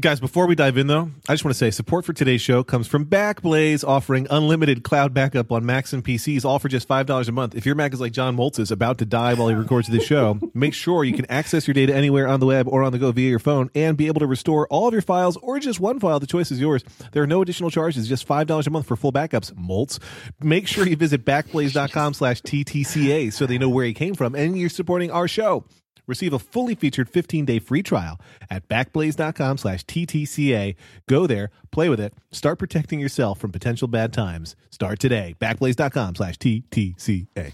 Guys, 0.00 0.18
before 0.18 0.46
we 0.46 0.54
dive 0.54 0.78
in, 0.78 0.86
though, 0.86 1.10
I 1.28 1.34
just 1.34 1.44
want 1.44 1.54
to 1.54 1.58
say 1.58 1.70
support 1.70 2.06
for 2.06 2.14
today's 2.14 2.40
show 2.40 2.64
comes 2.64 2.86
from 2.86 3.04
Backblaze, 3.04 3.86
offering 3.86 4.26
unlimited 4.30 4.82
cloud 4.82 5.12
backup 5.12 5.52
on 5.52 5.66
Macs 5.66 5.92
and 5.92 6.02
PCs, 6.02 6.42
all 6.42 6.58
for 6.58 6.68
just 6.68 6.88
$5 6.88 7.28
a 7.28 7.32
month. 7.32 7.54
If 7.54 7.66
your 7.66 7.74
Mac 7.74 7.92
is 7.92 8.00
like 8.00 8.12
John 8.12 8.34
Moltz 8.34 8.58
is 8.58 8.70
about 8.70 8.96
to 8.98 9.04
die 9.04 9.34
while 9.34 9.48
he 9.48 9.54
records 9.54 9.88
this 9.88 10.04
show, 10.04 10.38
make 10.54 10.72
sure 10.72 11.04
you 11.04 11.12
can 11.12 11.26
access 11.26 11.66
your 11.66 11.74
data 11.74 11.94
anywhere 11.94 12.28
on 12.28 12.40
the 12.40 12.46
web 12.46 12.66
or 12.66 12.82
on 12.82 12.92
the 12.92 12.98
go 12.98 13.12
via 13.12 13.28
your 13.28 13.40
phone 13.40 13.68
and 13.74 13.98
be 13.98 14.06
able 14.06 14.20
to 14.20 14.26
restore 14.26 14.66
all 14.68 14.88
of 14.88 14.94
your 14.94 15.02
files 15.02 15.36
or 15.42 15.58
just 15.58 15.80
one 15.80 16.00
file. 16.00 16.18
The 16.18 16.26
choice 16.26 16.50
is 16.50 16.60
yours. 16.60 16.82
There 17.12 17.22
are 17.22 17.26
no 17.26 17.42
additional 17.42 17.70
charges, 17.70 18.08
just 18.08 18.26
$5 18.26 18.66
a 18.66 18.70
month 18.70 18.86
for 18.86 18.96
full 18.96 19.12
backups. 19.12 19.52
Moltz. 19.52 19.98
Make 20.40 20.66
sure 20.66 20.86
you 20.86 20.96
visit 20.96 21.26
backblaze.com 21.26 22.14
slash 22.14 22.40
TTCA 22.40 23.34
so 23.34 23.44
they 23.44 23.58
know 23.58 23.68
where 23.68 23.84
he 23.84 23.92
came 23.92 24.14
from 24.14 24.34
and 24.34 24.56
you're 24.56 24.70
supporting 24.70 25.10
our 25.10 25.28
show. 25.28 25.66
Receive 26.06 26.32
a 26.32 26.38
fully 26.38 26.74
featured 26.74 27.10
15-day 27.10 27.58
free 27.58 27.82
trial 27.82 28.20
at 28.48 28.68
backblaze.com 28.68 29.58
slash 29.58 29.84
TTCA. 29.84 30.76
Go 31.08 31.26
there, 31.26 31.50
play 31.70 31.88
with 31.88 32.00
it, 32.00 32.14
start 32.32 32.58
protecting 32.58 33.00
yourself 33.00 33.38
from 33.38 33.52
potential 33.52 33.88
bad 33.88 34.12
times. 34.12 34.56
Start 34.70 34.98
today. 34.98 35.34
Backblaze.com 35.40 36.16
slash 36.16 36.36
TTCA. 36.38 37.52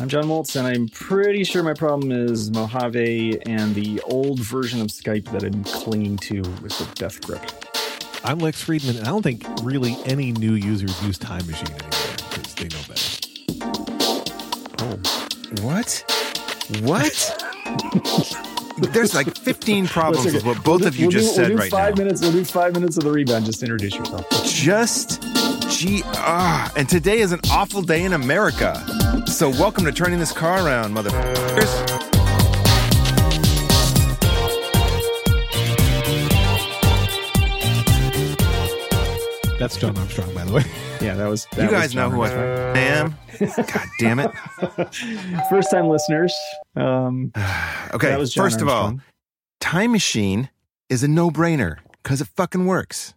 I'm 0.00 0.08
John 0.08 0.24
Moltz, 0.24 0.56
and 0.56 0.66
I'm 0.66 0.88
pretty 0.88 1.44
sure 1.44 1.62
my 1.62 1.72
problem 1.72 2.10
is 2.10 2.50
Mojave 2.50 3.40
and 3.46 3.76
the 3.76 4.00
old 4.00 4.40
version 4.40 4.80
of 4.80 4.88
Skype 4.88 5.30
that 5.30 5.44
I'm 5.44 5.62
clinging 5.62 6.16
to 6.16 6.38
with 6.60 6.76
the 6.78 6.88
death 6.96 7.20
grip. 7.20 7.40
I'm 8.24 8.38
Lex 8.38 8.60
Friedman, 8.62 8.96
and 8.96 9.06
I 9.06 9.10
don't 9.10 9.22
think 9.22 9.44
really 9.62 9.96
any 10.04 10.32
new 10.32 10.54
users 10.54 11.00
use 11.04 11.16
Time 11.16 11.46
Machine 11.46 11.68
anymore 11.68 11.90
because 12.30 12.54
they 12.54 12.68
know 12.68 12.80
better. 12.88 13.14
Oh. 14.80 14.98
What? 15.62 16.33
What? 16.80 17.50
There's 18.92 19.14
like 19.14 19.36
15 19.36 19.86
problems 19.86 20.32
with 20.32 20.44
what 20.44 20.62
both 20.64 20.80
We'll 20.80 20.88
of 20.88 20.96
you 20.96 21.04
we'll 21.06 21.10
just 21.12 21.28
do, 21.28 21.34
said 21.34 21.48
we'll 21.48 21.56
do 21.56 21.62
right 21.62 21.70
five 21.70 21.96
now. 21.96 22.02
minutes. 22.04 22.20
We'll 22.22 22.32
do 22.32 22.44
five 22.44 22.72
minutes 22.74 22.96
of 22.96 23.04
the 23.04 23.12
rebound. 23.12 23.44
Just 23.44 23.62
introduce 23.62 23.94
yourself. 23.94 24.26
Just 24.44 25.22
gee 25.70 26.02
ah. 26.06 26.72
And 26.76 26.88
today 26.88 27.18
is 27.20 27.30
an 27.32 27.40
awful 27.50 27.82
day 27.82 28.02
in 28.04 28.14
America. 28.14 28.84
So 29.26 29.48
welcome 29.50 29.84
to 29.84 29.92
turning 29.92 30.18
this 30.18 30.32
car 30.32 30.66
around, 30.66 30.92
motherfuckers. 30.92 32.03
That's 39.64 39.78
Jon 39.78 39.96
Armstrong, 39.96 40.34
by 40.34 40.44
the 40.44 40.52
way. 40.52 40.62
Yeah, 41.00 41.14
that 41.14 41.26
was. 41.26 41.46
You 41.56 41.68
guys 41.70 41.94
was 41.94 41.94
know 41.94 42.10
who 42.10 42.20
I 42.20 42.30
Armstrong. 42.34 42.76
am. 42.76 43.66
God 43.66 43.86
damn 43.98 44.18
it. 44.18 44.30
First 45.48 45.70
time 45.70 45.88
listeners. 45.88 46.34
Um, 46.76 47.32
Okay, 47.94 48.08
That 48.08 48.18
was 48.18 48.34
Jon 48.34 48.44
first 48.44 48.60
of 48.60 48.68
all, 48.68 48.98
Time 49.60 49.92
Machine 49.92 50.50
is 50.90 51.02
a 51.02 51.08
no-brainer 51.08 51.78
because 52.02 52.20
it 52.20 52.28
fucking 52.36 52.66
works. 52.66 53.14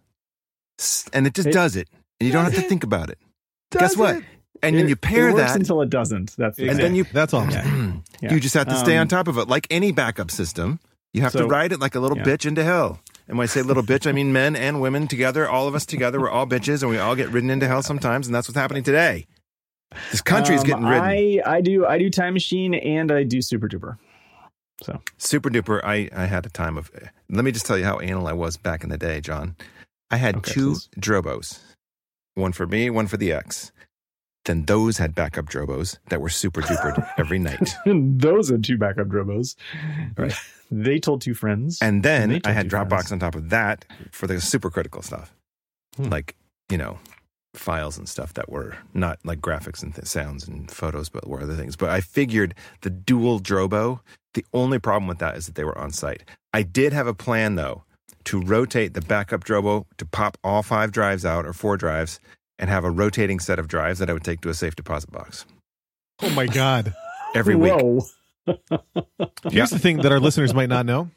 And 1.12 1.26
it 1.26 1.34
just 1.34 1.48
It- 1.48 1.52
does 1.52 1.76
it. 1.76 1.88
And 2.18 2.26
you 2.26 2.32
don't 2.32 2.44
have 2.44 2.54
to 2.54 2.62
think 2.62 2.82
about 2.82 3.10
it. 3.10 3.18
Guess 3.72 3.98
what? 3.98 4.16
it? 4.16 4.24
And 4.62 4.74
then 4.74 4.86
it- 4.86 4.88
you 4.88 4.96
pair 4.96 5.28
it 5.28 5.34
works 5.34 5.50
that 5.52 5.56
until 5.60 5.82
it 5.82 5.90
doesn't. 5.90 6.34
That's 6.38 6.56
the 6.56 6.70
And 6.70 6.78
then 6.78 6.94
you- 6.94 7.04
That's 7.12 7.34
all 7.34 7.46
Yeah. 7.50 8.00
You 8.22 8.40
just 8.40 8.54
have 8.54 8.68
to 8.68 8.76
stay 8.78 8.96
on 8.96 9.02
Um, 9.02 9.08
top 9.08 9.28
of 9.28 9.36
it. 9.36 9.48
Like 9.48 9.66
any 9.70 9.92
backup 9.92 10.30
system, 10.30 10.80
you 11.12 11.20
have 11.20 11.32
to 11.32 11.46
ride 11.46 11.72
it 11.72 11.78
like 11.80 11.94
a 11.94 12.00
little 12.00 12.16
yeah. 12.16 12.24
bitch 12.24 12.46
into 12.46 12.64
hell. 12.64 13.00
And 13.28 13.36
when 13.36 13.44
I 13.44 13.46
say 13.46 13.62
little 13.62 13.82
bitch, 13.82 14.06
I 14.06 14.12
mean 14.12 14.32
men 14.32 14.56
and 14.56 14.80
women 14.80 15.06
together, 15.06 15.48
all 15.48 15.68
of 15.68 15.74
us 15.74 15.84
together. 15.84 16.20
We're 16.20 16.30
all 16.30 16.46
bitches 16.46 16.82
and 16.82 16.90
we 16.90 16.98
all 16.98 17.14
get 17.14 17.28
ridden 17.28 17.50
into 17.50 17.68
hell 17.68 17.82
sometimes. 17.82 18.26
And 18.26 18.34
that's 18.34 18.48
what's 18.48 18.58
happening 18.58 18.82
today. 18.82 19.26
This 20.10 20.20
country's 20.22 20.60
Um, 20.62 20.66
getting 20.66 20.84
ridden. 20.86 21.04
I, 21.04 21.40
I 21.46 21.60
do 21.60 21.86
I 21.86 21.98
do 21.98 22.10
Time 22.10 22.32
Machine 22.34 22.74
and 22.74 23.12
I 23.12 23.22
do 23.22 23.40
Super 23.42 23.68
Duper. 23.68 23.98
So 24.82 25.00
Super 25.18 25.50
duper. 25.50 25.80
I, 25.82 26.08
I 26.14 26.26
had 26.26 26.46
a 26.46 26.50
time 26.50 26.78
of. 26.78 26.90
Let 27.28 27.44
me 27.44 27.52
just 27.52 27.66
tell 27.66 27.76
you 27.76 27.84
how 27.84 28.00
anal 28.00 28.26
I 28.28 28.32
was 28.32 28.56
back 28.56 28.84
in 28.84 28.90
the 28.90 28.98
day, 28.98 29.20
John. 29.20 29.56
I 30.10 30.16
had 30.16 30.36
Okay, 30.36 30.52
two 30.52 30.70
please. 30.72 30.88
Drobos, 30.98 31.58
one 32.34 32.52
for 32.52 32.66
me, 32.66 32.88
one 32.88 33.08
for 33.08 33.16
the 33.16 33.32
ex. 33.32 33.72
Then 34.48 34.64
those 34.64 34.96
had 34.98 35.14
backup 35.14 35.44
Drobos 35.46 35.98
that 36.08 36.20
were 36.20 36.30
super 36.30 36.62
dupered 36.62 37.06
every 37.18 37.38
night. 37.38 37.68
those 37.86 38.48
had 38.48 38.64
two 38.64 38.78
backup 38.78 39.06
Drobos. 39.08 39.54
Right. 40.16 40.32
They 40.70 40.98
told 40.98 41.22
two 41.22 41.32
friends. 41.32 41.78
And 41.80 42.02
then 42.02 42.42
I 42.44 42.52
had 42.52 42.68
Dropbox 42.68 42.88
friends. 42.88 43.12
on 43.12 43.18
top 43.20 43.34
of 43.36 43.48
that 43.48 43.86
for 44.12 44.26
the 44.26 44.38
super 44.38 44.68
critical 44.68 45.00
stuff, 45.00 45.32
Hmm. 45.96 46.10
like 46.10 46.34
you 46.70 46.76
know, 46.76 46.98
files 47.54 47.96
and 47.96 48.06
stuff 48.06 48.34
that 48.34 48.50
were 48.50 48.76
not 48.92 49.18
like 49.24 49.40
graphics 49.40 49.82
and 49.82 49.94
th- 49.94 50.06
sounds 50.06 50.46
and 50.46 50.70
photos, 50.70 51.08
but 51.08 51.26
were 51.26 51.40
other 51.40 51.54
things. 51.56 51.74
But 51.76 51.88
I 51.88 52.02
figured 52.02 52.54
the 52.82 52.90
dual 52.90 53.40
Drobo. 53.40 54.00
The 54.34 54.44
only 54.52 54.78
problem 54.78 55.08
with 55.08 55.18
that 55.20 55.38
is 55.38 55.46
that 55.46 55.54
they 55.54 55.64
were 55.64 55.78
on 55.78 55.90
site. 55.90 56.22
I 56.52 56.62
did 56.64 56.92
have 56.92 57.06
a 57.06 57.14
plan 57.14 57.54
though 57.54 57.84
to 58.24 58.38
rotate 58.42 58.92
the 58.92 59.00
backup 59.00 59.44
Drobo 59.44 59.86
to 59.96 60.04
pop 60.04 60.36
all 60.44 60.62
five 60.62 60.92
drives 60.92 61.24
out 61.24 61.46
or 61.46 61.54
four 61.54 61.78
drives 61.78 62.20
and 62.58 62.68
have 62.70 62.84
a 62.84 62.90
rotating 62.90 63.38
set 63.40 63.58
of 63.58 63.68
drives 63.68 63.98
that 64.00 64.10
I 64.10 64.12
would 64.12 64.24
take 64.24 64.40
to 64.42 64.48
a 64.48 64.54
safe 64.54 64.74
deposit 64.76 65.10
box 65.12 65.44
Oh, 66.22 66.30
my 66.30 66.46
God. 66.46 66.94
every 67.34 67.54
week. 67.54 67.72
Whoa. 67.72 68.00
Here's 69.50 69.70
the 69.70 69.78
thing 69.78 69.98
that 69.98 70.10
our 70.12 70.20
listeners 70.20 70.54
might 70.54 70.68
not 70.68 70.86
know. 70.86 71.10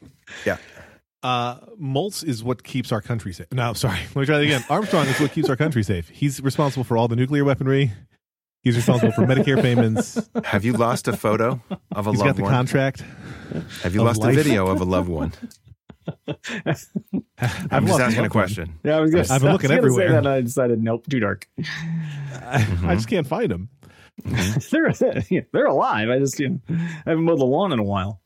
Yeah. 0.46 0.58
Uh, 1.22 1.56
Moltz 1.80 2.24
is 2.24 2.42
what 2.44 2.62
keeps 2.62 2.92
our 2.92 3.00
country 3.00 3.32
safe. 3.32 3.46
No, 3.52 3.72
sorry. 3.74 3.98
Let 4.14 4.16
me 4.16 4.26
try 4.26 4.38
that 4.38 4.44
again. 4.44 4.64
Armstrong 4.68 5.06
is 5.06 5.20
what 5.20 5.32
keeps 5.32 5.48
our 5.48 5.56
country 5.56 5.82
safe. 5.82 6.08
He's 6.08 6.40
responsible 6.42 6.84
for 6.84 6.96
all 6.96 7.08
the 7.08 7.16
nuclear 7.16 7.44
weaponry. 7.44 7.92
He's 8.62 8.76
responsible 8.76 9.12
for 9.12 9.22
Medicare 9.22 9.60
payments. 9.60 10.20
Have 10.44 10.64
you 10.64 10.72
lost 10.72 11.08
a 11.08 11.16
photo 11.16 11.60
of 11.92 12.06
a 12.06 12.10
He's 12.10 12.18
got 12.20 12.26
loved 12.26 12.38
the 12.38 12.42
one? 12.42 12.52
contract. 12.52 13.04
Have 13.82 13.94
you 13.94 14.02
lost 14.02 14.20
life. 14.20 14.34
a 14.34 14.36
video 14.42 14.68
of 14.68 14.80
a 14.80 14.84
loved 14.84 15.08
one? 15.08 15.32
I'm 17.70 17.86
just 17.86 18.00
asking 18.00 18.24
a 18.24 18.28
question. 18.28 18.78
Yeah, 18.84 18.96
I 18.96 19.00
was 19.00 19.10
gonna, 19.10 19.26
I've 19.30 19.40
been 19.40 19.50
I 19.50 19.52
looking 19.52 19.70
everywhere. 19.70 20.08
Say 20.08 20.12
that 20.12 20.18
and 20.18 20.28
I 20.28 20.40
decided 20.40 20.82
nope, 20.82 21.06
too 21.08 21.20
dark. 21.20 21.48
I, 21.58 22.66
I 22.84 22.94
just 22.94 23.08
can't 23.08 23.26
find 23.26 23.50
him. 23.50 23.68
they're 24.24 24.92
they're 25.52 25.66
alive. 25.66 26.10
I 26.10 26.18
just 26.18 26.38
you 26.38 26.60
know, 26.68 26.76
haven't 27.04 27.24
mowed 27.24 27.40
the 27.40 27.44
lawn 27.44 27.72
in 27.72 27.78
a 27.78 27.84
while. 27.84 28.20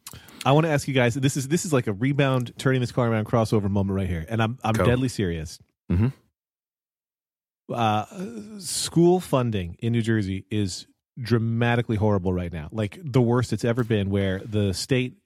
I 0.44 0.53
want 0.53 0.64
to 0.66 0.70
ask 0.70 0.87
you 0.87 0.94
guys. 0.94 1.14
This 1.14 1.37
is 1.37 1.48
this 1.48 1.64
is 1.64 1.72
like 1.72 1.87
a 1.87 1.92
rebound, 1.92 2.53
turning 2.59 2.81
this 2.81 2.92
car 2.92 3.09
around 3.09 3.26
crossover 3.26 3.70
moment 3.70 3.97
right 3.97 4.08
here, 4.08 4.26
and 4.28 4.43
I'm 4.43 4.58
I'm 4.62 4.75
deadly 4.75 5.08
serious. 5.08 5.58
Mhm. 5.91 6.12
Uh, 7.72 8.04
school 8.58 9.19
funding 9.20 9.76
in 9.81 9.93
New 9.93 10.03
Jersey 10.03 10.47
is 10.50 10.87
dramatically 11.20 11.97
horrible 11.97 12.32
right 12.32 12.53
now, 12.53 12.69
like 12.70 12.98
the 13.03 13.20
worst 13.20 13.53
it's 13.53 13.64
ever 13.64 13.82
been. 13.82 14.10
Where 14.10 14.41
the 14.41 14.72
state 14.72 15.16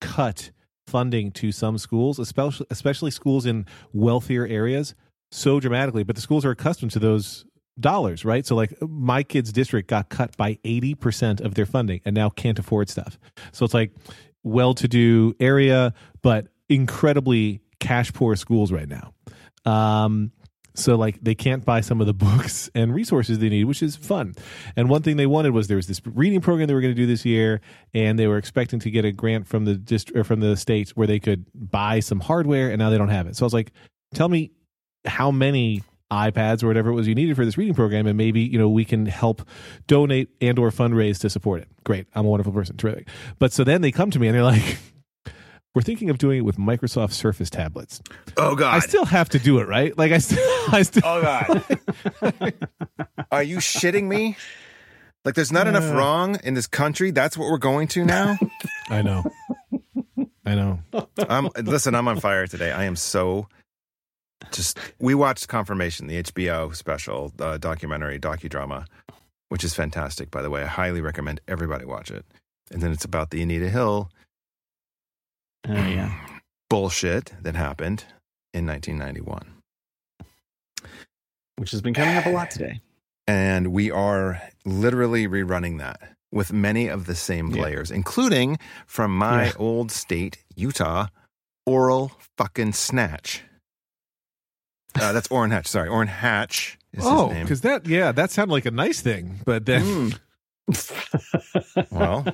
cut 0.00 0.50
funding 0.88 1.30
to 1.32 1.52
some 1.52 1.78
schools, 1.78 2.18
especially 2.18 2.66
especially 2.70 3.10
schools 3.10 3.46
in 3.46 3.66
wealthier 3.92 4.46
areas, 4.46 4.94
so 5.30 5.60
dramatically. 5.60 6.02
But 6.02 6.16
the 6.16 6.22
schools 6.22 6.44
are 6.44 6.50
accustomed 6.50 6.92
to 6.92 6.98
those 6.98 7.44
dollars, 7.78 8.24
right? 8.24 8.44
So 8.44 8.56
like 8.56 8.74
my 8.82 9.22
kid's 9.22 9.52
district 9.52 9.88
got 9.88 10.08
cut 10.08 10.36
by 10.36 10.54
80% 10.64 11.40
of 11.40 11.54
their 11.54 11.66
funding 11.66 12.00
and 12.04 12.14
now 12.14 12.28
can't 12.28 12.58
afford 12.58 12.88
stuff. 12.88 13.18
So 13.52 13.64
it's 13.64 13.74
like 13.74 13.92
well-to-do 14.42 15.34
area 15.40 15.92
but 16.22 16.48
incredibly 16.68 17.60
cash 17.80 18.12
poor 18.12 18.36
schools 18.36 18.72
right 18.72 18.88
now. 18.88 19.12
Um 19.64 20.32
so 20.78 20.96
like 20.96 21.18
they 21.22 21.34
can't 21.34 21.64
buy 21.64 21.80
some 21.80 22.00
of 22.00 22.06
the 22.06 22.14
books 22.28 22.70
and 22.74 22.94
resources 22.94 23.38
they 23.38 23.48
need, 23.48 23.64
which 23.64 23.82
is 23.82 23.96
fun. 23.96 24.34
And 24.76 24.88
one 24.88 25.02
thing 25.02 25.16
they 25.16 25.26
wanted 25.26 25.52
was 25.52 25.68
there 25.68 25.76
was 25.76 25.86
this 25.86 26.00
reading 26.04 26.40
program 26.40 26.66
they 26.66 26.74
were 26.74 26.80
going 26.80 26.94
to 26.94 27.00
do 27.00 27.06
this 27.06 27.24
year, 27.24 27.60
and 27.94 28.18
they 28.18 28.26
were 28.26 28.38
expecting 28.38 28.80
to 28.80 28.90
get 28.90 29.04
a 29.04 29.12
grant 29.12 29.46
from 29.46 29.64
the 29.64 29.74
dist- 29.74 30.12
or 30.14 30.24
from 30.24 30.40
the 30.40 30.56
state 30.56 30.90
where 30.90 31.06
they 31.06 31.18
could 31.18 31.46
buy 31.54 32.00
some 32.00 32.20
hardware, 32.20 32.70
and 32.70 32.78
now 32.78 32.90
they 32.90 32.98
don't 32.98 33.08
have 33.08 33.26
it. 33.26 33.36
So 33.36 33.44
I 33.44 33.46
was 33.46 33.54
like, 33.54 33.72
tell 34.14 34.28
me 34.28 34.52
how 35.04 35.30
many 35.30 35.82
iPads 36.10 36.62
or 36.62 36.68
whatever 36.68 36.90
it 36.90 36.94
was 36.94 37.06
you 37.06 37.14
needed 37.14 37.36
for 37.36 37.44
this 37.44 37.58
reading 37.58 37.74
program, 37.74 38.06
and 38.06 38.16
maybe 38.16 38.40
you 38.40 38.58
know 38.58 38.68
we 38.68 38.84
can 38.84 39.06
help 39.06 39.46
donate 39.86 40.28
and 40.40 40.58
or 40.58 40.70
fundraise 40.70 41.20
to 41.20 41.30
support 41.30 41.60
it. 41.60 41.68
Great, 41.84 42.06
I'm 42.14 42.24
a 42.24 42.28
wonderful 42.28 42.52
person, 42.52 42.76
terrific. 42.76 43.08
But 43.38 43.52
so 43.52 43.64
then 43.64 43.82
they 43.82 43.92
come 43.92 44.10
to 44.10 44.18
me 44.18 44.28
and 44.28 44.34
they're 44.34 44.44
like. 44.44 44.78
We're 45.78 45.82
thinking 45.82 46.10
of 46.10 46.18
doing 46.18 46.38
it 46.38 46.40
with 46.40 46.56
Microsoft 46.56 47.12
Surface 47.12 47.50
tablets. 47.50 48.02
Oh 48.36 48.56
God! 48.56 48.74
I 48.74 48.80
still 48.80 49.04
have 49.04 49.28
to 49.28 49.38
do 49.38 49.60
it, 49.60 49.68
right? 49.68 49.96
Like 49.96 50.10
I 50.10 50.18
still, 50.18 50.44
I 50.72 50.82
still. 50.82 51.02
oh 51.04 51.22
God! 51.22 52.54
Are 53.30 53.44
you 53.44 53.58
shitting 53.58 54.08
me? 54.08 54.36
Like, 55.24 55.36
there's 55.36 55.52
not 55.52 55.68
enough 55.68 55.88
wrong 55.94 56.36
in 56.42 56.54
this 56.54 56.66
country. 56.66 57.12
That's 57.12 57.38
what 57.38 57.48
we're 57.48 57.58
going 57.58 57.86
to 57.88 58.04
now. 58.04 58.36
I 58.90 59.02
know. 59.02 59.30
I 60.44 60.56
know. 60.56 60.80
I'm 61.16 61.48
listen. 61.62 61.94
I'm 61.94 62.08
on 62.08 62.18
fire 62.18 62.48
today. 62.48 62.72
I 62.72 62.82
am 62.82 62.96
so. 62.96 63.46
Just 64.50 64.80
we 64.98 65.14
watched 65.14 65.46
Confirmation, 65.46 66.08
the 66.08 66.24
HBO 66.24 66.74
special 66.74 67.32
uh, 67.38 67.56
documentary 67.56 68.18
docudrama, 68.18 68.84
which 69.48 69.62
is 69.62 69.74
fantastic. 69.74 70.32
By 70.32 70.42
the 70.42 70.50
way, 70.50 70.64
I 70.64 70.66
highly 70.66 71.02
recommend 71.02 71.40
everybody 71.46 71.84
watch 71.84 72.10
it. 72.10 72.26
And 72.72 72.82
then 72.82 72.90
it's 72.90 73.04
about 73.04 73.30
the 73.30 73.42
Anita 73.42 73.70
Hill 73.70 74.10
Oh 75.66 75.72
yeah. 75.74 76.12
bullshit 76.70 77.32
that 77.42 77.54
happened 77.56 78.04
in 78.52 78.66
1991. 78.66 79.54
Which 81.56 81.70
has 81.72 81.80
been 81.80 81.94
coming 81.94 82.16
up 82.16 82.26
a 82.26 82.30
lot 82.30 82.50
today. 82.50 82.80
And 83.26 83.72
we 83.74 83.90
are 83.90 84.40
literally 84.64 85.26
rerunning 85.28 85.78
that 85.80 86.00
with 86.32 86.50
many 86.50 86.88
of 86.88 87.04
the 87.04 87.14
same 87.14 87.48
Yeah. 87.48 87.56
players, 87.62 87.90
including 87.90 88.58
from 88.86 89.14
my 89.14 89.46
Yeah. 89.48 89.52
old 89.58 89.90
state, 89.92 90.44
Utah, 90.56 91.08
oral 91.66 92.12
fucking 92.38 92.72
snatch. 92.72 93.42
Uh, 94.98 95.12
that's 95.12 95.28
Orrin 95.30 95.50
Hatch. 95.50 95.66
Sorry, 95.66 95.90
Orrin 95.90 96.08
Hatch 96.08 96.78
is 96.94 97.04
oh, 97.06 97.26
his 97.28 97.34
name. 97.34 97.44
because 97.44 97.60
that 97.60 97.86
yeah, 97.86 98.12
that 98.12 98.30
sounded 98.30 98.54
like 98.54 98.64
a 98.64 98.70
nice 98.70 99.02
thing, 99.02 99.40
but 99.44 99.66
then 99.66 100.12
Mm. 100.70 101.88
Well, 101.90 102.24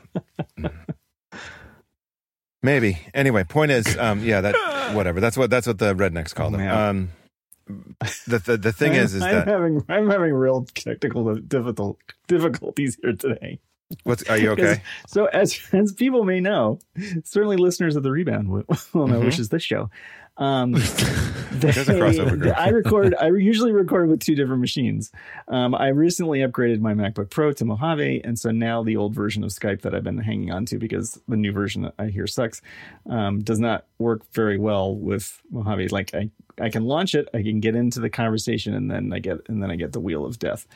maybe. 2.64 2.98
Anyway, 3.14 3.44
point 3.44 3.70
is, 3.70 3.96
um, 3.98 4.18
yeah, 4.24 4.40
that 4.40 4.92
whatever. 4.94 5.20
That's 5.20 5.36
what 5.36 5.50
that's 5.50 5.66
what 5.68 5.78
the 5.78 5.94
rednecks 5.94 6.34
call 6.34 6.50
them. 6.50 6.60
Yeah. 6.62 6.88
Um, 6.88 7.10
the, 8.26 8.38
the 8.44 8.56
the 8.56 8.72
thing 8.72 8.92
I'm- 8.94 9.02
is, 9.04 9.14
is 9.14 9.22
I'm 9.22 9.34
that 9.34 9.46
having 9.48 9.84
I'm 9.88 10.10
having 10.10 10.32
real 10.34 10.66
technical 10.74 11.34
difficult 11.36 11.98
difficulties 12.26 12.98
here 13.00 13.12
today. 13.14 13.58
what's 14.02 14.22
are 14.28 14.36
you 14.38 14.50
okay? 14.50 14.82
So 15.06 15.26
as 15.26 15.58
as 15.72 15.92
people 15.92 16.24
may 16.24 16.40
know, 16.40 16.78
certainly 17.24 17.56
listeners 17.56 17.96
of 17.96 18.02
the 18.02 18.10
rebound 18.10 18.48
will, 18.48 18.64
will 18.92 19.06
know, 19.06 19.20
Mhm. 19.20 19.24
which 19.26 19.38
is 19.38 19.48
this 19.50 19.62
show. 19.62 19.88
Um, 20.36 20.72
There's 21.60 21.88
a 21.88 21.94
crossover 21.94 22.38
group. 22.38 22.58
I 22.58 22.70
record. 22.70 23.14
I 23.14 23.28
usually 23.28 23.72
record 23.72 24.08
with 24.08 24.20
two 24.20 24.34
different 24.34 24.60
machines. 24.60 25.12
Um, 25.48 25.74
I 25.74 25.88
recently 25.88 26.40
upgraded 26.40 26.80
my 26.80 26.94
MacBook 26.94 27.30
Pro 27.30 27.52
to 27.52 27.64
Mojave, 27.64 28.22
and 28.24 28.38
so 28.38 28.50
now 28.50 28.82
the 28.82 28.96
old 28.96 29.14
version 29.14 29.44
of 29.44 29.50
Skype 29.50 29.82
that 29.82 29.94
I've 29.94 30.02
been 30.02 30.18
hanging 30.18 30.50
on 30.50 30.66
to 30.66 30.78
because 30.78 31.20
the 31.28 31.36
new 31.36 31.52
version 31.52 31.82
that 31.82 31.94
I 31.98 32.06
hear 32.06 32.26
sucks 32.26 32.60
um, 33.08 33.40
does 33.42 33.60
not 33.60 33.86
work 33.98 34.22
very 34.32 34.58
well 34.58 34.96
with 34.96 35.40
Mojave. 35.50 35.88
Like 35.88 36.12
I, 36.14 36.30
I 36.60 36.70
can 36.70 36.84
launch 36.84 37.14
it, 37.14 37.28
I 37.32 37.42
can 37.42 37.60
get 37.60 37.76
into 37.76 38.00
the 38.00 38.10
conversation, 38.10 38.74
and 38.74 38.90
then 38.90 39.12
I 39.12 39.20
get 39.20 39.38
and 39.48 39.62
then 39.62 39.70
I 39.70 39.76
get 39.76 39.92
the 39.92 40.00
wheel 40.00 40.26
of 40.26 40.38
death. 40.38 40.66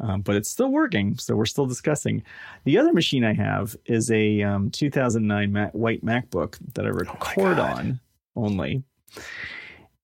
Um, 0.00 0.20
but 0.20 0.36
it's 0.36 0.50
still 0.50 0.70
working, 0.70 1.16
so 1.16 1.34
we're 1.34 1.46
still 1.46 1.66
discussing. 1.66 2.22
The 2.64 2.76
other 2.76 2.92
machine 2.92 3.24
I 3.24 3.32
have 3.32 3.74
is 3.86 4.10
a 4.10 4.42
um, 4.42 4.70
2009 4.70 5.52
Mac, 5.52 5.72
white 5.72 6.04
MacBook 6.04 6.58
that 6.74 6.84
I 6.84 6.90
record 6.90 7.56
God. 7.56 7.78
on 7.78 8.00
only, 8.36 8.84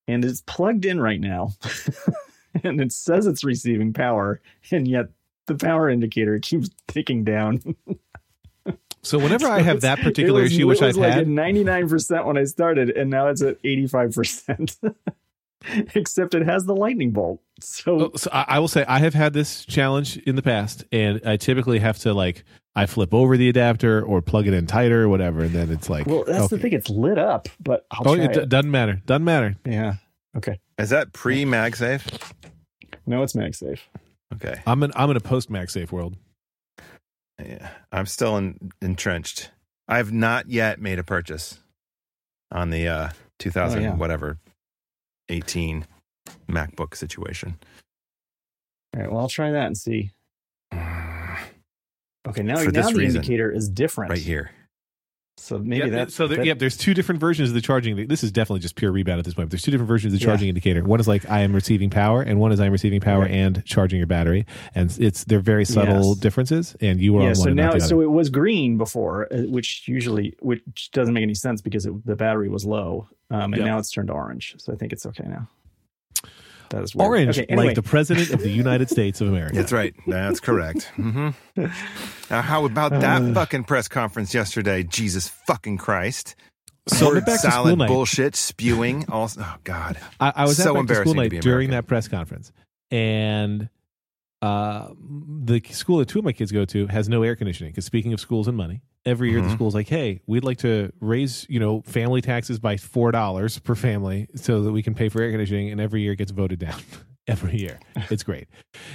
and 0.08 0.24
it's 0.24 0.40
plugged 0.42 0.84
in 0.84 1.00
right 1.00 1.20
now, 1.20 1.52
and 2.64 2.80
it 2.80 2.92
says 2.92 3.26
it's 3.26 3.44
receiving 3.44 3.92
power, 3.92 4.40
and 4.70 4.86
yet 4.88 5.06
the 5.46 5.54
power 5.54 5.88
indicator 5.88 6.38
keeps 6.38 6.70
ticking 6.88 7.24
down. 7.24 7.60
so 9.02 9.18
whenever 9.18 9.48
I 9.48 9.62
have 9.62 9.80
that 9.82 9.98
particular 10.00 10.42
was- 10.42 10.52
issue, 10.52 10.66
which 10.66 10.80
it 10.82 10.86
was 10.86 10.96
I've 10.96 11.00
like 11.02 11.12
had, 11.12 11.22
at 11.22 11.26
99% 11.28 12.26
when 12.26 12.36
I 12.38 12.44
started, 12.44 12.90
and 12.90 13.10
now 13.10 13.28
it's 13.28 13.42
at 13.42 13.62
85%. 13.62 14.94
Except 15.94 16.34
it 16.34 16.44
has 16.44 16.64
the 16.64 16.74
lightning 16.74 17.12
bolt. 17.12 17.40
So 17.60 18.06
Oh, 18.06 18.10
so 18.16 18.28
I, 18.32 18.44
I 18.48 18.58
will 18.58 18.66
say 18.66 18.84
I 18.88 18.98
have 18.98 19.14
had 19.14 19.32
this 19.32 19.64
challenge 19.64 20.16
in 20.16 20.34
the 20.34 20.42
past, 20.42 20.84
and 20.90 21.20
I 21.24 21.36
typically 21.36 21.78
have 21.78 21.98
to 22.00 22.12
like 22.12 22.44
I 22.74 22.86
flip 22.86 23.12
over 23.12 23.36
the 23.36 23.48
adapter 23.50 24.02
or 24.02 24.22
plug 24.22 24.46
it 24.46 24.54
in 24.54 24.66
tighter 24.66 25.02
or 25.04 25.08
whatever, 25.08 25.42
and 25.42 25.50
then 25.50 25.70
it's 25.70 25.90
like 25.90 26.06
well, 26.06 26.24
that's 26.26 26.48
the 26.48 26.58
thing. 26.58 26.72
It's 26.72 26.88
lit 26.88 27.18
up, 27.18 27.48
but 27.60 27.86
I'll 27.90 28.08
Oh, 28.08 28.16
try 28.16 28.24
it, 28.24 28.36
it. 28.36 28.48
doesn't 28.48 28.70
matter. 28.70 29.02
Doesn't 29.04 29.24
matter. 29.24 29.56
Yeah. 29.66 29.94
Okay. 30.36 30.58
Is 30.78 30.90
that 30.90 31.12
pre 31.12 31.44
MagSafe? 31.44 32.32
No, 33.06 33.22
it's 33.22 33.34
MagSafe. 33.34 33.80
Okay, 34.34 34.60
I'm 34.66 34.82
in 34.82 34.92
I'm 34.96 35.10
in 35.10 35.16
a 35.16 35.20
post 35.20 35.50
MagSafe 35.50 35.92
world. 35.92 36.16
yeah, 37.38 37.68
I'm 37.92 38.06
still 38.06 38.36
in, 38.38 38.72
entrenched. 38.80 39.50
I've 39.88 40.10
not 40.12 40.48
yet 40.48 40.80
made 40.80 40.98
a 40.98 41.04
purchase 41.04 41.58
on 42.50 42.70
the 42.70 42.88
uh, 42.88 43.08
2000 43.40 43.78
Oh, 43.78 43.82
yeah. 43.82 43.94
whatever 43.94 44.38
18 45.28 45.86
MacBook 46.48 46.94
situation. 46.96 47.58
All 48.94 49.02
right. 49.02 49.10
Well, 49.12 49.20
I'll 49.20 49.28
try 49.28 49.50
that 49.50 49.66
and 49.66 49.76
see. 49.76 50.12
Okay. 52.28 52.42
Now, 52.42 52.56
For 52.58 52.70
now 52.70 52.88
the 52.88 52.94
reason, 52.94 53.16
indicator 53.16 53.50
is 53.50 53.68
different. 53.68 54.10
Right 54.10 54.20
here. 54.20 54.50
So 55.38 55.58
maybe 55.58 55.86
yeah, 55.88 55.90
that's 55.96 56.14
so 56.14 56.28
there, 56.28 56.36
that- 56.36 56.46
yeah, 56.46 56.54
there's 56.54 56.76
two 56.76 56.94
different 56.94 57.18
versions 57.20 57.48
of 57.48 57.54
the 57.54 57.60
charging. 57.62 58.06
This 58.06 58.22
is 58.22 58.30
definitely 58.30 58.60
just 58.60 58.76
pure 58.76 58.92
rebound 58.92 59.18
at 59.18 59.24
this 59.24 59.34
point. 59.34 59.50
There's 59.50 59.62
two 59.62 59.70
different 59.72 59.88
versions 59.88 60.12
of 60.12 60.20
the 60.20 60.24
Yeah. 60.24 60.30
charging 60.30 60.48
indicator. 60.50 60.84
One 60.84 61.00
is 61.00 61.08
like 61.08 61.28
I 61.28 61.40
am 61.40 61.52
receiving 61.52 61.90
power, 61.90 62.22
and 62.22 62.38
one 62.38 62.52
is 62.52 62.60
I 62.60 62.66
am 62.66 62.72
receiving 62.72 63.00
power 63.00 63.22
Right. 63.22 63.30
and 63.30 63.64
charging 63.64 63.98
your 63.98 64.06
battery. 64.06 64.46
And 64.74 64.94
it's 65.00 65.24
they're 65.24 65.40
very 65.40 65.64
subtle 65.64 66.10
Yes. 66.10 66.18
differences. 66.18 66.76
And 66.80 67.00
you 67.00 67.16
are 67.16 67.22
yeah. 67.22 67.28
on 67.30 67.34
So 67.34 67.40
one 67.40 67.48
and 67.48 67.56
now, 67.56 67.70
the 67.70 67.76
other. 67.78 67.86
so 67.86 68.00
it 68.02 68.10
was 68.10 68.28
green 68.28 68.76
before, 68.76 69.26
uh, 69.32 69.38
which 69.48 69.88
usually 69.88 70.34
which 70.40 70.90
doesn't 70.92 71.14
make 71.14 71.22
any 71.22 71.34
sense 71.34 71.60
because 71.60 71.86
it, 71.86 72.06
the 72.06 72.14
battery 72.14 72.48
was 72.50 72.64
low, 72.64 73.08
um, 73.30 73.54
and 73.54 73.56
Yep. 73.56 73.64
now 73.66 73.78
it's 73.78 73.90
turned 73.90 74.10
orange. 74.10 74.54
So 74.58 74.72
I 74.72 74.76
think 74.76 74.92
it's 74.92 75.06
okay 75.06 75.24
now. 75.26 75.48
That 76.72 76.82
is 76.82 76.94
weird. 76.94 77.08
Orange, 77.08 77.38
Okay, 77.38 77.46
anyway. 77.48 77.66
like 77.68 77.74
the 77.76 77.82
president 77.82 78.30
of 78.30 78.40
the 78.40 78.50
United 78.50 78.90
States 78.96 79.20
of 79.20 79.28
America. 79.28 79.54
That's 79.56 79.72
right. 79.72 79.94
That's 80.06 80.40
correct. 80.40 80.90
Mm-hmm. 80.96 81.66
Now, 82.30 82.42
how 82.42 82.64
about 82.64 82.90
that 82.92 83.22
Uh. 83.22 83.32
fucking 83.34 83.64
press 83.64 83.88
conference 83.88 84.34
yesterday? 84.34 84.82
Jesus 84.82 85.28
fucking 85.46 85.78
Christ! 85.78 86.34
So 86.88 87.08
Word 87.10 87.24
back 87.24 87.40
to 87.42 87.50
salad 87.50 87.78
bullshit 87.78 88.34
spewing. 88.34 89.04
All 89.08 89.30
oh 89.38 89.54
god. 89.64 89.98
I, 90.18 90.32
I 90.34 90.42
was 90.44 90.56
So 90.56 90.76
at 90.76 90.86
back 90.86 90.88
to 90.88 90.94
school 91.02 91.10
embarrassing 91.12 91.16
night 91.36 91.42
during 91.42 91.70
that 91.70 91.86
press 91.86 92.08
conference, 92.08 92.50
and 92.90 93.68
uh, 94.42 94.88
the 95.44 95.62
school 95.70 95.98
that 95.98 96.08
two 96.08 96.18
of 96.18 96.24
my 96.24 96.32
kids 96.32 96.52
go 96.52 96.64
to 96.66 96.86
has 96.88 97.08
no 97.08 97.22
air 97.22 97.36
conditioning. 97.36 97.72
Because 97.72 97.84
speaking 97.86 98.12
of 98.12 98.20
schools 98.20 98.48
and 98.48 98.56
money, 98.56 98.82
every 99.06 99.30
year 99.30 99.40
the 99.40 99.48
Mhm. 99.48 99.52
school's 99.54 99.74
like, 99.74 99.88
"Hey, 99.88 100.20
we'd 100.26 100.44
like 100.44 100.58
to 100.58 100.92
raise 101.00 101.46
you 101.48 101.60
know 101.60 101.82
family 101.82 102.20
taxes 102.20 102.58
by 102.58 102.76
four 102.76 103.12
dollars 103.12 103.58
per 103.60 103.74
family 103.74 104.28
so 104.34 104.62
that 104.64 104.72
we 104.72 104.82
can 104.82 104.94
pay 104.94 105.08
for 105.08 105.22
air 105.22 105.30
conditioning," 105.30 105.70
and 105.70 105.80
every 105.80 106.02
year 106.02 106.12
it 106.12 106.16
gets 106.16 106.32
voted 106.32 106.58
down. 106.58 106.78
Every 107.28 107.56
year, 107.56 107.78
it's 108.10 108.24
great, 108.24 108.48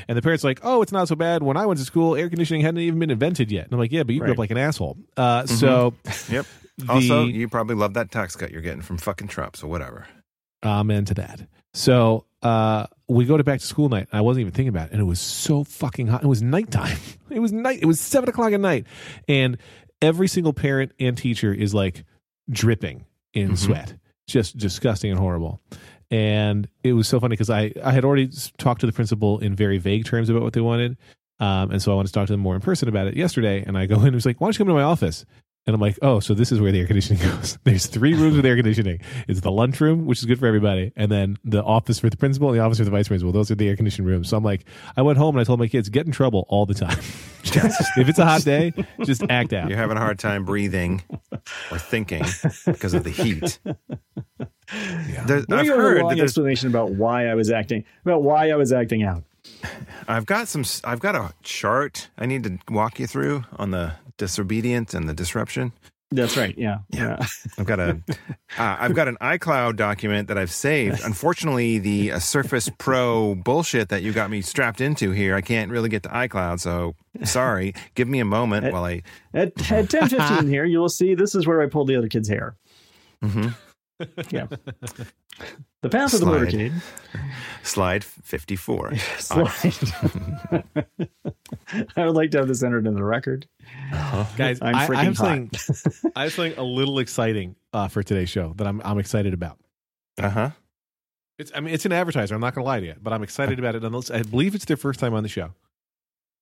and 0.09 0.17
the 0.17 0.21
parents 0.21 0.43
are 0.43 0.49
like, 0.49 0.59
"Oh, 0.61 0.81
it's 0.81 0.91
not 0.91 1.07
so 1.07 1.15
bad." 1.15 1.43
When 1.43 1.55
I 1.55 1.65
went 1.65 1.79
to 1.79 1.85
school, 1.85 2.13
air 2.13 2.27
conditioning 2.27 2.61
hadn't 2.61 2.81
even 2.81 2.99
been 2.99 3.09
invented 3.09 3.49
yet, 3.53 3.63
and 3.63 3.73
I'm 3.73 3.79
like, 3.79 3.93
"Yeah, 3.93 4.03
but 4.03 4.13
you 4.15 4.19
grew 4.19 4.33
up 4.33 4.37
like 4.37 4.51
an 4.51 4.57
asshole." 4.57 4.97
Uh, 5.15 5.45
So, 5.45 5.93
Yep. 6.29 6.45
the- 6.77 6.91
Also, 6.91 7.23
you 7.25 7.47
probably 7.47 7.75
love 7.77 7.93
that 7.93 8.11
tax 8.11 8.35
cut 8.35 8.51
you're 8.51 8.61
getting 8.61 8.81
from 8.81 8.97
fucking 8.97 9.29
Trump. 9.29 9.55
So 9.55 9.69
whatever. 9.69 10.07
Amen 10.61 11.05
to 11.05 11.13
that. 11.13 11.47
So 11.73 12.25
uh, 12.43 12.87
we 13.09 13.25
go 13.25 13.37
to 13.37 13.43
back 13.43 13.59
to 13.59 13.65
school 13.65 13.89
night. 13.89 14.07
I 14.11 14.21
wasn't 14.21 14.41
even 14.41 14.53
thinking 14.53 14.69
about 14.69 14.87
it, 14.87 14.91
and 14.93 15.01
it 15.01 15.05
was 15.05 15.19
so 15.19 15.63
fucking 15.63 16.07
hot. 16.07 16.23
It 16.23 16.27
was 16.27 16.41
nighttime. 16.41 16.97
It 17.29 17.39
was 17.39 17.51
night. 17.51 17.79
It 17.81 17.85
was 17.85 17.99
seven 17.99 18.29
o'clock 18.29 18.53
at 18.53 18.59
night, 18.59 18.87
and 19.27 19.57
every 20.01 20.27
single 20.27 20.53
parent 20.53 20.91
and 20.99 21.15
teacher 21.17 21.53
is 21.53 21.73
like 21.73 22.03
dripping 22.49 23.05
in 23.33 23.51
Mhm. 23.51 23.57
sweat, 23.57 23.95
just 24.27 24.57
disgusting 24.57 25.11
and 25.11 25.19
horrible. 25.19 25.61
And 26.09 26.67
it 26.83 26.93
was 26.93 27.07
so 27.07 27.19
funny 27.19 27.33
because 27.33 27.49
I 27.49 27.73
I 27.83 27.91
had 27.91 28.05
already 28.05 28.29
talked 28.57 28.79
to 28.81 28.87
the 28.87 28.93
principal 28.93 29.39
in 29.39 29.55
very 29.55 29.77
vague 29.77 30.05
terms 30.05 30.29
about 30.29 30.41
what 30.41 30.53
they 30.53 30.61
wanted, 30.61 30.97
um, 31.39 31.69
and 31.71 31.81
so 31.81 31.91
I 31.91 31.95
wanted 31.95 32.07
to 32.07 32.13
talk 32.13 32.27
to 32.27 32.33
them 32.33 32.39
more 32.39 32.55
in 32.55 32.61
person 32.61 32.87
about 32.87 33.07
it 33.07 33.17
yesterday. 33.17 33.61
And 33.67 33.77
I 33.77 33.85
go 33.85 33.99
in 33.99 34.07
and 34.07 34.15
was 34.15 34.25
like, 34.25 34.39
"Why 34.39 34.45
don't 34.47 34.55
you 34.55 34.59
come 34.59 34.67
to 34.69 34.73
my 34.73 34.83
office?" 34.83 35.25
And 35.67 35.73
I'm 35.75 35.81
like, 35.81 35.99
oh, 36.01 36.21
so 36.21 36.33
this 36.33 36.51
is 36.53 36.61
where 36.61 36.71
the 36.71 36.79
air 36.79 36.87
conditioning 36.87 37.21
goes. 37.29 37.59
There's 37.65 37.85
three 37.87 38.13
rooms 38.13 38.37
with 38.37 38.45
air 38.45 38.55
conditioning. 38.55 39.01
It's 39.27 39.41
the 39.41 39.51
lunchroom, 39.51 40.05
which 40.05 40.19
is 40.19 40.25
good 40.25 40.39
for 40.39 40.47
everybody, 40.47 40.93
and 40.95 41.11
then 41.11 41.37
the 41.43 41.61
office 41.61 41.99
for 41.99 42.09
the 42.09 42.15
principal 42.15 42.47
and 42.49 42.57
the 42.57 42.63
office 42.63 42.77
for 42.77 42.85
the 42.85 42.91
vice 42.91 43.09
principal. 43.09 43.33
Those 43.33 43.51
are 43.51 43.55
the 43.55 43.67
air 43.67 43.75
conditioned 43.75 44.07
rooms. 44.07 44.29
So 44.29 44.37
I'm 44.37 44.43
like, 44.43 44.63
I 44.95 45.01
went 45.01 45.17
home 45.17 45.35
and 45.35 45.41
I 45.41 45.43
told 45.43 45.59
my 45.59 45.67
kids, 45.67 45.89
get 45.89 46.05
in 46.05 46.13
trouble 46.13 46.45
all 46.47 46.65
the 46.65 46.73
time. 46.73 46.97
if 47.43 48.09
it's 48.09 48.19
a 48.19 48.25
hot 48.25 48.43
day, 48.43 48.73
just 49.03 49.23
act 49.29 49.51
out. 49.51 49.69
You're 49.69 49.77
having 49.77 49.97
a 49.97 49.99
hard 49.99 50.19
time 50.19 50.45
breathing 50.45 51.03
or 51.69 51.77
thinking 51.77 52.23
because 52.65 52.93
of 52.93 53.03
the 53.03 53.09
heat. 53.09 53.59
There's, 55.25 55.47
Let 55.49 55.59
I've 55.59 55.59
me 55.59 55.63
give 55.63 55.77
a 55.77 55.81
heard 55.81 56.01
long 56.01 56.15
that 56.15 56.23
explanation 56.23 56.67
about 56.69 56.91
why 56.91 57.27
I 57.27 57.35
was 57.35 57.51
acting 57.51 57.85
about 58.05 58.23
why 58.23 58.49
I 58.51 58.55
was 58.55 58.73
acting 58.73 59.03
out. 59.03 59.23
I've 60.07 60.25
got 60.25 60.47
some. 60.47 60.63
I've 60.83 60.99
got 60.99 61.15
a 61.15 61.33
chart 61.43 62.09
I 62.17 62.25
need 62.25 62.43
to 62.43 62.57
walk 62.69 62.99
you 62.99 63.07
through 63.07 63.43
on 63.57 63.71
the 63.71 63.93
disobedient 64.17 64.93
and 64.93 65.07
the 65.09 65.13
disruption. 65.13 65.73
That's 66.09 66.37
right. 66.37 66.55
Yeah. 66.57 66.77
Yeah. 66.89 67.17
I've 67.57 67.65
got 67.65 67.81
a, 67.81 68.01
uh, 68.57 68.77
I've 68.79 68.95
got 68.95 69.09
an 69.09 69.17
iCloud 69.19 69.75
document 69.75 70.29
that 70.29 70.37
I've 70.37 70.51
saved. 70.51 71.01
Unfortunately, 71.03 71.79
the 71.79 72.13
uh, 72.13 72.19
Surface 72.19 72.69
Pro 72.77 73.35
bullshit 73.35 73.89
that 73.89 74.03
you 74.03 74.13
got 74.13 74.29
me 74.29 74.41
strapped 74.41 74.79
into 74.79 75.11
here, 75.11 75.35
I 75.35 75.41
can't 75.41 75.69
really 75.69 75.89
get 75.89 76.03
to 76.03 76.09
iCloud. 76.09 76.61
So 76.61 76.95
sorry. 77.25 77.73
Give 77.95 78.07
me 78.07 78.19
a 78.19 78.25
moment 78.25 78.71
while 78.71 78.85
I. 78.85 79.01
At, 79.33 79.69
at 79.69 79.89
ten 79.89 80.07
fifteen 80.07 80.47
here, 80.49 80.63
you 80.63 80.79
will 80.79 80.87
see 80.87 81.13
this 81.13 81.35
is 81.35 81.45
where 81.45 81.61
I 81.61 81.65
pulled 81.67 81.89
the 81.89 81.97
other 81.97 82.07
kid's 82.07 82.29
hair. 82.29 82.55
Mhm. 83.21 83.53
Yeah. 84.29 84.47
The 85.81 85.89
path 85.89 86.13
of 86.13 86.19
the 86.19 86.25
Slide. 86.25 86.47
motorcade. 86.49 86.73
Slide 87.63 88.03
fifty-four. 88.03 88.95
Slide. 89.17 89.49
I 91.95 92.05
would 92.05 92.15
like 92.15 92.31
to 92.31 92.39
have 92.39 92.47
this 92.47 92.63
entered 92.63 92.87
in 92.87 92.93
the 92.95 93.03
record. 93.03 93.47
Guys, 94.37 94.59
I'm 94.61 94.75
I, 94.75 94.83
I 94.83 94.87
freaking 94.87 95.03
have 95.03 95.17
hot. 95.17 95.55
something. 95.55 96.11
I 96.15 96.23
have 96.23 96.33
something 96.33 96.57
a 96.57 96.63
little 96.63 96.99
exciting 96.99 97.55
uh, 97.73 97.87
for 97.87 98.03
today's 98.03 98.29
show 98.29 98.53
that 98.57 98.67
I'm 98.67 98.81
I'm 98.83 98.99
excited 98.99 99.33
about. 99.33 99.59
Uh 100.17 100.29
huh. 100.29 100.49
It's 101.37 101.51
I 101.53 101.59
mean 101.59 101.73
it's 101.73 101.85
an 101.85 101.91
advertiser. 101.91 102.33
I'm 102.35 102.41
not 102.41 102.55
going 102.55 102.63
to 102.63 102.67
lie 102.67 102.79
to 102.79 102.85
you, 102.85 102.95
but 103.01 103.13
I'm 103.13 103.23
excited 103.23 103.59
about 103.59 103.75
it. 103.75 103.83
Nonetheless, 103.83 104.09
I 104.11 104.23
believe 104.23 104.55
it's 104.55 104.65
their 104.65 104.77
first 104.77 104.99
time 104.99 105.13
on 105.13 105.23
the 105.23 105.29
show. 105.29 105.51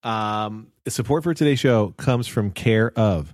Um, 0.04 0.68
support 0.88 1.24
for 1.24 1.34
today's 1.34 1.60
show 1.60 1.94
comes 1.98 2.28
from 2.28 2.52
Care 2.52 2.92
of. 2.98 3.34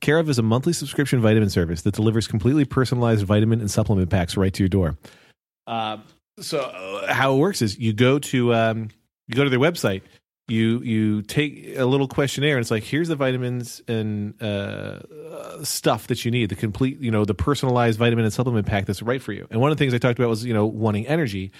Care 0.00 0.18
of 0.18 0.28
is 0.28 0.38
a 0.38 0.42
monthly 0.42 0.72
subscription 0.72 1.20
vitamin 1.20 1.50
service 1.50 1.82
that 1.82 1.94
delivers 1.94 2.26
completely 2.26 2.64
personalized 2.64 3.24
vitamin 3.24 3.60
and 3.60 3.70
supplement 3.70 4.10
packs 4.10 4.36
right 4.36 4.52
to 4.52 4.62
your 4.62 4.68
door. 4.68 4.96
Uh, 5.66 5.98
so 6.38 6.60
uh, 6.60 7.12
how 7.12 7.34
it 7.34 7.38
works 7.38 7.62
is 7.62 7.78
you 7.78 7.92
go 7.92 8.18
to 8.18 8.54
um, 8.54 8.88
you 9.26 9.34
go 9.34 9.44
to 9.44 9.50
their 9.50 9.58
website, 9.58 10.02
you 10.48 10.80
you 10.82 11.22
take 11.22 11.76
a 11.76 11.84
little 11.84 12.06
questionnaire 12.06 12.56
and 12.56 12.62
it's 12.62 12.70
like 12.70 12.84
here's 12.84 13.08
the 13.08 13.16
vitamins 13.16 13.82
and 13.88 14.40
uh, 14.40 15.00
stuff 15.64 16.06
that 16.06 16.24
you 16.24 16.30
need 16.30 16.48
the 16.48 16.54
complete 16.54 17.00
you 17.00 17.10
know 17.10 17.24
the 17.24 17.34
personalized 17.34 17.98
vitamin 17.98 18.24
and 18.24 18.32
supplement 18.32 18.64
pack 18.64 18.86
that's 18.86 19.02
right 19.02 19.20
for 19.20 19.32
you. 19.32 19.46
And 19.50 19.60
one 19.60 19.72
of 19.72 19.76
the 19.76 19.82
things 19.82 19.92
i 19.92 19.98
talked 19.98 20.18
about 20.18 20.28
was 20.28 20.44
you 20.44 20.54
know 20.54 20.64
wanting 20.64 21.06
energy 21.06 21.50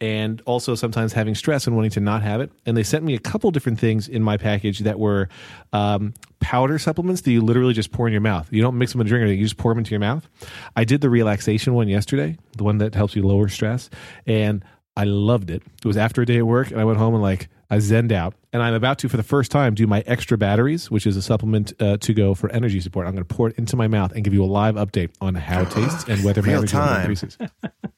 and 0.00 0.40
also 0.46 0.76
sometimes 0.76 1.12
having 1.12 1.34
stress 1.34 1.66
and 1.66 1.74
wanting 1.74 1.90
to 1.92 2.00
not 2.00 2.22
have 2.22 2.40
it. 2.40 2.52
And 2.66 2.76
they 2.76 2.84
sent 2.84 3.02
me 3.02 3.14
a 3.14 3.18
couple 3.18 3.50
different 3.50 3.80
things 3.80 4.06
in 4.06 4.22
my 4.22 4.36
package 4.36 4.80
that 4.80 4.98
were 4.98 5.28
um, 5.72 6.14
powder 6.38 6.78
supplements 6.78 7.22
that 7.22 7.32
you 7.32 7.40
literally 7.40 7.74
just 7.74 7.90
pour 7.90 8.06
in 8.06 8.12
your 8.12 8.20
mouth. 8.20 8.46
You 8.52 8.62
don't 8.62 8.78
mix 8.78 8.92
them 8.92 9.00
in 9.00 9.06
a 9.06 9.08
drink 9.08 9.22
or 9.22 9.24
anything. 9.24 9.40
You 9.40 9.46
just 9.46 9.56
pour 9.56 9.72
them 9.72 9.78
into 9.78 9.90
your 9.90 10.00
mouth. 10.00 10.28
I 10.76 10.84
did 10.84 11.00
the 11.00 11.10
relaxation 11.10 11.74
one 11.74 11.88
yesterday 11.88 12.36
the 12.56 12.64
one 12.64 12.78
that 12.78 12.94
helps 12.94 13.16
you 13.16 13.22
lower 13.22 13.48
stress 13.48 13.90
and 14.26 14.64
I 14.96 15.04
loved 15.04 15.50
it. 15.50 15.62
It 15.78 15.84
was 15.84 15.96
after 15.96 16.22
a 16.22 16.26
day 16.26 16.38
at 16.38 16.46
work, 16.46 16.70
and 16.70 16.80
I 16.80 16.84
went 16.84 16.98
home 16.98 17.12
and 17.12 17.22
like 17.22 17.48
I 17.70 17.76
zenned 17.78 18.12
out. 18.12 18.34
And 18.52 18.62
I'm 18.62 18.74
about 18.74 18.98
to, 19.00 19.08
for 19.08 19.16
the 19.16 19.22
first 19.22 19.50
time, 19.50 19.74
do 19.74 19.86
my 19.86 20.02
extra 20.06 20.38
batteries, 20.38 20.90
which 20.90 21.06
is 21.06 21.16
a 21.16 21.22
supplement 21.22 21.72
uh, 21.80 21.96
to 21.98 22.14
go 22.14 22.34
for 22.34 22.50
energy 22.50 22.80
support. 22.80 23.06
I'm 23.06 23.12
going 23.14 23.24
to 23.26 23.34
pour 23.34 23.48
it 23.48 23.58
into 23.58 23.76
my 23.76 23.88
mouth 23.88 24.12
and 24.12 24.22
give 24.24 24.32
you 24.32 24.44
a 24.44 24.46
live 24.46 24.76
update 24.76 25.10
on 25.20 25.34
how 25.34 25.62
it 25.62 25.70
tastes 25.70 26.04
and 26.08 26.24
whether 26.24 26.42
my 26.42 26.48
Real 26.48 26.58
energy 26.58 26.76
level 26.76 26.88
time. 26.94 27.00
increases. 27.02 27.38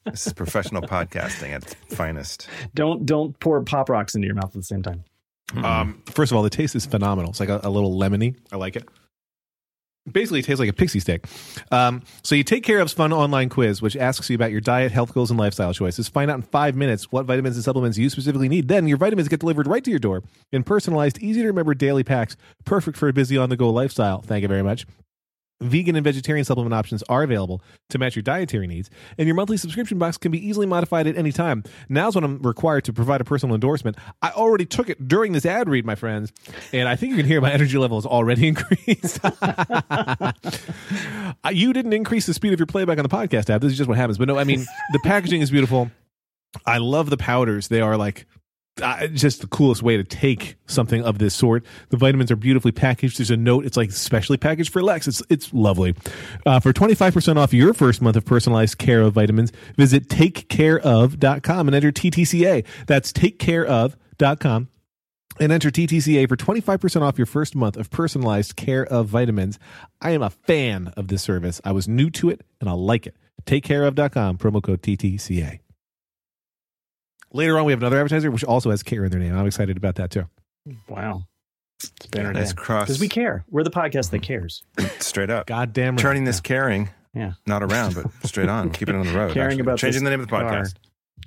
This 0.05 0.25
is 0.25 0.33
professional 0.33 0.81
podcasting 0.81 1.51
at 1.51 1.61
its 1.63 1.75
finest. 1.95 2.47
Don't 2.73 3.05
don't 3.05 3.39
pour 3.39 3.61
pop 3.61 3.89
rocks 3.89 4.15
into 4.15 4.25
your 4.25 4.33
mouth 4.35 4.45
at 4.45 4.53
the 4.53 4.63
same 4.63 4.81
time. 4.81 5.03
Um, 5.63 6.01
first 6.07 6.31
of 6.31 6.35
all, 6.35 6.41
the 6.41 6.49
taste 6.49 6.75
is 6.75 6.87
phenomenal. 6.87 7.29
It's 7.29 7.39
like 7.39 7.49
a, 7.49 7.59
a 7.63 7.69
little 7.69 7.93
lemony. 7.95 8.35
I 8.51 8.55
like 8.55 8.75
it. 8.75 8.87
Basically, 10.09 10.39
it 10.39 10.45
tastes 10.45 10.59
like 10.59 10.69
a 10.69 10.73
pixie 10.73 10.99
stick. 10.99 11.25
Um, 11.71 12.01
so 12.23 12.35
you 12.35 12.43
take 12.43 12.63
care 12.63 12.81
of's 12.81 12.93
fun 12.93 13.13
online 13.13 13.49
quiz, 13.49 13.81
which 13.81 13.95
asks 13.95 14.29
you 14.29 14.35
about 14.35 14.51
your 14.51 14.61
diet, 14.61 14.91
health 14.91 15.13
goals, 15.13 15.29
and 15.29 15.39
lifestyle 15.39 15.73
choices. 15.73 16.09
Find 16.09 16.29
out 16.29 16.35
in 16.35 16.41
five 16.43 16.75
minutes 16.75 17.11
what 17.11 17.25
vitamins 17.25 17.55
and 17.55 17.63
supplements 17.63 17.97
you 17.97 18.09
specifically 18.09 18.49
need. 18.49 18.67
Then 18.67 18.87
your 18.87 18.97
vitamins 18.97 19.27
get 19.27 19.39
delivered 19.39 19.67
right 19.67 19.83
to 19.83 19.89
your 19.89 19.99
door 19.99 20.23
in 20.51 20.63
personalized, 20.63 21.19
easy 21.19 21.41
to 21.41 21.47
remember 21.47 21.73
daily 21.73 22.03
packs, 22.03 22.35
perfect 22.65 22.97
for 22.97 23.07
a 23.07 23.13
busy 23.13 23.37
on 23.37 23.49
the 23.49 23.57
go 23.57 23.69
lifestyle. 23.69 24.21
Thank 24.21 24.41
you 24.41 24.47
very 24.47 24.63
much. 24.63 24.85
Vegan 25.61 25.95
and 25.95 26.03
vegetarian 26.03 26.45
supplement 26.45 26.73
options 26.73 27.03
are 27.09 27.23
available 27.23 27.61
to 27.89 27.97
match 27.97 28.15
your 28.15 28.23
dietary 28.23 28.67
needs, 28.67 28.89
and 29.17 29.27
your 29.27 29.35
monthly 29.35 29.57
subscription 29.57 29.97
box 29.97 30.17
can 30.17 30.31
be 30.31 30.45
easily 30.45 30.65
modified 30.65 31.07
at 31.07 31.17
any 31.17 31.31
time. 31.31 31.63
Now's 31.89 32.15
when 32.15 32.23
I'm 32.23 32.41
required 32.41 32.85
to 32.85 32.93
provide 32.93 33.21
a 33.21 33.25
personal 33.25 33.55
endorsement. 33.55 33.97
I 34.21 34.31
already 34.31 34.65
took 34.65 34.89
it 34.89 35.07
during 35.07 35.33
this 35.33 35.45
ad 35.45 35.69
read, 35.69 35.85
my 35.85 35.95
friends, 35.95 36.31
and 36.71 36.87
I 36.87 36.95
think 36.95 37.11
you 37.11 37.17
can 37.17 37.25
hear 37.25 37.41
my 37.41 37.51
energy 37.51 37.77
level 37.77 37.97
has 37.97 38.05
already 38.05 38.47
increased. 38.49 39.19
You 41.51 41.73
didn't 41.73 41.93
increase 41.93 42.25
the 42.25 42.33
speed 42.33 42.53
of 42.53 42.59
your 42.59 42.67
playback 42.67 42.97
on 42.97 43.03
the 43.03 43.09
podcast 43.09 43.49
app. 43.49 43.61
This 43.61 43.71
is 43.71 43.77
just 43.77 43.87
what 43.87 43.97
happens. 43.97 44.17
But 44.17 44.27
no, 44.27 44.37
I 44.37 44.43
mean, 44.43 44.65
the 44.93 44.99
packaging 45.03 45.41
is 45.41 45.51
beautiful. 45.51 45.91
I 46.65 46.77
love 46.77 47.09
the 47.09 47.17
powders. 47.17 47.67
They 47.67 47.81
are 47.81 47.97
like 47.97 48.25
uh, 48.81 49.07
just 49.07 49.41
the 49.41 49.47
coolest 49.47 49.83
way 49.83 49.97
to 49.97 50.03
take 50.03 50.55
something 50.67 51.03
of 51.03 51.19
this 51.19 51.35
sort. 51.35 51.65
The 51.89 51.97
vitamins 51.97 52.31
are 52.31 52.35
beautifully 52.35 52.71
packaged. 52.71 53.19
There's 53.19 53.31
a 53.31 53.37
note. 53.37 53.65
It's 53.65 53.77
like 53.77 53.91
specially 53.91 54.37
packaged 54.37 54.71
for 54.71 54.81
Lex. 54.81 55.07
It's 55.07 55.21
it's 55.29 55.53
lovely. 55.53 55.95
Uh, 56.45 56.59
for 56.59 56.73
25% 56.73 57.37
off 57.37 57.53
your 57.53 57.73
first 57.73 58.01
month 58.01 58.15
of 58.15 58.25
personalized 58.25 58.77
care 58.77 59.01
of 59.01 59.13
vitamins, 59.13 59.51
visit 59.75 60.07
takecareof.com 60.07 61.67
and 61.67 61.75
enter 61.75 61.91
TTCA. 61.91 62.65
That's 62.87 63.11
takecareof.com 63.11 64.69
and 65.39 65.51
enter 65.51 65.71
TTCA 65.71 66.27
for 66.27 66.35
25% 66.35 67.01
off 67.01 67.17
your 67.17 67.25
first 67.25 67.55
month 67.55 67.77
of 67.77 67.89
personalized 67.89 68.55
care 68.55 68.85
of 68.85 69.07
vitamins. 69.07 69.57
I 70.01 70.11
am 70.11 70.21
a 70.21 70.29
fan 70.29 70.93
of 70.97 71.07
this 71.07 71.21
service. 71.21 71.61
I 71.63 71.71
was 71.71 71.87
new 71.87 72.09
to 72.11 72.29
it 72.29 72.41
and 72.59 72.69
I 72.69 72.73
like 72.73 73.07
it. 73.07 73.15
Takecareof.com, 73.45 74.37
promo 74.37 74.61
code 74.61 74.81
TTCA. 74.81 75.59
Later 77.31 77.59
on, 77.59 77.65
we 77.65 77.71
have 77.71 77.79
another 77.81 77.97
advertiser 77.97 78.31
which 78.31 78.43
also 78.43 78.71
has 78.71 78.81
care 78.83 79.05
in 79.05 79.11
their 79.11 79.19
name. 79.19 79.35
I'm 79.37 79.45
excited 79.47 79.77
about 79.77 79.95
that 79.95 80.11
too. 80.11 80.25
Wow. 80.87 81.23
It's 81.81 82.07
banner 82.11 82.33
Nice 82.33 82.49
day. 82.49 82.55
cross. 82.55 82.87
Because 82.87 82.99
we 82.99 83.07
care. 83.07 83.45
We're 83.49 83.63
the 83.63 83.69
podcast 83.71 84.09
that 84.11 84.21
cares. 84.21 84.63
Straight 84.99 85.29
up. 85.29 85.47
God 85.47 85.71
damn 85.73 85.95
right. 85.95 86.01
Turning 86.01 86.25
this 86.25 86.41
caring, 86.41 86.89
Yeah. 87.13 87.33
not 87.45 87.63
around, 87.63 87.95
but 87.95 88.07
straight 88.27 88.49
on. 88.49 88.71
Keeping 88.71 88.95
it 88.95 88.99
on 88.99 89.05
the 89.07 89.13
road. 89.13 89.33
Caring 89.33 89.51
actually. 89.51 89.61
about 89.61 89.79
Changing 89.79 90.03
the 90.03 90.09
name 90.09 90.19
of 90.19 90.27
the 90.27 90.31
car. 90.31 90.43
podcast. 90.43 90.75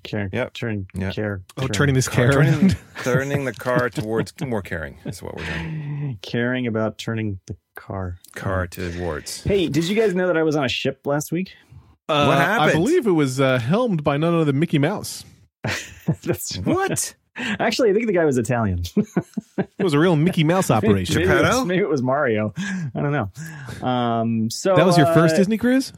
Care. 0.03 0.29
Yep. 0.33 0.53
Turn. 0.55 0.87
Yep. 0.95 1.15
Care. 1.15 1.43
Oh, 1.57 1.63
turn. 1.63 1.69
turning 1.71 1.95
this 1.95 2.09
care 2.09 2.33
turning, 2.33 2.75
turning 3.05 3.45
the 3.45 3.53
car 3.53 3.89
towards 3.89 4.35
more 4.45 4.61
caring 4.63 4.99
is 5.05 5.23
what 5.23 5.37
we're 5.37 5.45
doing. 5.45 6.19
Caring 6.23 6.67
about 6.67 6.99
turning 6.99 7.39
the 7.47 7.57
car. 7.77 8.19
Car 8.35 8.67
towards. 8.67 9.45
Hey, 9.45 9.69
did 9.69 9.85
you 9.85 9.95
guys 9.95 10.15
know 10.15 10.27
that 10.27 10.37
I 10.37 10.43
was 10.43 10.57
on 10.57 10.65
a 10.65 10.69
ship 10.69 11.07
last 11.07 11.31
week? 11.31 11.53
Uh, 12.09 12.25
What 12.27 12.39
happened? 12.39 12.71
I 12.71 12.73
believe 12.73 13.07
it 13.07 13.13
was 13.13 13.41
uh, 13.41 13.59
helmed 13.59 14.03
by 14.03 14.17
none 14.17 14.35
other 14.35 14.45
than 14.47 14.59
Mickey 14.59 14.79
Mouse. 14.79 15.25
That's 16.25 16.57
What? 16.59 17.15
Actually, 17.37 17.91
I 17.91 17.95
think 17.95 18.07
the 18.07 18.13
guy 18.13 18.25
was 18.25 18.37
Italian. 18.39 18.83
It 19.59 19.85
was 19.85 19.95
a 19.95 19.99
real 19.99 20.17
Mickey 20.17 20.45
Mouse 20.45 20.71
operation. 20.71 21.17
maybe, 21.17 21.31
it 21.31 21.43
was, 21.43 21.65
maybe 21.65 21.83
it 21.83 21.89
was 21.89 22.03
Mario. 22.03 22.55
I 22.57 22.91
don't 23.01 23.13
know. 23.13 23.87
Um, 23.87 24.49
so 24.51 24.75
that 24.77 24.87
was 24.87 24.97
your 24.97 25.07
first 25.07 25.35
uh, 25.35 25.39
Disney 25.39 25.59
cruise? 25.59 25.93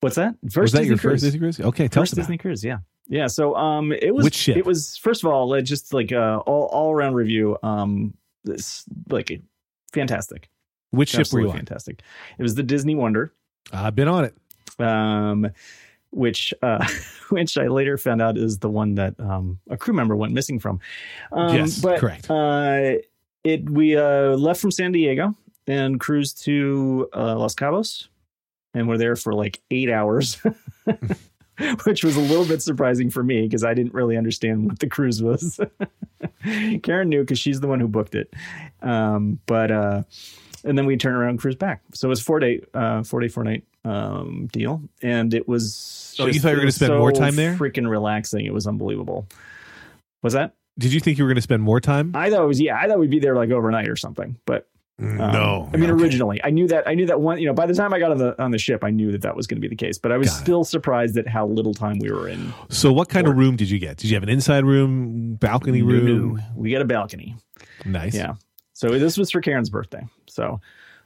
What's 0.00 0.16
that? 0.16 0.36
First 0.44 0.56
was 0.56 0.72
that 0.72 0.78
Disney 0.80 0.88
your 0.90 0.98
cruise. 0.98 1.12
first 1.14 1.24
Disney 1.24 1.38
cruise? 1.40 1.60
Okay, 1.60 1.88
tell 1.88 2.02
First 2.02 2.12
us 2.12 2.18
about 2.18 2.22
Disney 2.22 2.34
it. 2.36 2.38
cruise, 2.38 2.64
yeah, 2.64 2.78
yeah. 3.08 3.26
So, 3.26 3.54
um, 3.56 3.90
it 3.92 4.14
was 4.14 4.24
Which 4.24 4.34
ship? 4.34 4.56
It 4.56 4.64
was 4.64 4.96
first 4.96 5.24
of 5.24 5.30
all, 5.30 5.52
uh, 5.52 5.60
just 5.60 5.92
like 5.92 6.12
uh, 6.12 6.38
all 6.46 6.64
all 6.72 6.92
around 6.92 7.14
review. 7.14 7.58
Um, 7.62 8.14
this 8.44 8.84
like 9.08 9.42
fantastic, 9.92 10.48
Which 10.90 11.10
ship 11.10 11.26
were 11.32 11.40
you 11.40 11.50
on? 11.50 11.56
fantastic. 11.56 12.00
It 12.38 12.42
was 12.42 12.54
the 12.54 12.62
Disney 12.62 12.94
Wonder. 12.94 13.32
I've 13.72 13.94
been 13.96 14.08
on 14.08 14.24
it. 14.24 14.34
um, 14.80 15.50
which 16.14 16.54
uh, 16.62 16.86
which 17.28 17.58
I 17.58 17.66
later 17.66 17.98
found 17.98 18.22
out 18.22 18.38
is 18.38 18.58
the 18.58 18.70
one 18.70 18.94
that 18.94 19.18
um, 19.18 19.58
a 19.68 19.76
crew 19.76 19.94
member 19.94 20.16
went 20.16 20.32
missing 20.32 20.58
from. 20.58 20.80
Um, 21.32 21.54
Yes, 21.54 21.80
but, 21.80 21.98
correct. 21.98 22.30
Uh, 22.30 22.94
it 23.42 23.68
we 23.68 23.96
uh, 23.96 24.36
left 24.36 24.60
from 24.60 24.70
San 24.70 24.92
Diego 24.92 25.34
and 25.66 26.00
cruised 26.00 26.42
to 26.44 27.08
uh, 27.14 27.36
Los 27.36 27.54
Cabos, 27.54 28.08
and 28.72 28.88
we're 28.88 28.98
there 28.98 29.16
for 29.16 29.34
like 29.34 29.60
eight 29.70 29.90
hours. 29.90 30.38
Which 31.84 32.02
was 32.02 32.16
a 32.16 32.20
little 32.20 32.44
bit 32.44 32.62
surprising 32.62 33.10
for 33.10 33.22
me 33.22 33.42
because 33.42 33.62
I 33.62 33.74
didn't 33.74 33.94
really 33.94 34.16
understand 34.16 34.66
what 34.66 34.80
the 34.80 34.88
cruise 34.88 35.22
was. 35.22 35.60
Karen 36.82 37.08
knew 37.08 37.20
because 37.20 37.38
she's 37.38 37.60
the 37.60 37.68
one 37.68 37.78
who 37.78 37.86
booked 37.86 38.16
it. 38.16 38.34
Um, 38.82 39.38
but 39.46 39.70
uh, 39.70 40.02
and 40.64 40.76
then 40.76 40.84
we 40.84 40.96
turn 40.96 41.14
around 41.14 41.30
and 41.30 41.38
cruise 41.38 41.54
back. 41.54 41.82
So 41.92 42.08
it 42.08 42.10
was 42.10 42.20
four 42.20 42.40
day, 42.40 42.60
uh, 42.74 43.04
four 43.04 43.20
day, 43.20 43.28
four 43.28 43.44
night 43.44 43.62
um, 43.84 44.48
deal, 44.52 44.82
and 45.02 45.34
it 45.34 45.48
was. 45.48 46.16
Oh, 46.18 46.26
you 46.26 46.40
thought 46.40 46.48
you 46.50 46.54
were 46.54 46.60
gonna 46.60 46.66
was 46.66 46.74
spend 46.76 46.96
more 46.96 47.12
time 47.12 47.36
there? 47.36 47.54
Freaking 47.54 47.88
relaxing! 47.88 48.46
It 48.46 48.54
was 48.54 48.66
unbelievable. 48.66 49.26
Was 50.22 50.32
that? 50.32 50.54
Did 50.78 50.92
you 50.92 51.00
think 51.00 51.18
you 51.18 51.24
were 51.24 51.28
going 51.28 51.36
to 51.36 51.42
spend 51.42 51.62
more 51.62 51.80
time? 51.80 52.10
I 52.14 52.30
thought 52.30 52.42
it 52.42 52.46
was. 52.46 52.60
Yeah, 52.60 52.76
I 52.76 52.88
thought 52.88 52.98
we'd 52.98 53.10
be 53.10 53.20
there 53.20 53.36
like 53.36 53.50
overnight 53.50 53.88
or 53.88 53.94
something. 53.94 54.36
But 54.44 54.66
um, 54.98 55.16
no. 55.18 55.70
I 55.72 55.76
mean, 55.76 55.90
Okay. 55.90 56.02
originally, 56.02 56.40
I 56.42 56.50
knew 56.50 56.66
that. 56.68 56.88
I 56.88 56.94
knew 56.94 57.06
that 57.06 57.20
one. 57.20 57.38
You 57.38 57.46
know, 57.46 57.52
by 57.52 57.66
the 57.66 57.74
time 57.74 57.92
I 57.94 57.98
got 58.00 58.10
on 58.10 58.18
the 58.18 58.40
on 58.42 58.50
the 58.50 58.58
ship, 58.58 58.82
I 58.82 58.90
knew 58.90 59.12
that 59.12 59.22
that 59.22 59.36
was 59.36 59.46
going 59.46 59.56
to 59.56 59.60
be 59.60 59.68
the 59.68 59.76
case. 59.76 59.98
But 59.98 60.10
I 60.12 60.16
was 60.16 60.28
Got 60.30 60.36
it. 60.36 60.40
still 60.42 60.64
surprised 60.64 61.16
at 61.16 61.28
how 61.28 61.46
little 61.46 61.74
time 61.74 61.98
we 62.00 62.10
were 62.10 62.28
in. 62.28 62.52
So, 62.70 62.92
what 62.92 63.08
kind 63.08 63.26
of 63.28 63.36
room 63.36 63.54
did 63.56 63.70
you 63.70 63.78
get? 63.78 63.98
Did 63.98 64.10
you 64.10 64.16
have 64.16 64.22
an 64.24 64.28
inside 64.28 64.64
room, 64.64 65.34
balcony 65.36 65.82
No, 65.82 65.86
room? 65.86 66.34
no. 66.36 66.42
We 66.56 66.72
got 66.72 66.82
a 66.82 66.86
balcony. 66.86 67.36
Nice. 67.84 68.14
Yeah. 68.14 68.34
So 68.72 68.98
this 68.98 69.16
was 69.16 69.30
for 69.30 69.40
Karen's 69.40 69.70
birthday. 69.70 70.04
So 70.26 70.60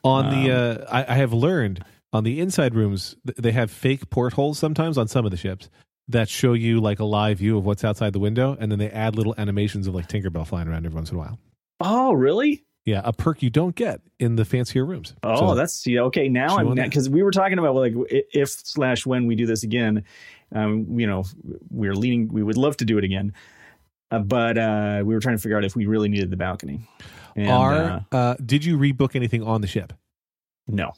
On 0.05 0.31
the, 0.31 0.51
Um, 0.51 0.79
uh, 0.81 0.85
I, 0.91 1.13
I 1.13 1.17
have 1.17 1.35
learned 1.35 1.85
on 2.13 2.25
the 2.25 2.41
inside 2.41 2.75
rooms, 2.75 3.17
they 3.25 3.53
have 3.53 3.71
fake 3.71 4.11
portholes 4.11 4.59
sometimes 4.59 4.97
on 4.97 5.09
some 5.09 5.25
of 5.25 5.31
the 5.31 5.37
ships 5.37 5.69
that 6.09 6.29
show 6.29 6.55
you 6.55 6.81
like 6.81 7.01
a 7.01 7.05
live 7.05 7.39
view 7.39 7.59
of 7.59 7.65
what's 7.67 7.85
outside 7.85 8.13
the 8.13 8.19
window, 8.19 8.57
and 8.59 8.73
then 8.73 8.79
they 8.79 8.91
add 8.91 9.15
little 9.15 9.35
animations 9.37 9.87
of 9.87 9.95
like 9.95 10.09
Tinkerbell 10.09 10.47
flying 10.47 10.69
around 10.69 10.87
every 10.87 10.95
once 10.97 11.11
in 11.11 11.17
a 11.17 11.19
while. 11.19 11.39
Oh, 11.81 12.13
really? 12.13 12.65
Yeah, 12.87 13.03
a 13.05 13.13
perk 13.13 13.43
you 13.43 13.51
don't 13.51 13.75
get 13.75 14.01
in 14.19 14.37
the 14.37 14.47
fancier 14.47 14.87
rooms. 14.87 15.15
Oh, 15.23 15.51
So- 15.51 15.55
that's 15.55 15.87
yeah. 15.87 16.01
Okay, 16.03 16.29
now 16.29 16.57
I'm 16.57 16.75
because 16.75 17.11
we 17.11 17.23
were 17.23 17.31
talking 17.31 17.59
about 17.59 17.75
like 17.75 17.93
if 18.09 18.49
slash 18.49 19.05
when 19.05 19.27
we 19.27 19.35
do 19.35 19.47
this 19.47 19.63
again. 19.63 20.05
Um, 20.51 20.99
you 20.99 21.07
know, 21.07 21.25
we're 21.69 21.95
leaning. 21.95 22.29
We 22.29 22.43
would 22.43 22.57
love 22.57 22.79
to 22.79 22.87
do 22.87 22.97
it 22.97 23.05
again, 23.05 23.35
uh, 24.11 24.21
but 24.21 24.57
uh, 24.57 25.03
we 25.05 25.13
were 25.13 25.21
trying 25.21 25.37
to 25.37 25.43
figure 25.43 25.59
out 25.59 25.65
if 25.67 25.77
we 25.77 25.85
really 25.85 26.09
needed 26.09 26.31
the 26.31 26.39
balcony. 26.39 26.81
And, 27.37 27.51
are 27.51 28.05
uh, 28.11 28.17
uh, 28.17 28.37
did 28.43 28.65
you 28.65 28.79
rebook 28.79 29.15
anything 29.15 29.43
on 29.43 29.61
the 29.61 29.67
ship? 29.67 29.93
no, 30.67 30.93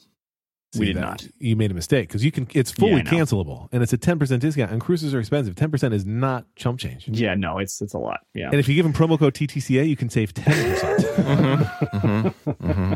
See, 0.73 0.79
we 0.79 0.85
did 0.87 0.95
that- 0.97 1.01
not. 1.01 1.27
You 1.39 1.55
made 1.57 1.69
a 1.71 1.73
mistake 1.73 2.07
because 2.07 2.23
you 2.23 2.31
can. 2.31 2.47
It's 2.53 2.71
fully 2.71 3.03
know. 3.03 3.11
cancelable, 3.11 3.67
and 3.73 3.83
it's 3.83 3.91
a 3.93 3.97
ten 3.97 4.17
percent 4.19 4.41
discount. 4.41 4.71
And 4.71 4.79
cruises 4.79 5.13
are 5.13 5.19
expensive. 5.19 5.55
Ten 5.55 5.69
percent 5.69 5.93
is 5.93 6.05
not 6.05 6.45
chump 6.55 6.79
change. 6.79 7.07
Yeah, 7.09 7.35
no, 7.35 7.57
it's 7.57 7.81
it's 7.81 7.93
a 7.93 7.97
lot. 7.97 8.21
Yeah, 8.33 8.45
And 8.51 8.55
if 8.59 8.69
you 8.69 8.75
give 8.75 8.83
them 8.85 8.93
promo 8.93 9.19
code 9.19 9.33
TTCA, 9.33 9.87
you 9.87 9.95
can 9.97 10.09
save 10.09 10.33
ten 10.33 10.45
percent. 10.45 11.01
Mm-hmm. 11.91 12.51
Mm-hmm. 12.65 12.93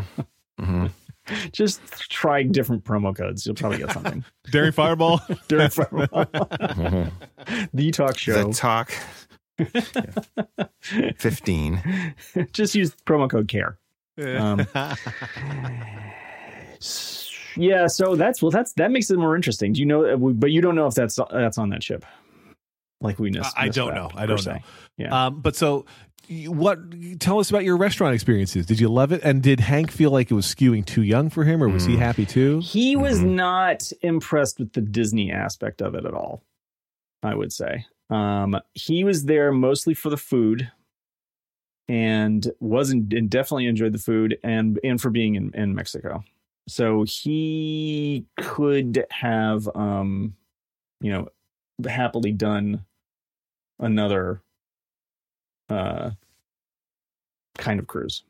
Mm-hmm. 0.62 0.86
just 1.52 1.82
try 2.10 2.44
different 2.44 2.84
promo 2.86 3.16
codes. 3.16 3.46
You'll 3.46 3.56
probably 3.56 3.80
get 3.80 3.92
something. 3.92 4.24
Dairy 4.52 4.72
Fireball. 4.72 5.20
During 5.48 5.68
Mhm. 5.70 7.12
the 7.74 7.92
talk 7.92 8.18
show, 8.18 8.48
The 8.48 8.54
talk. 8.54 8.92
Yeah. 10.94 11.12
Fifteen. 11.18 11.82
just 12.54 12.76
use 12.76 12.96
promo 13.06 13.30
code 13.30 13.48
care. 13.48 13.78
Um, 14.18 14.66
Yeah, 17.58 17.88
so 17.88 18.16
that's 18.16 18.42
well, 18.42 18.52
that's 18.52 18.74
that 18.74 18.92
makes 18.92 19.10
it 19.12 19.18
more 19.18 19.36
interesting. 19.36 19.74
Do 19.74 19.80
you 19.80 19.86
know? 19.86 20.06
uh, 20.06 20.18
But 20.18 20.52
you 20.52 20.62
don't 20.62 20.76
know 20.76 20.88
if 20.88 20.96
that's 20.96 21.18
that's 21.32 21.58
on 21.58 21.70
that 21.70 21.84
ship. 21.84 22.06
Like 23.02 23.20
we 23.20 23.30
missed. 23.32 23.54
I 23.58 23.70
don't 23.70 23.94
know. 23.94 24.10
I 24.16 24.26
don't 24.26 24.38
se. 24.40 24.52
know. 24.54 24.60
Yeah. 24.98 25.26
Um, 25.28 25.42
but 25.42 25.56
so 25.56 25.86
what? 26.48 26.80
Tell 27.20 27.40
us 27.40 27.50
about 27.50 27.64
your 27.64 27.78
restaurant 27.78 28.16
experiences. 28.16 28.66
Did 28.66 28.80
you 28.80 28.90
love 28.90 29.12
it? 29.12 29.22
And 29.24 29.44
did 29.44 29.60
Hank 29.60 29.92
feel 29.92 30.12
like 30.12 30.32
it 30.32 30.34
was 30.34 30.46
skewing 30.48 30.86
too 30.86 31.04
young 31.04 31.30
for 31.30 31.44
him, 31.44 31.62
or 31.62 31.70
was 31.70 31.86
he 31.86 31.98
happy 31.98 32.26
too? 32.26 32.60
He 32.64 32.96
was 32.96 33.20
Mhm. 33.20 33.36
not 33.36 33.92
impressed 34.02 34.60
with 34.60 34.74
the 34.74 34.82
Disney 34.82 35.32
aspect 35.32 35.82
of 35.82 35.94
it 35.96 36.06
at 36.06 36.14
all. 36.14 36.42
I 37.22 37.36
would 37.36 37.54
say 37.54 37.86
um, 38.10 38.60
he 38.74 39.04
was 39.04 39.26
there 39.26 39.52
mostly 39.52 39.94
for 39.94 40.10
the 40.10 40.18
food, 40.18 40.72
and 41.88 42.50
wasn't 42.60 43.14
and 43.14 43.30
definitely 43.30 43.68
enjoyed 43.68 43.94
the 43.94 44.00
food 44.00 44.38
and 44.44 44.80
and 44.84 45.00
for 45.00 45.10
being 45.10 45.36
in, 45.36 45.52
in 45.54 45.76
Mexico. 45.76 46.24
So 46.68 47.04
he 47.04 48.26
could 48.38 49.06
have, 49.12 49.70
um, 49.76 50.36
you 51.00 51.12
know, 51.12 51.30
happily 51.88 52.32
done 52.32 52.86
another 53.80 54.42
uh, 55.70 56.12
kind 57.58 57.80
of 57.80 57.88
cruise. 57.88 58.24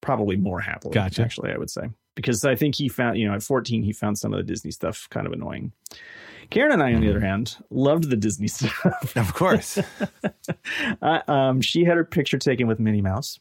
Probably 0.00 0.36
more 0.36 0.60
happily, 0.60 0.94
Gotcha. 0.94 1.22
actually, 1.22 1.52
I 1.52 1.58
would 1.58 1.70
say. 1.70 1.90
Because 2.16 2.44
I 2.44 2.56
think 2.56 2.74
he 2.74 2.88
found, 2.88 3.18
you 3.18 3.28
know, 3.28 3.34
at 3.34 3.42
14, 3.42 3.82
he 3.84 3.92
found 3.92 4.18
some 4.18 4.32
of 4.32 4.38
the 4.38 4.42
Disney 4.42 4.72
stuff 4.72 5.06
kind 5.10 5.26
of 5.26 5.32
annoying. 5.32 5.70
Karen 6.50 6.72
and 6.72 6.82
I, 6.82 6.94
on 6.94 7.00
the 7.00 7.10
other 7.10 7.20
hand, 7.20 7.56
loved 7.70 8.08
the 8.08 8.16
Disney 8.16 8.48
stuff. 8.48 9.16
Of 9.16 9.34
course. 9.34 9.78
uh, 11.02 11.20
um, 11.28 11.60
she 11.60 11.84
had 11.84 11.96
her 11.96 12.04
picture 12.04 12.38
taken 12.38 12.66
with 12.66 12.78
Minnie 12.78 13.02
Mouse, 13.02 13.38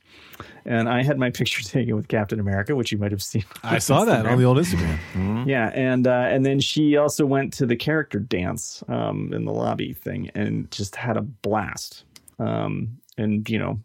and 0.65 0.89
I 0.89 1.03
had 1.03 1.17
my 1.17 1.29
picture 1.29 1.63
taken 1.70 1.96
with 1.96 2.08
Captain 2.08 2.39
America, 2.39 2.75
which 2.75 2.91
you 2.91 2.98
might 2.98 3.12
have 3.12 3.24
seen. 3.24 3.46
I 3.63 3.79
saw 3.79 4.05
that 4.05 4.25
on 4.25 4.38
the 4.38 4.46
old 4.46 4.58
Instagram. 4.58 4.98
Mhm. 5.13 5.48
Yeah, 5.48 5.72
and 5.74 6.08
uh, 6.08 6.25
and 6.29 6.46
then 6.46 6.60
she 6.60 6.98
also 6.98 7.25
went 7.25 7.53
to 7.53 7.65
the 7.65 7.75
character 7.75 8.20
dance 8.20 8.84
um, 8.88 9.32
in 9.34 9.46
the 9.46 9.53
lobby 9.53 9.94
thing 9.94 10.32
and 10.36 10.70
just 10.72 10.96
had 10.96 11.17
a 11.17 11.22
blast. 11.22 12.05
Um, 12.39 12.98
and 13.17 13.48
you 13.50 13.60
know, 13.60 13.79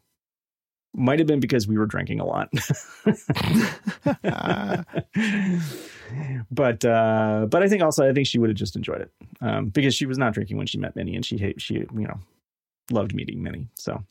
might 0.95 1.19
have 1.19 1.29
been 1.29 1.41
because 1.41 1.69
we 1.69 1.79
were 1.79 1.87
drinking 1.87 2.21
a 2.21 2.25
lot. 2.25 2.51
but 6.51 6.85
uh, 6.85 7.47
but 7.49 7.63
I 7.63 7.69
think 7.69 7.83
also 7.83 8.09
I 8.09 8.13
think 8.13 8.27
she 8.27 8.39
would 8.39 8.51
have 8.51 8.57
just 8.57 8.77
enjoyed 8.77 9.03
it 9.03 9.13
um, 9.41 9.67
because 9.67 9.95
she 9.95 10.07
was 10.07 10.19
not 10.19 10.35
drinking 10.35 10.57
when 10.57 10.67
she 10.67 10.79
met 10.79 10.97
Minnie, 10.97 11.15
and 11.15 11.25
she 11.25 11.37
hate, 11.37 11.61
she 11.61 11.75
you 11.75 11.89
know 11.93 12.19
loved 12.91 13.15
meeting 13.15 13.43
Minnie. 13.43 13.69
So 13.75 14.03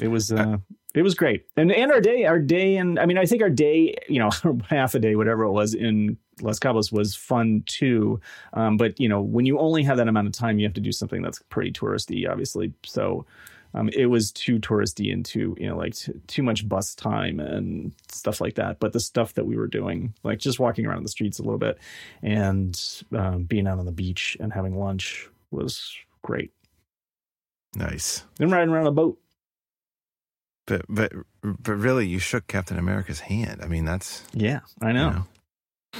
it 0.00 0.08
was 0.08 0.32
uh, 0.32 0.58
it 0.94 1.02
was 1.02 1.14
great, 1.14 1.46
and 1.56 1.70
and 1.70 1.92
our 1.92 2.00
day 2.00 2.24
our 2.24 2.38
day 2.38 2.76
and 2.76 2.98
I 2.98 3.06
mean 3.06 3.18
I 3.18 3.26
think 3.26 3.42
our 3.42 3.50
day 3.50 3.94
you 4.08 4.18
know 4.18 4.30
half 4.68 4.94
a 4.94 4.98
day 4.98 5.16
whatever 5.16 5.44
it 5.44 5.52
was 5.52 5.74
in 5.74 6.16
Las 6.40 6.58
Cabos 6.58 6.90
was 6.90 7.14
fun 7.14 7.62
too. 7.66 8.20
Um, 8.54 8.76
but 8.76 8.98
you 8.98 9.08
know 9.08 9.20
when 9.20 9.46
you 9.46 9.58
only 9.58 9.82
have 9.82 9.98
that 9.98 10.08
amount 10.08 10.26
of 10.26 10.32
time, 10.32 10.58
you 10.58 10.66
have 10.66 10.74
to 10.74 10.80
do 10.80 10.92
something 10.92 11.22
that's 11.22 11.40
pretty 11.50 11.70
touristy, 11.70 12.28
obviously. 12.28 12.72
So 12.84 13.26
um, 13.74 13.88
it 13.92 14.06
was 14.06 14.30
too 14.30 14.58
touristy 14.60 15.12
and 15.12 15.24
too 15.24 15.56
you 15.58 15.68
know 15.68 15.76
like 15.76 15.94
t- 15.94 16.12
too 16.28 16.42
much 16.42 16.68
bus 16.68 16.94
time 16.94 17.40
and 17.40 17.92
stuff 18.08 18.40
like 18.40 18.54
that. 18.54 18.78
But 18.78 18.92
the 18.92 19.00
stuff 19.00 19.34
that 19.34 19.46
we 19.46 19.56
were 19.56 19.66
doing 19.66 20.14
like 20.22 20.38
just 20.38 20.60
walking 20.60 20.86
around 20.86 21.02
the 21.02 21.08
streets 21.08 21.38
a 21.38 21.42
little 21.42 21.58
bit 21.58 21.78
and 22.22 22.80
um, 23.12 23.44
being 23.44 23.66
out 23.66 23.78
on 23.78 23.86
the 23.86 23.92
beach 23.92 24.36
and 24.40 24.52
having 24.52 24.78
lunch 24.78 25.28
was 25.50 25.92
great. 26.22 26.52
Nice. 27.76 28.24
and 28.38 28.52
riding 28.52 28.72
around 28.72 28.86
a 28.86 28.92
boat. 28.92 29.18
But 30.66 30.82
but 30.88 31.12
but 31.42 31.74
really, 31.74 32.06
you 32.06 32.20
shook 32.20 32.46
Captain 32.46 32.78
America's 32.78 33.20
hand. 33.20 33.60
I 33.62 33.66
mean, 33.66 33.84
that's 33.84 34.22
yeah 34.32 34.60
i 34.80 34.88
you 34.88 34.94
know. 34.94 35.10
Know. 35.10 35.26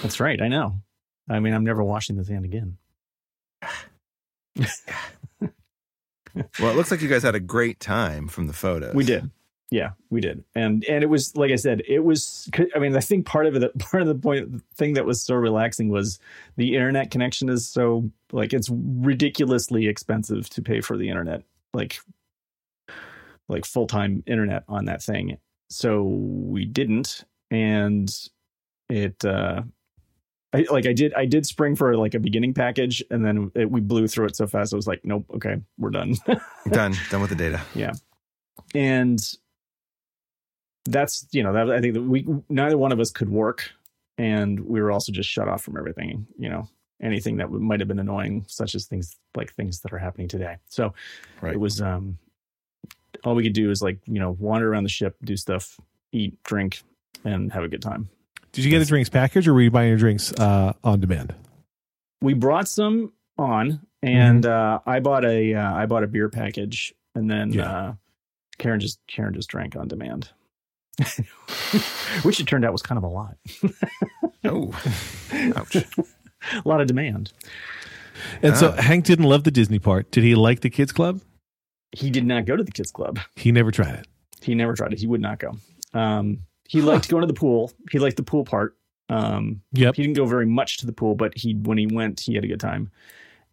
that's 0.01 0.21
right 0.21 0.41
i 0.41 0.49
know. 0.49 0.75
I 1.29 1.41
mean 1.41 1.55
i'm 1.55 1.65
never 1.65 1.83
washing 1.83 2.17
this 2.17 2.29
hand 2.29 2.45
again 2.45 2.79
Well, 6.35 6.71
it 6.71 6.77
looks 6.77 6.91
like 6.91 7.01
you 7.01 7.09
guys 7.09 7.23
had 7.23 7.35
a 7.35 7.41
great 7.41 7.81
time 7.81 8.29
from 8.29 8.47
the 8.47 8.53
photos. 8.53 8.95
we 8.95 9.05
did. 9.05 9.31
Yeah 9.71 9.91
we 10.11 10.21
did. 10.21 10.45
And 10.55 10.85
and 10.85 11.03
it 11.03 11.09
was 11.09 11.35
like 11.37 11.51
i 11.51 11.57
said 11.57 11.83
it 11.89 12.01
was 12.01 12.49
i 12.77 12.79
mean 12.79 12.95
i 12.97 13.01
think 13.01 13.27
part 13.27 13.47
of 13.47 13.57
it 13.57 13.79
part 13.79 14.03
of 14.03 14.09
the 14.09 14.15
point 14.15 14.63
thing 14.75 14.95
that 14.95 15.05
was 15.05 15.23
so 15.23 15.35
relaxing 15.35 15.89
was 15.89 16.19
the 16.57 16.75
internet 16.75 17.11
connection 17.11 17.49
is 17.49 17.67
so 17.67 18.09
like 18.31 18.53
it's 18.53 18.69
ridiculously 18.71 19.89
expensive 19.89 20.49
to 20.51 20.63
pay 20.63 20.81
for 20.81 20.97
the 20.97 21.09
internet 21.09 21.43
like 21.73 21.99
like 23.49 23.65
full-time 23.65 24.23
internet 24.27 24.65
on 24.69 24.87
that 24.87 25.03
thing. 25.03 25.37
So 25.71 26.03
we 26.05 26.65
didn't 26.65 27.25
and 27.51 28.15
it 28.89 29.25
uh 29.25 29.63
I, 30.55 30.65
like 30.71 30.87
I 30.87 30.93
did, 30.93 31.13
I 31.15 31.27
did 31.27 31.45
spring 31.47 31.75
for 31.75 31.97
like 31.97 32.15
a 32.15 32.21
beginning 32.21 32.55
package, 32.55 33.03
and 33.11 33.25
then 33.25 33.51
it, 33.55 33.71
we 33.71 33.81
blew 33.81 34.07
through 34.07 34.27
it 34.27 34.37
so 34.37 34.47
fast. 34.47 34.73
I 34.73 34.77
was 34.77 34.87
like, 34.87 35.05
"Nope, 35.05 35.27
okay, 35.35 35.57
we're 35.79 35.91
done." 35.91 36.15
Done. 36.71 36.95
Done 37.11 37.21
with 37.21 37.31
the 37.31 37.37
data. 37.37 37.61
Yeah, 37.75 37.93
and 38.75 39.19
that's 40.87 41.27
you 41.33 41.43
know 41.43 41.53
that 41.53 41.71
I 41.71 41.81
think 41.81 41.95
that 41.95 42.03
we 42.03 42.27
neither 42.49 42.79
one 42.79 42.93
of 42.93 43.01
us 43.01 43.11
could 43.11 43.29
work, 43.31 43.71
and 44.19 44.61
we 44.61 44.81
were 44.81 44.93
also 44.93 45.13
just 45.13 45.29
shut 45.29 45.49
off 45.49 45.63
from 45.63 45.77
everything. 45.77 46.27
You 46.39 46.51
know, 46.51 46.69
anything 47.03 47.37
that 47.39 47.51
might 47.51 47.81
have 47.81 47.89
been 47.89 47.99
annoying, 47.99 48.45
such 48.49 48.75
as 48.75 48.87
things 48.87 49.17
like 49.35 49.53
things 49.55 49.81
that 49.81 49.93
are 49.93 49.99
happening 49.99 50.29
today. 50.29 50.57
So 50.69 50.95
Right. 51.41 51.55
it 51.55 51.61
was 51.61 51.81
um 51.81 52.19
all 53.25 53.35
we 53.35 53.43
could 53.43 53.55
do 53.55 53.71
is 53.71 53.83
like 53.83 53.99
you 54.07 54.21
know 54.21 54.33
wander 54.39 54.71
around 54.71 54.85
the 54.85 54.89
ship, 54.91 55.17
do 55.25 55.37
stuff, 55.37 55.81
eat, 56.13 56.41
drink, 56.45 56.83
and 57.25 57.53
have 57.53 57.65
a 57.65 57.69
good 57.69 57.83
time. 57.83 58.09
Did 58.55 58.65
you 58.65 58.71
get 58.71 58.81
a 58.81 58.85
drinks 58.87 59.09
package, 59.11 59.47
or 59.47 59.53
were 59.55 59.61
you 59.63 59.71
buying 59.71 59.89
your 59.91 59.99
drinks 59.99 60.33
uh, 60.33 60.73
on 60.83 61.01
demand? 61.01 61.35
we 62.23 62.33
brought 62.35 62.67
some 62.69 63.13
on 63.39 63.81
Mm-hmm. 64.05 64.17
and 64.17 64.45
uh 64.47 64.81
i 64.85 65.01
bought 65.01 65.25
a 65.25 65.55
uh, 65.55 65.73
i 65.75 65.87
bought 65.87 66.05
a 66.05 66.07
beer 66.07 66.29
package 66.29 66.93
and 67.15 67.31
then 67.31 67.53
Yeah. 67.55 67.73
uh 67.73 67.95
karen 68.59 68.79
just 68.79 68.99
karen 69.07 69.33
just 69.33 69.49
drank 69.49 69.77
on 69.77 69.89
demand 69.89 70.29
which 72.23 72.39
it 72.39 72.47
turned 72.47 72.65
out 72.67 72.73
was 72.73 72.83
kind 72.83 72.99
of 72.99 73.05
a 73.05 73.09
lot 73.09 73.37
Oh, 74.45 74.73
ouch. 75.57 75.77
a 75.77 75.85
lot 76.67 76.83
of 76.83 76.87
demand 76.87 77.33
And 78.43 78.57
so 78.59 78.75
Ah. 78.77 78.83
Hank 78.83 79.07
didn't 79.07 79.25
love 79.25 79.45
the 79.45 79.51
Disney 79.51 79.79
part. 79.79 80.11
Did 80.11 80.23
he 80.23 80.35
like 80.35 80.61
the 80.61 80.71
kids 80.71 80.93
club? 80.93 81.21
he 81.93 82.11
did 82.11 82.27
not 82.27 82.45
go 82.45 82.57
to 82.57 82.63
the 82.63 82.73
kids 82.73 82.91
club 82.91 83.19
He 83.37 83.53
never 83.53 83.71
tried 83.71 83.95
it. 83.95 84.07
he 84.43 84.55
never 84.55 84.75
tried 84.75 84.93
it 84.93 84.99
he 84.99 85.07
would 85.07 85.23
not 85.23 85.39
go 85.39 85.53
um 85.95 86.41
he 86.75 86.83
liked 86.83 87.09
going 87.09 87.21
to 87.23 87.27
the 87.27 87.33
pool 87.39 87.73
he 87.91 87.99
liked 87.99 88.17
the 88.17 88.23
pool 88.23 88.45
part 88.45 88.77
um 89.09 89.61
Yep. 89.73 89.97
he 89.97 90.03
didn't 90.03 90.17
go 90.17 90.27
very 90.27 90.47
much 90.47 90.79
to 90.79 90.87
the 90.87 90.93
pool 90.93 91.15
but 91.15 91.33
he 91.37 91.55
when 91.55 91.79
he 91.79 91.87
went 91.87 92.21
he 92.21 92.35
had 92.35 92.45
a 92.45 92.49
good 92.49 92.61
time 92.61 92.91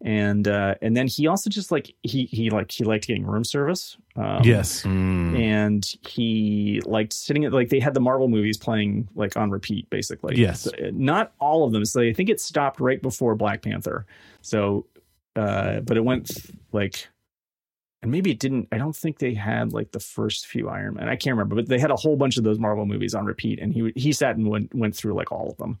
and 0.04 0.48
uh 0.48 0.74
and 0.82 0.96
then 0.96 1.06
he 1.06 1.28
also 1.28 1.48
just 1.48 1.70
like 1.70 1.94
he 2.02 2.24
he 2.24 2.50
like 2.50 2.70
he 2.72 2.82
liked 2.84 3.06
getting 3.06 3.24
room 3.24 3.44
service 3.44 3.96
um, 4.16 4.40
yes. 4.42 4.82
Mm. 4.82 5.38
and 5.38 5.94
he 6.08 6.80
liked 6.84 7.12
sitting 7.12 7.44
at 7.44 7.52
like 7.52 7.68
they 7.68 7.78
had 7.80 7.94
the 7.94 8.00
Marvel 8.00 8.28
movies 8.28 8.58
playing 8.58 9.08
like 9.14 9.36
on 9.36 9.50
repeat 9.50 9.88
basically. 9.90 10.36
Yes. 10.36 10.62
So, 10.62 10.70
uh, 10.72 10.90
not 10.92 11.32
all 11.38 11.64
of 11.64 11.72
them. 11.72 11.84
So 11.84 12.00
I 12.02 12.12
think 12.12 12.28
it 12.28 12.40
stopped 12.40 12.78
right 12.80 13.00
before 13.00 13.34
Black 13.36 13.62
Panther. 13.62 14.04
So 14.40 14.86
uh 15.36 15.80
but 15.80 15.96
it 15.96 16.04
went 16.04 16.30
like 16.72 17.08
and 18.02 18.10
maybe 18.10 18.30
it 18.30 18.38
didn't 18.38 18.68
I 18.72 18.78
don't 18.78 18.94
think 18.96 19.18
they 19.18 19.34
had 19.34 19.72
like 19.72 19.92
the 19.92 20.00
first 20.00 20.46
few 20.46 20.68
Iron 20.68 20.94
Man. 20.94 21.08
I 21.08 21.16
can't 21.16 21.34
remember, 21.36 21.54
but 21.56 21.68
they 21.68 21.78
had 21.78 21.90
a 21.90 21.96
whole 21.96 22.16
bunch 22.16 22.36
of 22.36 22.44
those 22.44 22.58
Marvel 22.58 22.84
movies 22.86 23.14
on 23.14 23.24
repeat 23.24 23.58
and 23.60 23.72
he 23.72 23.92
he 23.96 24.12
sat 24.12 24.36
and 24.36 24.48
went 24.48 24.74
went 24.74 24.94
through 24.96 25.14
like 25.14 25.30
all 25.32 25.50
of 25.50 25.56
them. 25.58 25.78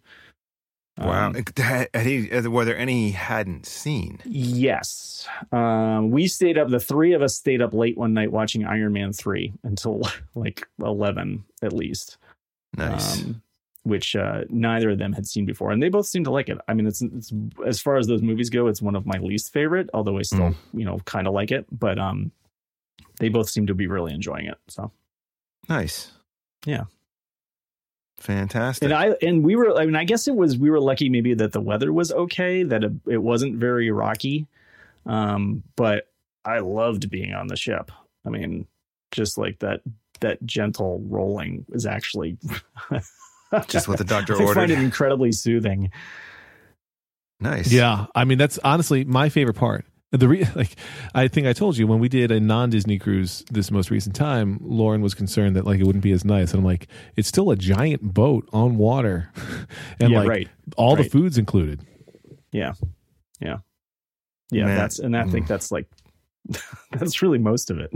Wow. 0.98 1.28
Um, 1.28 1.34
Had- 1.56 1.88
had 1.94 2.06
he- 2.06 2.28
were 2.48 2.66
there 2.66 2.76
any 2.76 3.06
he 3.06 3.10
hadn't 3.12 3.64
seen? 3.64 4.20
Yes. 4.26 5.26
Um, 5.50 6.10
we 6.10 6.26
stayed 6.26 6.58
up, 6.58 6.68
the 6.68 6.78
three 6.80 7.14
of 7.14 7.22
us 7.22 7.34
stayed 7.34 7.62
up 7.62 7.72
late 7.72 7.96
one 7.96 8.12
night 8.12 8.30
watching 8.30 8.66
Iron 8.66 8.92
Man 8.92 9.12
3 9.14 9.54
until 9.64 10.02
like 10.34 10.66
11 10.82 11.44
at 11.62 11.72
least, 11.72 12.18
Nice. 12.76 13.22
um, 13.22 13.42
which 13.84 14.14
uh, 14.14 14.42
neither 14.48 14.90
of 14.90 14.98
them 14.98 15.12
had 15.12 15.26
seen 15.26 15.44
before. 15.44 15.70
And 15.72 15.82
they 15.82 15.88
both 15.88 16.06
seemed 16.06 16.24
to 16.26 16.30
like 16.30 16.48
it. 16.48 16.58
I 16.68 16.74
mean, 16.74 16.86
it's, 16.86 17.02
it's 17.02 17.32
as 17.66 17.80
far 17.80 17.96
as 17.96 18.06
those 18.06 18.22
movies 18.22 18.48
go, 18.50 18.68
it's 18.68 18.80
one 18.82 18.94
of 18.94 19.06
my 19.06 19.18
least 19.18 19.52
favorite, 19.52 19.90
although 19.92 20.18
I 20.18 20.22
still, 20.22 20.50
Mm. 20.50 20.54
you 20.74 20.84
know, 20.84 20.98
kind 21.04 21.26
of 21.26 21.34
like 21.34 21.50
it. 21.50 21.66
But 21.70 21.98
um, 21.98 22.30
they 23.18 23.28
both 23.28 23.48
seem 23.50 23.66
to 23.66 23.74
be 23.74 23.86
really 23.88 24.12
enjoying 24.14 24.46
it. 24.46 24.58
So, 24.68 24.92
nice. 25.68 26.12
Yeah. 26.64 26.84
Fantastic. 28.18 28.84
and 28.84 28.92
I, 28.94 29.16
and 29.20 29.42
we 29.42 29.56
were, 29.56 29.76
I 29.76 29.84
mean, 29.84 29.96
I 29.96 30.04
guess 30.04 30.28
it 30.28 30.36
was, 30.36 30.56
we 30.56 30.70
were 30.70 30.78
lucky 30.80 31.08
maybe 31.08 31.34
that 31.34 31.50
the 31.52 31.60
weather 31.60 31.92
was 31.92 32.12
okay, 32.12 32.62
that 32.62 32.84
it, 32.84 32.92
it 33.08 33.18
wasn't 33.18 33.56
very 33.56 33.90
rocky. 33.90 34.46
Um, 35.06 35.64
but 35.74 36.08
I 36.44 36.60
loved 36.60 37.10
being 37.10 37.32
on 37.34 37.48
the 37.48 37.56
ship. 37.56 37.90
I 38.24 38.28
mean, 38.30 38.66
just 39.10 39.38
like 39.38 39.58
that 39.58 39.80
that 40.20 40.40
gentle 40.46 41.02
rolling 41.08 41.64
is 41.72 41.84
actually 41.84 42.38
Just 43.68 43.88
what 43.88 43.98
the 43.98 44.04
doctor 44.16 44.34
I 44.34 44.38
find 44.38 44.48
ordered. 44.48 44.70
it 44.70 44.78
incredibly 44.78 45.32
soothing. 45.32 45.90
nice. 47.40 47.70
Yeah. 47.72 48.06
I 48.14 48.24
mean, 48.24 48.38
that's 48.38 48.58
honestly 48.64 49.04
my 49.04 49.28
favorite 49.28 49.54
part. 49.54 49.84
The 50.12 50.28
re- 50.28 50.46
like, 50.54 50.76
I 51.14 51.26
think 51.28 51.46
I 51.46 51.54
told 51.54 51.78
you 51.78 51.86
when 51.86 51.98
we 51.98 52.08
did 52.08 52.30
a 52.30 52.38
non 52.38 52.68
Disney 52.70 52.98
cruise 52.98 53.44
this 53.50 53.70
most 53.70 53.90
recent 53.90 54.14
time, 54.14 54.58
Lauren 54.60 55.00
was 55.00 55.14
concerned 55.14 55.56
that 55.56 55.64
like 55.64 55.80
it 55.80 55.86
wouldn't 55.86 56.04
be 56.04 56.12
as 56.12 56.22
nice, 56.24 56.50
and 56.52 56.58
I'm 56.60 56.64
like, 56.66 56.86
it's 57.16 57.28
still 57.28 57.50
a 57.50 57.56
giant 57.56 58.02
boat 58.14 58.46
on 58.52 58.76
water, 58.76 59.30
and 60.00 60.10
yeah, 60.12 60.18
like 60.18 60.28
right. 60.28 60.48
all 60.76 60.96
the 60.96 61.04
food's 61.04 61.38
included. 61.38 61.80
Yeah. 62.52 62.74
Yeah. 63.40 63.58
Yeah, 64.50 64.66
Man. 64.66 64.76
that's 64.76 64.98
and 64.98 65.16
I 65.16 65.24
think 65.24 65.46
Mm. 65.46 65.48
that's 65.48 65.72
like 65.72 65.86
that's 66.90 67.22
really 67.22 67.38
most 67.38 67.70
of 67.70 67.78
it. 67.78 67.90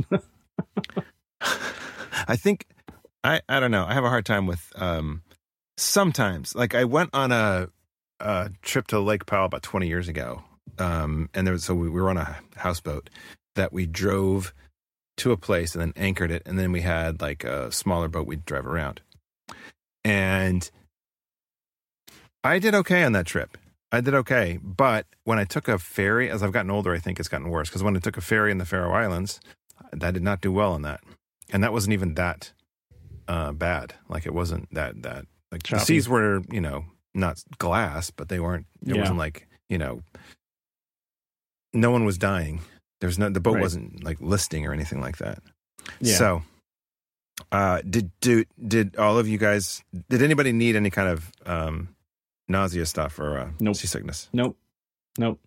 I 2.27 2.37
think 2.37 2.67
I 3.23 3.43
I 3.49 3.61
don't 3.61 3.71
know. 3.71 3.85
I 3.85 3.93
have 3.93 4.05
a 4.05 4.09
hard 4.09 4.25
time 4.25 4.47
with 4.47 4.73
um 4.77 5.23
sometimes 5.77 6.55
like 6.55 6.75
I 6.75 6.85
went 6.85 7.11
on 7.13 7.33
a 7.33 7.69
a 8.19 8.51
trip 8.63 8.87
to 8.89 9.01
Lake 9.01 9.27
Powell 9.27 9.47
about 9.47 9.63
20 9.63 9.89
years 9.89 10.09
ago. 10.09 10.43
Um 10.79 11.29
and 11.35 11.47
there 11.47 11.53
was 11.53 11.65
so 11.65 11.75
we 11.75 11.91
were 11.91 12.11
on 12.11 12.17
a 12.17 12.37
houseboat 12.57 13.11
that 13.55 13.73
we 13.73 13.87
drove 13.87 14.55
to 15.19 15.33
a 15.33 15.37
place 15.37 15.75
and 15.75 15.83
then 15.83 15.93
anchored 15.97 16.31
it 16.31 16.43
and 16.47 16.59
then 16.59 16.73
we 16.73 16.83
had 16.83 17.21
like 17.21 17.45
a 17.45 17.71
smaller 17.73 18.09
boat 18.09 18.27
we'd 18.27 18.45
drive 18.45 18.67
around. 18.67 19.01
And 20.05 20.71
I 22.45 22.59
did 22.59 22.75
okay 22.75 23.03
on 23.03 23.13
that 23.13 23.27
trip. 23.27 23.59
I 23.91 24.01
did 24.01 24.15
okay, 24.15 24.59
but 24.63 25.07
when 25.25 25.39
I 25.39 25.45
took 25.45 25.69
a 25.69 25.79
ferry, 25.79 26.31
as 26.31 26.43
I've 26.43 26.53
gotten 26.53 26.71
older, 26.71 26.93
I 26.93 26.99
think 26.99 27.19
it's 27.19 27.29
gotten 27.29 27.51
worse. 27.51 27.69
Because 27.69 27.83
when 27.83 27.97
I 27.97 28.01
took 28.01 28.17
a 28.17 28.21
ferry 28.21 28.51
in 28.51 28.59
the 28.59 28.65
Faroe 28.65 28.93
Islands, 28.93 29.41
I 29.93 30.11
did 30.11 30.23
not 30.23 30.41
do 30.41 30.53
well 30.53 30.73
on 30.73 30.83
that, 30.83 31.01
and 31.51 31.63
that 31.63 31.73
wasn't 31.73 31.95
even 31.95 32.15
that 32.15 32.53
uh, 33.29 33.53
bad. 33.53 33.95
Like 34.09 34.27
it 34.27 34.35
wasn't 34.35 34.73
that 34.75 35.03
that 35.03 35.27
like 35.57 35.63
the 35.63 35.69
Choppy. 35.69 35.85
seas 35.85 36.09
were, 36.09 36.43
you 36.51 36.61
know, 36.61 36.85
not 37.15 37.43
glass, 37.59 38.11
but 38.11 38.29
they 38.29 38.41
weren't. 38.41 38.67
It 38.87 38.95
Yeah. 38.95 39.01
wasn't 39.01 39.19
like 39.19 39.49
you 39.69 39.79
know, 39.79 40.03
no 41.73 41.91
one 41.91 42.05
was 42.05 42.19
dying. 42.19 42.61
There's 43.01 43.19
no 43.19 43.29
the 43.29 43.41
boat 43.41 43.55
Right. 43.55 43.63
wasn't 43.63 44.05
like 44.05 44.19
listing 44.21 44.67
or 44.67 44.73
anything 44.73 45.01
like 45.01 45.19
that. 45.19 45.43
Yeah. 46.01 46.17
So, 46.17 46.43
uh, 47.53 47.83
did 47.89 48.11
do 48.21 48.45
did 48.67 48.97
all 48.97 49.19
of 49.19 49.29
you 49.29 49.39
guys? 49.39 49.83
Did 50.09 50.23
anybody 50.23 50.53
need 50.53 50.77
any 50.77 50.91
kind 50.91 51.09
of 51.09 51.31
um, 51.45 51.89
nausea 52.49 52.87
stuff 52.87 53.19
or 53.19 53.39
uh, 53.39 53.51
Nope. 53.61 53.77
seasickness? 53.77 54.29
Nope. 54.33 54.57
Nope. 55.19 55.41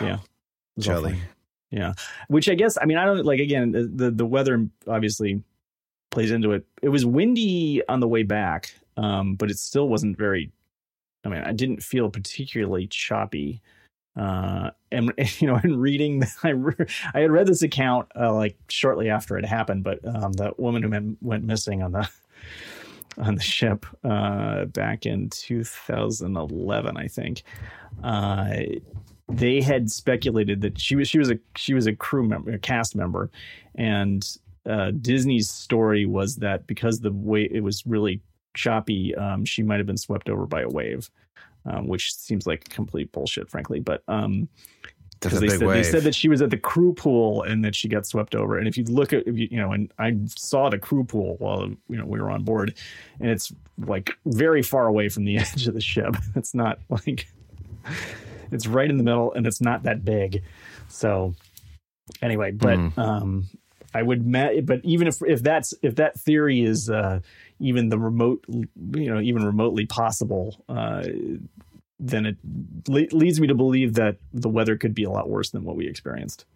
Yeah. 0.00 0.14
It 0.16 0.20
was 0.76 0.88
all 0.88 0.94
Jelly. 0.94 1.18
Yeah. 1.70 1.94
Which 2.28 2.48
I 2.48 2.54
guess 2.54 2.76
I 2.80 2.84
mean 2.84 2.98
I 2.98 3.04
don't 3.04 3.24
like 3.24 3.40
again 3.40 3.72
the 3.72 3.84
the, 3.84 4.10
the 4.10 4.26
weather 4.26 4.66
obviously 4.86 5.42
plays 6.10 6.30
into 6.32 6.52
it. 6.52 6.66
It 6.82 6.88
was 6.88 7.06
windy 7.06 7.82
on 7.88 8.00
the 8.00 8.08
way 8.08 8.24
back, 8.24 8.74
um, 8.96 9.34
but 9.34 9.50
it 9.50 9.58
still 9.58 9.88
wasn't 9.88 10.16
very. 10.16 10.50
I 11.24 11.28
mean, 11.28 11.42
I 11.42 11.52
didn't 11.52 11.82
feel 11.82 12.08
particularly 12.08 12.86
choppy. 12.86 13.60
Uh, 14.16 14.70
and 14.90 15.12
you 15.38 15.46
know, 15.46 15.60
in 15.62 15.78
reading, 15.78 16.22
I 16.42 16.50
re- 16.50 16.86
I 17.14 17.20
had 17.20 17.30
read 17.30 17.46
this 17.46 17.62
account 17.62 18.08
uh, 18.18 18.32
like 18.32 18.56
shortly 18.68 19.08
after 19.08 19.38
it 19.38 19.44
happened, 19.44 19.84
but 19.84 20.00
um, 20.06 20.32
that 20.34 20.58
woman 20.58 20.82
who 20.82 20.90
went, 20.90 21.18
went 21.22 21.44
missing 21.44 21.82
on 21.82 21.92
the 21.92 22.08
on 23.18 23.34
the 23.34 23.42
ship 23.42 23.86
uh, 24.04 24.66
back 24.66 25.06
in 25.06 25.28
2011, 25.30 26.96
I 26.96 27.08
think. 27.08 27.42
Uh, 28.02 28.56
they 29.28 29.60
had 29.60 29.90
speculated 29.90 30.60
that 30.62 30.80
she 30.80 30.96
was 30.96 31.08
she 31.08 31.18
was 31.18 31.30
a 31.30 31.38
she 31.56 31.74
was 31.74 31.86
a 31.86 31.94
crew 31.94 32.26
member, 32.26 32.52
a 32.52 32.58
cast 32.58 32.96
member, 32.96 33.30
and 33.76 34.38
uh, 34.66 34.90
Disney's 34.90 35.48
story 35.48 36.04
was 36.04 36.36
that 36.36 36.66
because 36.66 37.00
the 37.00 37.12
way 37.12 37.48
it 37.50 37.62
was 37.62 37.86
really 37.86 38.20
choppy, 38.54 39.14
um, 39.14 39.44
she 39.44 39.62
might 39.62 39.78
have 39.78 39.86
been 39.86 39.96
swept 39.96 40.28
over 40.28 40.46
by 40.46 40.62
a 40.62 40.68
wave, 40.68 41.10
um, 41.66 41.86
which 41.86 42.14
seems 42.14 42.46
like 42.46 42.68
complete 42.68 43.12
bullshit, 43.12 43.50
frankly. 43.50 43.80
But 43.80 44.02
um, 44.08 44.48
a 45.22 45.40
they 45.40 45.48
said, 45.48 45.68
they 45.68 45.82
said 45.82 46.02
that 46.04 46.14
she 46.14 46.28
was 46.28 46.40
at 46.40 46.50
the 46.50 46.56
crew 46.56 46.94
pool 46.94 47.42
and 47.42 47.64
that 47.64 47.74
she 47.74 47.88
got 47.88 48.06
swept 48.06 48.34
over. 48.34 48.56
And 48.58 48.66
if 48.66 48.78
you 48.78 48.84
look 48.84 49.12
at, 49.12 49.26
if 49.26 49.36
you, 49.36 49.48
you 49.50 49.58
know, 49.58 49.72
and 49.72 49.92
I 49.98 50.16
saw 50.36 50.70
the 50.70 50.78
crew 50.78 51.04
pool 51.04 51.36
while 51.38 51.68
you 51.88 51.96
know 51.96 52.06
we 52.06 52.20
were 52.20 52.30
on 52.30 52.42
board, 52.42 52.74
and 53.20 53.30
it's 53.30 53.52
like 53.78 54.12
very 54.24 54.62
far 54.62 54.86
away 54.86 55.08
from 55.08 55.24
the 55.24 55.38
edge 55.38 55.66
of 55.66 55.74
the 55.74 55.80
ship. 55.80 56.16
It's 56.34 56.54
not 56.54 56.78
like 56.88 57.26
it's 58.50 58.66
right 58.66 58.88
in 58.88 58.96
the 58.96 59.04
middle, 59.04 59.32
and 59.34 59.46
it's 59.46 59.60
not 59.60 59.82
that 59.82 60.04
big. 60.04 60.42
So 60.88 61.34
anyway, 62.22 62.52
but 62.52 62.78
Mhm. 62.78 62.98
um, 62.98 63.44
I 63.92 64.02
would, 64.02 64.26
ma- 64.26 64.60
but 64.62 64.80
even 64.84 65.06
if 65.08 65.22
if 65.26 65.42
that's 65.42 65.74
if 65.82 65.96
that 65.96 66.18
theory 66.18 66.62
is 66.62 66.88
uh, 66.88 67.20
even 67.58 67.88
the 67.88 67.98
remote, 67.98 68.44
you 68.48 68.68
know, 69.12 69.20
even 69.20 69.44
remotely 69.44 69.86
possible. 69.86 70.64
Uh, 70.68 71.04
then 72.00 72.24
it 72.24 72.36
le- 72.88 73.06
leads 73.12 73.40
me 73.40 73.46
to 73.46 73.54
believe 73.54 73.94
that 73.94 74.16
the 74.32 74.48
weather 74.48 74.76
could 74.76 74.94
be 74.94 75.04
a 75.04 75.10
lot 75.10 75.28
worse 75.28 75.50
than 75.50 75.64
what 75.64 75.76
we 75.76 75.86
experienced. 75.86 76.46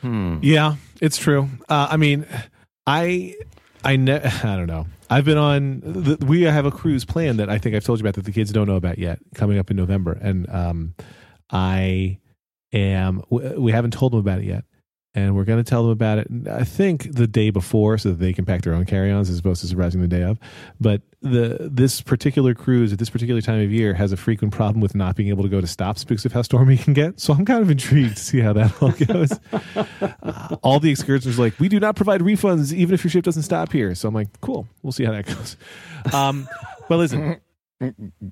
Hmm. 0.00 0.38
Yeah, 0.42 0.76
it's 1.00 1.16
true. 1.16 1.48
Uh, 1.68 1.88
I 1.90 1.96
mean, 1.96 2.26
I, 2.86 3.34
I, 3.84 3.96
ne- 3.96 4.22
I 4.42 4.56
don't 4.56 4.66
know. 4.66 4.86
I've 5.10 5.24
been 5.24 5.38
on. 5.38 5.80
The, 5.80 6.24
we 6.26 6.42
have 6.42 6.66
a 6.66 6.70
cruise 6.70 7.04
plan 7.04 7.38
that 7.38 7.48
I 7.48 7.58
think 7.58 7.74
I've 7.74 7.84
told 7.84 7.98
you 7.98 8.02
about 8.02 8.14
that 8.14 8.24
the 8.24 8.32
kids 8.32 8.52
don't 8.52 8.66
know 8.66 8.76
about 8.76 8.98
yet, 8.98 9.18
coming 9.34 9.58
up 9.58 9.70
in 9.70 9.76
November, 9.76 10.18
and 10.20 10.48
um, 10.50 10.94
I 11.50 12.18
am. 12.72 13.22
We, 13.30 13.48
we 13.56 13.72
haven't 13.72 13.92
told 13.92 14.12
them 14.12 14.20
about 14.20 14.40
it 14.40 14.44
yet, 14.44 14.64
and 15.14 15.34
we're 15.34 15.44
going 15.44 15.62
to 15.62 15.68
tell 15.68 15.82
them 15.82 15.92
about 15.92 16.18
it. 16.18 16.28
I 16.50 16.64
think 16.64 17.14
the 17.14 17.26
day 17.26 17.50
before, 17.50 17.98
so 17.98 18.10
that 18.10 18.18
they 18.18 18.32
can 18.32 18.44
pack 18.44 18.62
their 18.62 18.74
own 18.74 18.84
carry-ons 18.84 19.30
as 19.30 19.38
opposed 19.38 19.62
to 19.62 19.66
surprising 19.66 20.00
the 20.00 20.06
day 20.06 20.22
of. 20.22 20.38
But 20.80 21.02
the 21.20 21.68
this 21.70 22.00
particular 22.00 22.54
cruise 22.54 22.92
at 22.92 22.98
this 22.98 23.10
particular 23.10 23.40
time 23.40 23.60
of 23.60 23.72
year 23.72 23.94
has 23.94 24.12
a 24.12 24.16
frequent 24.16 24.52
problem 24.52 24.80
with 24.80 24.94
not 24.94 25.16
being 25.16 25.30
able 25.30 25.42
to 25.42 25.48
go 25.48 25.60
to 25.60 25.66
stops 25.66 26.04
because 26.04 26.24
of 26.24 26.32
how 26.32 26.42
stormy 26.42 26.74
it 26.74 26.82
can 26.82 26.92
get. 26.92 27.20
So 27.20 27.32
I'm 27.32 27.44
kind 27.44 27.62
of 27.62 27.70
intrigued 27.70 28.16
to 28.16 28.22
see 28.22 28.40
how 28.40 28.52
that 28.52 28.82
all 28.82 28.92
goes. 28.92 29.32
Uh, 30.22 30.56
all 30.62 30.78
the 30.78 30.90
excursions 30.90 31.38
are 31.38 31.42
like, 31.42 31.58
we 31.58 31.68
do 31.68 31.80
not 31.80 31.96
provide 31.96 32.20
refunds 32.20 32.72
even 32.72 32.94
if 32.94 33.02
your 33.02 33.10
ship 33.10 33.24
doesn't 33.24 33.42
stop 33.42 33.72
here. 33.72 33.94
So 33.94 34.08
I'm 34.08 34.14
like, 34.14 34.28
cool, 34.40 34.68
we'll 34.82 34.92
see 34.92 35.04
how 35.04 35.12
that 35.12 35.26
goes. 35.26 35.56
Um, 36.12 36.48
but 36.88 36.98
listen, 36.98 37.40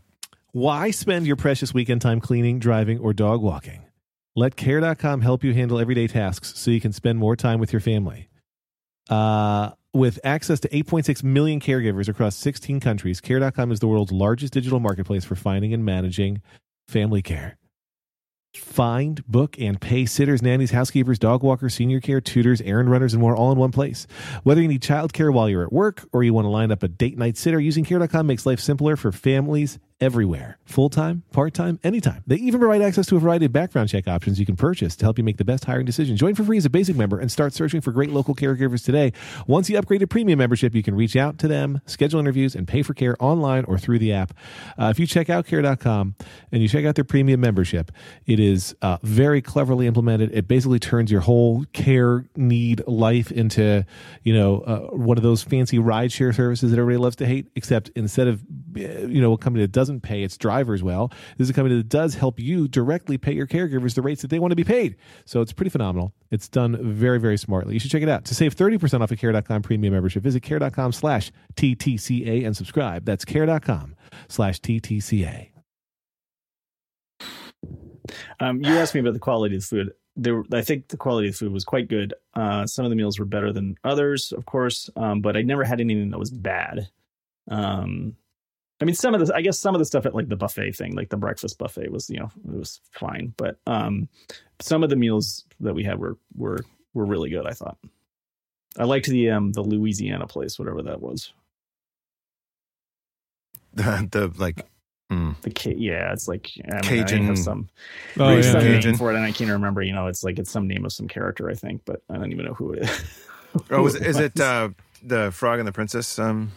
why 0.53 0.91
spend 0.91 1.27
your 1.27 1.37
precious 1.37 1.75
weekend 1.75 2.03
time 2.03 2.21
cleaning, 2.21 2.59
driving, 2.59 2.99
or 2.99 3.12
dog 3.12 3.41
walking? 3.41 3.86
Let 4.38 4.55
care.com 4.55 5.22
help 5.22 5.42
you 5.42 5.55
handle 5.55 5.79
everyday 5.79 6.07
tasks 6.07 6.53
so 6.57 6.70
you 6.70 6.81
can 6.81 6.92
spend 6.92 7.18
more 7.18 7.37
time 7.37 7.59
with 7.59 7.72
your 7.72 7.81
family. 7.81 8.29
Uh, 9.09 9.70
with 9.94 10.18
access 10.25 10.61
to 10.61 10.68
8.6 10.68 11.25
million 11.25 11.59
caregivers 11.59 12.07
across 12.07 12.37
16 12.37 12.79
countries, 12.81 13.22
care.com 13.22 13.72
is 13.72 13.81
the 13.81 13.88
world's 13.88 14.12
largest 14.12 14.53
digital 14.53 14.79
marketplace 14.79 15.25
for 15.25 15.37
finding 15.37 15.72
and 15.72 15.87
managing 15.87 16.42
family 16.87 17.22
care. 17.22 17.57
Find, 18.55 19.27
book, 19.27 19.59
and 19.59 19.81
pay 19.81 20.05
sitters, 20.05 20.42
nannies, 20.42 20.70
housekeepers, 20.70 21.18
dog 21.18 21.42
walkers, 21.42 21.72
senior 21.72 22.01
care, 22.01 22.20
tutors, 22.20 22.61
errand 22.61 22.90
runners, 22.90 23.14
and 23.14 23.22
more 23.22 23.35
all 23.35 23.53
in 23.53 23.59
one 23.59 23.72
place. 23.72 24.07
Whether 24.42 24.61
you 24.61 24.68
need 24.68 24.83
childcare 24.83 25.33
while 25.33 25.49
you're 25.49 25.62
at 25.62 25.72
work 25.72 26.07
or 26.12 26.22
you 26.22 26.35
want 26.35 26.44
to 26.44 26.51
line 26.51 26.70
up 26.70 26.83
a 26.83 26.88
date 26.88 27.16
night 27.16 27.38
sitter, 27.38 27.59
using 27.59 27.85
care.com 27.85 28.27
makes 28.27 28.44
life 28.44 28.61
simpler 28.61 28.96
for 28.96 29.12
families 29.12 29.79
everywhere. 30.01 30.59
Full 30.67 30.91
time, 30.91 31.23
part 31.33 31.55
time, 31.55 31.79
anytime. 31.83 32.23
They 32.27 32.37
even 32.37 32.61
provide 32.61 32.83
access 32.83 33.07
to 33.07 33.17
a 33.17 33.19
variety 33.19 33.47
of 33.47 33.53
background 33.53 33.89
check 33.89 34.07
options 34.07 34.39
you 34.39 34.45
can 34.45 34.57
purchase 34.57 34.95
to 34.97 35.05
help 35.05 35.17
you 35.17 35.25
make 35.25 35.39
the 35.39 35.45
best 35.45 35.65
hiring 35.65 35.87
decision. 35.87 36.17
Join 36.17 36.35
for 36.35 36.45
free 36.45 36.59
as 36.59 36.65
a 36.65 36.71
basic 36.71 36.97
member 36.97 37.19
and 37.19 37.33
start 37.33 37.55
searching 37.55 37.81
for 37.81 37.93
great 37.93 38.11
local 38.11 38.35
caregivers 38.35 38.85
today. 38.85 39.13
Once 39.47 39.71
you 39.71 39.79
upgrade 39.79 40.01
to 40.01 40.07
premium 40.07 40.39
membership, 40.39 40.75
you 40.75 40.83
can 40.83 40.95
reach 40.95 41.17
out 41.17 41.39
to 41.39 41.49
them, 41.49 41.81
schedule 41.87 42.21
interviews, 42.21 42.55
and 42.55 42.69
pay 42.69 42.83
for 42.83 42.95
care 42.95 43.17
online 43.21 43.65
or 43.65 43.79
through 43.79 43.99
the 43.99 44.13
app. 44.13 44.35
Uh, 44.79 44.87
if 44.87 44.99
you 44.99 45.07
check 45.07 45.31
out 45.31 45.47
care.com 45.47 46.15
and 46.53 46.63
you 46.63 46.69
check 46.69 46.85
out 46.85 46.95
their 46.95 47.05
premium 47.05 47.41
membership, 47.41 47.91
it 48.27 48.39
is 48.39 48.75
uh, 48.83 48.99
very 49.03 49.41
cleverly 49.41 49.87
implemented. 49.87 50.31
It 50.33 50.47
basically 50.47 50.79
turns 50.79 51.11
your 51.11 51.23
whole 51.23 51.65
care 51.73 52.27
need 52.37 52.83
life 52.87 53.33
into, 53.33 53.87
you 54.23 54.35
know, 54.35 54.61
uh, 54.61 54.79
one 54.97 55.17
of 55.17 55.23
those 55.23 55.43
fancy 55.43 55.79
rideshare 55.79 56.35
services 56.35 56.71
that 56.71 56.79
everybody 56.79 57.03
loves 57.03 57.17
to 57.17 57.27
hate, 57.27 57.47
except 57.55 57.91
instead 57.95 58.27
of, 58.27 58.43
uh, 58.77 59.07
you 59.07 59.23
know, 59.23 59.33
a 59.33 59.39
company 59.39 59.65
that 59.65 59.73
doesn't 59.87 60.01
pay 60.01 60.25
its 60.25 60.37
drivers 60.37 60.83
well, 60.83 61.09
this 61.38 61.46
is 61.46 61.51
a 61.51 61.53
company 61.53 61.77
that 61.77 61.88
does 61.88 62.16
help 62.16 62.40
you 62.40 62.66
directly 62.66 63.16
pay 63.16 63.33
your 63.33 63.46
caregivers 63.46 63.94
the 63.94 64.03
rates 64.03 64.20
that 64.22 64.29
they 64.29 64.40
want 64.40 64.51
to 64.51 64.57
be 64.57 64.64
paid. 64.64 64.96
So 65.25 65.40
it's 65.40 65.53
pretty 65.53 65.70
phenomenal. 65.70 66.12
It's 66.33 66.49
done 66.49 66.77
very, 66.83 67.20
very 67.20 67.37
smartly. 67.37 67.75
You 67.75 67.81
should 67.81 67.92
check 67.92 68.03
it 68.03 68.09
out. 68.09 68.25
To 68.25 68.35
save 68.35 68.57
30% 68.57 69.01
off 69.01 69.12
a 69.12 69.16
care.com 69.16 69.62
premium 69.62 69.94
membership, 69.94 70.25
visit 70.25 70.42
care.com 70.42 70.92
slash 70.92 71.31
TTCA 71.55 72.44
and 72.44 72.57
subscribe. 72.57 73.05
That's 73.05 73.25
care.com 73.25 73.94
slash 74.29 74.61
TTCA. 74.61 75.51
Um, 78.40 78.62
you 78.62 78.77
asked 78.77 78.94
me 78.94 79.01
about 79.01 79.14
the 79.14 79.20
quality 79.20 79.57
of 79.57 79.64
food. 79.64 79.92
There, 80.16 80.42
I 80.53 80.62
think 80.62 80.88
the 80.88 80.96
quality 80.96 81.29
of 81.29 81.37
food 81.37 81.53
was 81.53 81.64
quite 81.64 81.88
good. 81.88 82.14
Uh, 82.35 82.66
some 82.66 82.85
of 82.85 82.90
the 82.90 82.96
meals 82.96 83.18
were 83.18 83.25
better 83.25 83.53
than 83.53 83.77
others, 83.85 84.33
of 84.33 84.46
course, 84.46 84.90
um, 84.96 85.20
but 85.20 85.37
I 85.37 85.42
never 85.42 85.62
had 85.62 85.81
anything 85.81 86.11
that 86.11 86.18
was 86.18 86.31
bad. 86.31 86.88
Um, 87.49 88.16
I 88.81 88.85
mean, 88.85 88.95
some 88.95 89.15
of 89.15 89.27
the, 89.27 89.35
I 89.35 89.41
guess 89.41 89.59
some 89.59 89.75
of 89.75 89.79
the 89.79 89.85
stuff 89.87 90.05
at 90.07 90.15
like 90.15 90.29
the 90.29 90.37
buffet 90.37 90.73
thing, 90.73 90.95
like 90.95 91.09
the 91.09 91.17
breakfast 91.17 91.57
buffet, 91.59 91.91
was 91.91 92.11
you 92.11 92.19
know 92.19 92.31
it 92.53 92.59
was 92.59 92.81
fine, 92.93 93.33
but 93.37 93.59
um, 93.67 94.09
some 94.61 94.83
of 94.83 94.91
the 94.91 94.97
meals 94.97 95.45
that 95.61 95.75
we 95.75 95.83
had 95.85 95.99
were 95.99 96.19
were 96.37 96.59
were 96.95 97.07
really 97.07 97.31
good. 97.31 97.47
I 97.47 97.53
thought. 97.53 97.79
I 98.79 98.85
liked 98.85 99.07
the 99.07 99.31
um 99.31 99.53
the 99.53 99.62
Louisiana 99.62 100.27
place, 100.27 100.59
whatever 100.59 100.83
that 100.83 101.01
was. 101.01 101.33
The, 103.75 104.09
the 104.11 104.33
like, 104.37 104.67
mm, 105.11 105.41
The 105.41 105.51
Ca- 105.51 105.75
yeah, 105.77 106.12
it's 106.12 106.29
like 106.29 106.51
I 106.65 106.75
mean, 106.75 106.77
I 106.77 106.83
Cajun- 107.05 107.27
have 107.27 107.39
some 107.39 107.69
Oh, 108.19 108.27
There's 108.29 108.47
yeah. 108.47 108.53
some 108.53 108.61
Cajun. 108.61 108.91
name 108.93 108.99
for 108.99 109.11
it, 109.12 109.17
and 109.17 109.25
I 109.25 109.33
can't 109.33 109.51
remember. 109.51 109.83
You 109.83 109.93
know, 109.95 110.07
it's 110.07 110.23
like 110.25 110.39
it's 110.39 110.51
some 110.51 110.67
name 110.69 110.85
of 110.85 110.93
some 110.93 111.09
character, 111.09 111.49
I 111.51 111.55
think, 111.55 111.83
but 111.85 112.03
I 112.11 112.15
don't 112.19 112.33
even 112.33 112.45
know 112.45 112.55
who 112.55 112.73
it 112.73 112.83
is. 112.91 113.21
oh, 113.71 113.77
Who 113.79 113.87
is, 113.87 113.95
is 113.97 114.19
it 114.19 114.39
uh, 114.39 114.69
the 115.03 115.31
Frog 115.33 115.59
and 115.61 115.67
the 115.69 115.73
Princess? 115.73 116.19
Um, 116.19 116.53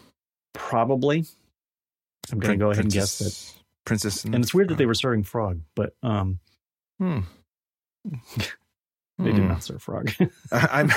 probably? 0.54 1.26
I'm 2.32 2.40
gonna 2.40 2.58
go 2.58 2.72
ahead 2.72 2.86
and 2.86 2.94
guess 2.94 3.18
that. 3.20 3.24
Princess- 3.26 3.56
Princess, 3.86 4.26
And 4.26 4.36
it's 4.44 4.54
weird 4.54 4.70
that 4.70 4.78
they 4.78 4.86
were 4.86 4.94
serving 4.94 5.24
frog, 5.24 5.62
but 5.76 5.96
um, 6.04 6.40
Hmm. 7.00 7.20
They 9.22 9.34
did 9.34 9.42
Hmm. 9.42 9.48
not 9.50 9.64
serve 9.64 9.82
frog. 9.84 10.12
I- 10.52 10.70
I'm. 10.72 10.92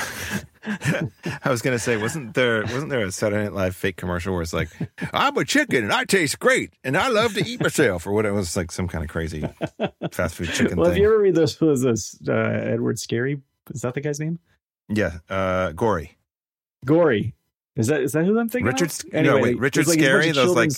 I 1.43 1.49
was 1.49 1.61
gonna 1.61 1.77
say, 1.77 1.97
wasn't 1.97 2.33
there 2.35 2.61
wasn't 2.63 2.89
there 2.89 3.01
a 3.05 3.11
Saturday 3.11 3.43
Night 3.43 3.51
Live 3.51 3.75
fake 3.75 3.97
commercial 3.97 4.31
where 4.31 4.41
it's 4.41 4.53
like, 4.53 4.69
"I'm 5.11 5.35
a 5.37 5.43
chicken 5.43 5.83
and 5.83 5.91
I 5.91 6.05
taste 6.05 6.39
great 6.39 6.71
and 6.85 6.95
I 6.95 7.09
love 7.09 7.33
to 7.33 7.45
eat 7.45 7.59
myself," 7.61 8.07
or 8.07 8.13
what? 8.13 8.25
It 8.25 8.31
was 8.31 8.55
like 8.55 8.71
some 8.71 8.87
kind 8.87 9.03
of 9.03 9.09
crazy 9.09 9.43
fast 10.13 10.35
food 10.35 10.47
chicken 10.53 10.77
well, 10.77 10.87
if 10.87 10.93
thing. 10.93 11.01
you 11.01 11.09
ever 11.09 11.19
read 11.19 11.35
those, 11.35 11.59
was 11.59 11.81
this 11.81 12.17
uh, 12.25 12.31
Edward 12.31 12.95
Scarry? 12.95 13.41
Is 13.71 13.81
that 13.81 13.93
the 13.93 13.99
guy's 13.99 14.21
name? 14.21 14.39
yeah, 14.87 15.17
uh, 15.29 15.73
gory. 15.73 16.17
Gory. 16.85 17.35
Is 17.75 17.87
that 17.87 17.99
is 18.03 18.13
that 18.13 18.23
who 18.25 18.39
I'm 18.39 18.47
thinking? 18.47 18.67
Richard. 18.67 18.91
Anyway, 19.11 19.35
no, 19.35 19.43
wait, 19.43 19.59
Richard 19.59 19.85
like 19.87 19.99
Scarry. 19.99 20.33
Those 20.33 20.55
like 20.55 20.71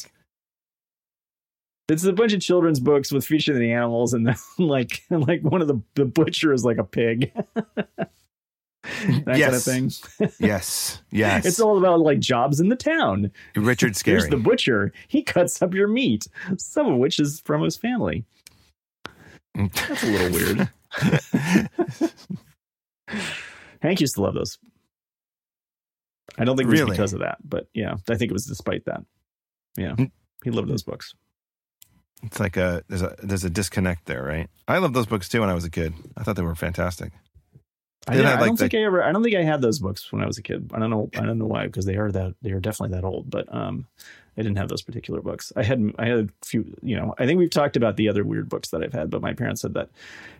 It's 1.87 2.03
a 2.03 2.13
bunch 2.13 2.33
of 2.33 2.41
children's 2.41 2.79
books 2.79 3.11
with 3.11 3.25
featuring 3.25 3.59
the 3.59 3.71
animals, 3.71 4.13
and 4.13 4.25
then 4.27 4.35
like 4.57 5.03
like 5.09 5.41
one 5.41 5.61
of 5.61 5.67
the 5.67 5.79
the 5.95 6.05
butcher 6.05 6.51
is 6.53 6.65
like 6.65 6.77
a 6.77 6.83
pig. 6.83 7.31
that 7.55 8.09
kind 9.25 9.27
of 9.29 9.37
Yes. 9.37 9.63
thing. 9.65 9.91
yes, 10.39 11.01
yes. 11.11 11.45
It's 11.45 11.59
all 11.59 11.77
about 11.77 11.99
like 12.01 12.19
jobs 12.19 12.59
in 12.59 12.69
the 12.69 12.75
town. 12.75 13.31
Richard 13.55 13.97
Here's 14.03 14.25
Scarry. 14.25 14.29
the 14.31 14.37
butcher. 14.37 14.91
He 15.07 15.21
cuts 15.23 15.61
up 15.61 15.73
your 15.73 15.87
meat, 15.87 16.27
some 16.57 16.87
of 16.91 16.97
which 16.97 17.19
is 17.19 17.39
from 17.41 17.61
his 17.63 17.75
family. 17.77 18.23
That's 19.55 20.03
a 20.03 20.07
little 20.07 20.31
weird. 20.31 20.69
Hank 23.81 24.01
used 24.01 24.15
to 24.15 24.21
love 24.21 24.33
those. 24.33 24.57
I 26.37 26.43
don't 26.43 26.57
think 26.57 26.67
it 26.67 26.71
was 26.71 26.79
Really? 26.81 26.91
because 26.91 27.13
of 27.13 27.19
that, 27.19 27.37
but 27.47 27.67
yeah, 27.73 27.93
I 28.09 28.15
think 28.15 28.31
it 28.31 28.33
was 28.33 28.45
despite 28.45 28.85
that. 28.85 29.03
Yeah, 29.77 29.93
Mm. 29.95 30.11
he 30.43 30.51
loved 30.51 30.67
those 30.69 30.83
books. 30.83 31.13
It's 32.25 32.39
like 32.39 32.57
a 32.57 32.83
there's 32.87 33.01
a 33.01 33.15
there's 33.21 33.43
a 33.43 33.49
disconnect 33.49 34.05
there, 34.05 34.23
right? 34.23 34.49
I 34.67 34.79
loved 34.79 34.93
those 34.95 35.05
books 35.05 35.29
too 35.29 35.41
when 35.41 35.49
I 35.49 35.53
was 35.53 35.63
a 35.65 35.69
kid. 35.69 35.93
I 36.17 36.23
thought 36.23 36.35
they 36.35 36.41
were 36.41 36.55
fantastic. 36.55 37.11
I, 38.07 38.15
yeah, 38.17 38.21
I 38.21 38.33
like 38.33 38.39
don't 38.45 38.59
the- 38.59 38.69
think 38.69 38.73
I 38.75 38.85
ever. 38.85 39.03
I 39.03 39.11
don't 39.11 39.23
think 39.23 39.35
I 39.35 39.43
had 39.43 39.61
those 39.61 39.79
books 39.79 40.11
when 40.11 40.21
I 40.21 40.27
was 40.27 40.37
a 40.37 40.41
kid. 40.43 40.71
I 40.73 40.79
don't 40.79 40.89
know. 40.91 41.09
I 41.17 41.21
don't 41.25 41.37
know 41.39 41.45
why 41.47 41.65
because 41.65 41.85
they 41.85 41.95
are 41.97 42.11
that 42.11 42.35
they 42.41 42.51
are 42.51 42.59
definitely 42.59 42.95
that 42.95 43.03
old. 43.05 43.29
But 43.29 43.51
um, 43.53 43.87
I 44.37 44.41
didn't 44.43 44.57
have 44.57 44.69
those 44.69 44.81
particular 44.83 45.21
books. 45.21 45.51
I 45.55 45.63
had 45.63 45.91
I 45.97 46.05
had 46.05 46.19
a 46.19 46.27
few. 46.45 46.65
You 46.83 46.97
know, 46.97 47.15
I 47.17 47.25
think 47.25 47.39
we've 47.39 47.49
talked 47.49 47.75
about 47.77 47.97
the 47.97 48.09
other 48.09 48.23
weird 48.23 48.47
books 48.47 48.69
that 48.69 48.83
I've 48.83 48.93
had. 48.93 49.09
But 49.09 49.21
my 49.21 49.33
parents 49.33 49.61
said 49.61 49.73
that 49.73 49.89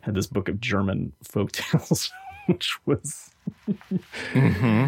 had 0.01 0.13
this 0.15 0.27
book 0.27 0.47
of 0.47 0.59
German 0.61 1.13
folk 1.23 1.51
tales, 1.53 2.11
which 2.47 2.77
was 2.85 3.31
hmm 4.33 4.85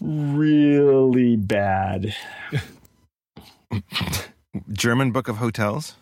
really 0.00 1.36
bad. 1.36 2.14
German 4.72 5.12
Book 5.12 5.28
of 5.28 5.36
Hotels, 5.38 5.96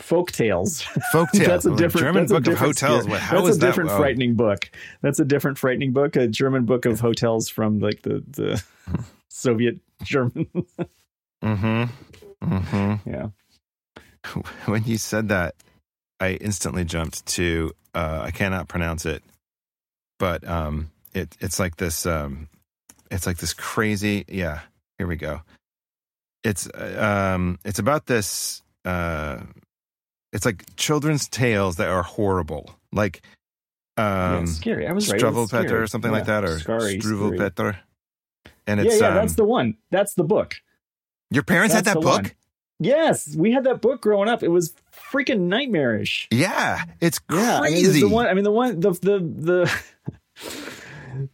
Folk 0.00 0.32
tales. 0.32 0.82
folk 1.12 1.30
tales. 1.32 1.46
that's 1.48 1.64
a 1.64 1.70
Like, 1.70 1.78
different 1.78 2.04
German 2.04 2.22
that's 2.26 2.32
a 2.32 2.40
Book 2.40 2.46
of 2.52 2.58
Hotels. 2.58 3.02
scare- 3.04 3.10
What, 3.12 3.20
how 3.20 3.42
that's 3.42 3.56
a 3.56 3.60
that? 3.60 3.66
different 3.66 3.90
Oh, 3.90 3.96
frightening 3.96 4.34
book. 4.34 4.70
That's 5.02 5.20
a 5.20 5.24
different 5.24 5.56
frightening 5.58 5.92
book. 5.92 6.16
A 6.16 6.26
German 6.26 6.64
book 6.64 6.84
of 6.84 7.00
hotels 7.00 7.48
from 7.48 7.78
like 7.78 8.02
the 8.02 8.22
the 8.28 8.62
Soviet 9.28 9.78
German. 10.02 10.46
Mm-hmm. 11.42 11.84
Mm-hmm. 12.42 13.10
yeah. 13.10 13.28
When 14.66 14.84
you 14.84 14.96
said 14.98 15.28
that, 15.28 15.54
I 16.18 16.32
instantly 16.34 16.84
jumped 16.84 17.24
to 17.26 17.72
uh, 17.94 18.22
I 18.24 18.30
cannot 18.30 18.68
pronounce 18.68 19.06
it, 19.06 19.22
but 20.18 20.46
um, 20.48 20.90
it 21.14 21.36
it's 21.40 21.58
like 21.60 21.76
this 21.76 22.06
um, 22.06 22.48
it's 23.10 23.26
like 23.26 23.36
this 23.36 23.54
crazy. 23.54 24.24
Yeah, 24.28 24.60
here 24.98 25.06
we 25.06 25.16
go. 25.16 25.42
It's 26.42 26.66
uh, 26.68 27.32
um, 27.34 27.58
it's 27.64 27.78
about 27.78 28.06
this. 28.06 28.62
Uh, 28.84 29.40
it's 30.34 30.44
like 30.44 30.64
children's 30.76 31.28
tales 31.28 31.76
that 31.76 31.88
are 31.88 32.02
horrible, 32.02 32.74
like 32.92 33.22
yeah, 33.96 34.34
um, 34.36 34.42
it's 34.42 34.56
scary. 34.56 34.86
I 34.86 34.92
was 34.92 35.08
right. 35.08 35.18
scary. 35.20 35.70
or 35.82 35.86
something 35.86 36.10
Yeah, 36.10 36.16
like 36.16 36.26
that, 36.26 36.44
or 36.44 36.58
scary, 36.58 37.00
scary. 37.00 37.00
And 38.66 38.80
it's 38.80 39.00
yeah, 39.00 39.08
um, 39.08 39.14
that's 39.14 39.34
the 39.34 39.44
one. 39.44 39.76
That's 39.90 40.14
the 40.14 40.24
book. 40.24 40.56
your 41.30 41.44
parents 41.44 41.74
had 41.74 41.84
that 41.84 41.94
book. 41.94 42.04
one. 42.04 42.32
Yes, 42.80 43.34
we 43.36 43.52
had 43.52 43.64
that 43.64 43.80
book 43.80 44.02
growing 44.02 44.28
up. 44.28 44.42
It 44.42 44.48
was 44.48 44.74
freaking 45.12 45.42
nightmarish. 45.42 46.26
Yeah, 46.30 46.82
it's 47.00 47.20
crazy. 47.20 47.44
Yeah, 47.44 47.60
I 47.60 47.70
mean, 47.70 47.86
it's 47.86 48.00
the 48.00 48.08
one. 48.08 48.26
I 48.26 48.34
mean, 48.34 48.44
the 48.44 48.50
one, 48.50 48.80
the 48.80 48.90
the 48.90 49.18
the. 49.20 49.82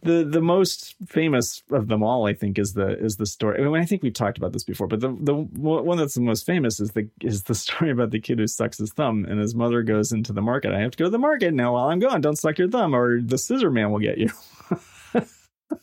The 0.03 0.23
the 0.23 0.41
most 0.41 0.95
famous 1.07 1.63
of 1.71 1.87
them 1.87 2.03
all, 2.03 2.27
I 2.27 2.33
think, 2.33 2.57
is 2.59 2.73
the 2.73 2.97
is 2.97 3.17
the 3.17 3.25
story. 3.25 3.59
I 3.59 3.63
mean, 3.63 3.81
I 3.81 3.85
think 3.85 4.03
we've 4.03 4.13
talked 4.13 4.37
about 4.37 4.53
this 4.53 4.63
before, 4.63 4.87
but 4.87 4.99
the 4.99 5.09
the 5.19 5.33
one 5.33 5.97
that's 5.97 6.15
the 6.15 6.21
most 6.21 6.45
famous 6.45 6.79
is 6.79 6.91
the 6.91 7.09
is 7.21 7.43
the 7.43 7.55
story 7.65 7.91
about 7.91 8.11
the 8.11 8.19
kid 8.19 8.39
who 8.39 8.47
sucks 8.47 8.77
his 8.77 8.93
thumb, 8.93 9.25
and 9.25 9.39
his 9.39 9.55
mother 9.55 9.83
goes 9.83 10.11
into 10.11 10.33
the 10.33 10.41
market. 10.41 10.73
I 10.73 10.79
have 10.79 10.91
to 10.91 10.97
go 10.97 11.05
to 11.05 11.11
the 11.11 11.17
market 11.17 11.53
now 11.53 11.73
while 11.73 11.89
I'm 11.89 11.99
gone. 11.99 12.21
Don't 12.21 12.37
suck 12.37 12.57
your 12.57 12.69
thumb, 12.69 12.95
or 12.95 13.21
the 13.21 13.37
scissor 13.37 13.71
man 13.71 13.91
will 13.91 13.99
get 13.99 14.17
you. 14.17 14.29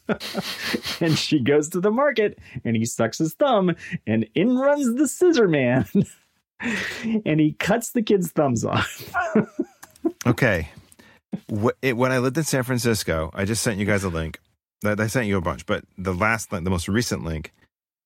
and 1.01 1.19
she 1.19 1.41
goes 1.41 1.69
to 1.71 1.81
the 1.81 1.91
market, 1.91 2.39
and 2.65 2.77
he 2.77 2.85
sucks 2.85 3.19
his 3.19 3.35
thumb, 3.35 3.75
and 4.07 4.29
in 4.35 4.57
runs 4.57 4.95
the 4.95 5.09
scissor 5.09 5.49
man, 5.49 5.87
and 7.25 7.41
he 7.41 7.53
cuts 7.53 7.91
the 7.91 8.03
kid's 8.03 8.31
thumbs 8.31 8.65
off. 8.65 9.15
Okay. 10.27 10.69
Wh- 11.53 11.77
it, 11.83 11.97
when 11.97 12.13
I 12.13 12.19
lived 12.19 12.37
in 12.37 12.45
San 12.45 12.63
Francisco, 12.63 13.31
I 13.35 13.45
just 13.45 13.63
sent 13.63 13.79
you 13.79 13.87
guys 13.87 14.05
a 14.05 14.09
link. 14.09 14.39
I 14.85 14.95
I 14.99 15.07
sent 15.07 15.27
you 15.27 15.37
a 15.37 15.41
bunch, 15.41 15.67
but 15.67 15.85
the 15.97 16.15
last, 16.15 16.53
link, 16.53 16.65
the 16.65 16.71
most 16.71 16.89
recent 16.89 17.25
link, 17.25 17.53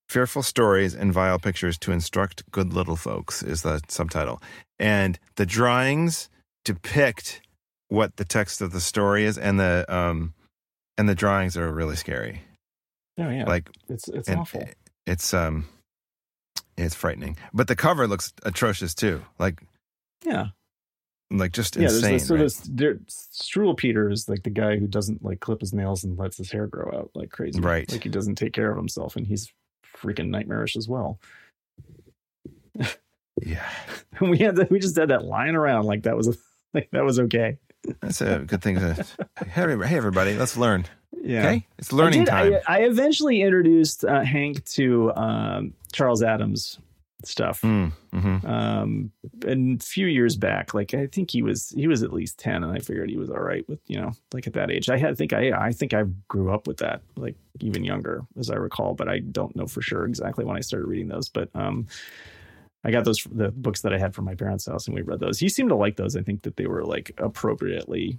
"Fearful 0.08 0.42
Stories 0.42 0.94
and 0.94 1.12
Vile 1.12 1.38
Pictures 1.38 1.78
to 1.78 1.92
Instruct 1.92 2.50
Good 2.50 2.72
Little 2.72 2.96
Folks" 2.96 3.42
is 3.42 3.62
the 3.62 3.80
subtitle, 3.88 4.42
and 4.78 5.18
the 5.36 5.46
drawings 5.46 6.28
depict 6.64 7.42
what 7.88 8.16
the 8.16 8.24
text 8.24 8.60
of 8.62 8.72
the 8.72 8.80
story 8.80 9.24
is, 9.24 9.36
and 9.36 9.60
the 9.60 9.84
um, 9.88 10.34
and 10.96 11.08
the 11.08 11.14
drawings 11.14 11.56
are 11.56 11.70
really 11.70 11.96
scary. 11.96 12.42
Oh 13.18 13.28
yeah, 13.28 13.44
Like 13.44 13.68
it's 13.88 14.08
it's 14.08 14.28
and 14.28 14.40
awful. 14.40 14.64
It's 15.06 15.34
um, 15.34 15.66
it's 16.76 16.94
frightening. 16.94 17.36
But 17.52 17.68
the 17.68 17.76
cover 17.76 18.06
looks 18.06 18.32
atrocious 18.44 18.94
too. 18.94 19.22
Like 19.38 19.62
Yeah, 20.24 20.48
like 21.38 21.52
just 21.52 21.76
yeah. 21.76 21.82
There's 21.82 21.96
insane. 21.96 22.12
this 22.12 22.26
sort 22.26 22.40
right? 22.40 22.46
of 22.46 22.76
there, 22.76 22.94
Struwwelpeter 23.08 24.12
is 24.12 24.28
like 24.28 24.42
the 24.42 24.50
guy 24.50 24.78
who 24.78 24.86
doesn't 24.86 25.24
like 25.24 25.40
clip 25.40 25.60
his 25.60 25.72
nails 25.72 26.04
and 26.04 26.18
lets 26.18 26.36
his 26.36 26.50
hair 26.50 26.66
grow 26.66 26.90
out 26.92 27.10
like 27.14 27.30
crazy. 27.30 27.60
Right. 27.60 27.90
Like 27.90 28.02
he 28.02 28.08
doesn't 28.08 28.36
take 28.36 28.52
care 28.52 28.70
of 28.70 28.76
himself, 28.76 29.16
and 29.16 29.26
he's 29.26 29.52
freaking 29.96 30.28
nightmarish 30.28 30.76
as 30.76 30.88
well. 30.88 31.18
yeah. 33.40 33.68
we 34.20 34.38
had 34.38 34.56
that. 34.56 34.70
We 34.70 34.78
just 34.78 34.96
had 34.96 35.08
that 35.08 35.24
lying 35.24 35.54
around 35.54 35.84
like 35.84 36.02
that 36.04 36.16
was 36.16 36.36
like 36.74 36.88
that 36.92 37.04
was 37.04 37.18
okay. 37.20 37.58
That's 38.00 38.20
a 38.20 38.38
good 38.40 38.62
thing 38.62 38.76
to. 38.76 38.94
hey, 39.44 39.62
everybody- 39.62 39.88
hey, 39.88 39.96
everybody, 39.96 40.34
let's 40.36 40.56
learn. 40.56 40.86
Yeah. 41.20 41.40
Okay, 41.46 41.66
it's 41.78 41.92
learning 41.92 42.28
I 42.28 42.44
did- 42.44 42.52
time. 42.52 42.62
I, 42.66 42.78
I 42.78 42.82
eventually 42.84 43.42
introduced 43.42 44.04
uh, 44.04 44.22
Hank 44.22 44.64
to 44.66 45.12
um, 45.14 45.74
Charles 45.92 46.22
Addams 46.22 46.78
stuff. 47.26 47.60
Mm, 47.62 47.92
mhm. 48.12 48.44
um 48.44 49.12
and 49.46 49.80
a 49.80 49.84
few 49.84 50.06
years 50.06 50.36
back 50.36 50.74
like 50.74 50.92
i 50.94 51.06
think 51.06 51.30
he 51.30 51.42
was 51.42 51.70
he 51.70 51.86
was 51.86 52.02
at 52.02 52.12
least 52.12 52.38
10 52.38 52.62
and 52.62 52.72
i 52.72 52.78
figured 52.78 53.08
he 53.08 53.16
was 53.16 53.30
all 53.30 53.40
right 53.40 53.66
with 53.68 53.80
you 53.86 54.00
know 54.00 54.12
like 54.34 54.46
at 54.46 54.52
that 54.52 54.70
age 54.70 54.90
i 54.90 54.98
had 54.98 55.12
I 55.12 55.14
think 55.14 55.32
i 55.32 55.50
i 55.52 55.72
think 55.72 55.94
i 55.94 56.04
grew 56.28 56.52
up 56.52 56.66
with 56.66 56.78
that 56.78 57.00
like 57.16 57.36
even 57.60 57.84
younger 57.84 58.26
as 58.38 58.50
i 58.50 58.54
recall 58.54 58.94
but 58.94 59.08
i 59.08 59.18
don't 59.18 59.56
know 59.56 59.66
for 59.66 59.80
sure 59.80 60.04
exactly 60.04 60.44
when 60.44 60.56
i 60.56 60.60
started 60.60 60.86
reading 60.86 61.08
those 61.08 61.28
but 61.28 61.48
um 61.54 61.86
i 62.84 62.90
got 62.90 63.04
those 63.04 63.26
the 63.32 63.50
books 63.50 63.80
that 63.80 63.94
i 63.94 63.98
had 63.98 64.14
from 64.14 64.26
my 64.26 64.34
parents 64.34 64.66
house 64.66 64.86
and 64.86 64.94
we 64.94 65.02
read 65.02 65.20
those 65.20 65.38
he 65.38 65.48
seemed 65.48 65.70
to 65.70 65.76
like 65.76 65.96
those 65.96 66.16
i 66.16 66.22
think 66.22 66.42
that 66.42 66.56
they 66.56 66.66
were 66.66 66.84
like 66.84 67.12
appropriately 67.18 68.18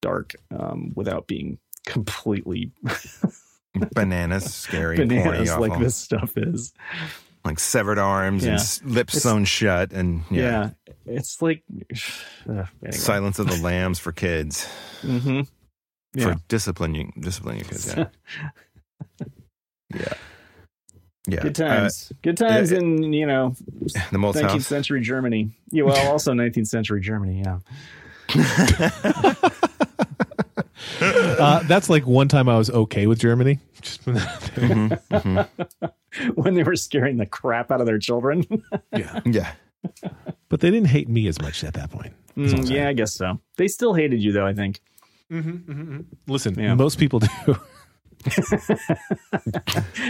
dark 0.00 0.34
um 0.58 0.92
without 0.94 1.26
being 1.26 1.58
completely 1.86 2.72
Bananas, 3.92 4.54
scary, 4.54 4.96
bananas 4.96 5.50
awful. 5.50 5.68
like 5.68 5.80
this 5.80 5.96
stuff 5.96 6.36
is 6.36 6.72
like 7.44 7.58
severed 7.58 7.98
arms 7.98 8.44
Yeah. 8.44 8.52
and 8.52 8.60
lips 8.94 9.14
It's- 9.14 9.22
sewn 9.22 9.44
shut, 9.44 9.92
and 9.92 10.22
yeah, 10.30 10.70
yeah, 10.86 10.94
it's 11.06 11.40
like 11.42 11.62
uh, 12.48 12.52
anyway. 12.82 12.90
Silence 12.92 13.38
of 13.38 13.46
the 13.48 13.56
Lambs 13.62 13.98
for 13.98 14.12
kids 14.12 14.66
hmm 15.02 15.42
for 15.42 16.20
Yeah. 16.30 16.34
disciplining 16.48 17.12
disciplining 17.20 17.60
your 17.60 17.68
kids. 17.68 17.94
Yeah, 17.96 18.06
yeah, 19.94 20.12
yeah. 21.28 21.40
Good 21.42 21.54
times. 21.54 22.12
Good 22.22 22.36
times 22.36 22.72
uh, 22.72 22.76
in, 22.76 23.12
you 23.12 23.26
know, 23.26 23.54
Uh, 23.96 24.00
the 24.12 24.18
Moltz 24.18 24.36
19th 24.36 24.50
House. 24.50 24.66
century 24.66 25.00
Germany. 25.02 25.50
Yeah, 25.70 25.84
well, 25.84 26.10
also 26.12 26.32
19th 26.32 26.68
century 26.68 27.00
Germany, 27.00 27.42
yeah. 27.44 27.58
Uh, 31.16 31.62
that's 31.64 31.88
like 31.90 32.06
one 32.06 32.28
time 32.28 32.48
I 32.48 32.56
was 32.58 32.70
okay 32.70 33.06
with 33.06 33.18
Germany. 33.18 33.58
Just 33.80 34.04
Mhm, 34.04 35.00
mhm. 35.10 35.48
When 36.36 36.54
they 36.54 36.62
were 36.62 36.76
scaring 36.76 37.16
the 37.16 37.26
crap 37.26 37.70
out 37.72 37.80
of 37.80 37.86
their 37.86 37.98
children. 37.98 38.44
yeah, 38.96 39.20
Yeah, 39.24 39.52
but 40.48 40.60
they 40.60 40.70
didn't 40.70 40.88
hate 40.88 41.08
me 41.08 41.26
as 41.26 41.40
much 41.42 41.64
at 41.64 41.74
that 41.74 41.90
point. 41.90 42.12
That's 42.36 42.52
all 42.52 42.60
I'm 42.60 42.64
Mm, 42.66 42.70
yeah, 42.70 42.88
I 42.88 42.92
guess 42.92 43.14
so. 43.14 43.40
They 43.56 43.68
still 43.68 43.94
hated 43.94 44.22
you, 44.22 44.32
though, 44.32 44.46
I 44.46 44.54
think. 44.54 44.80
Listen, 46.26 46.58
Yeah. 46.58 46.74
most 46.74 46.98
people 46.98 47.18
do. 47.20 47.28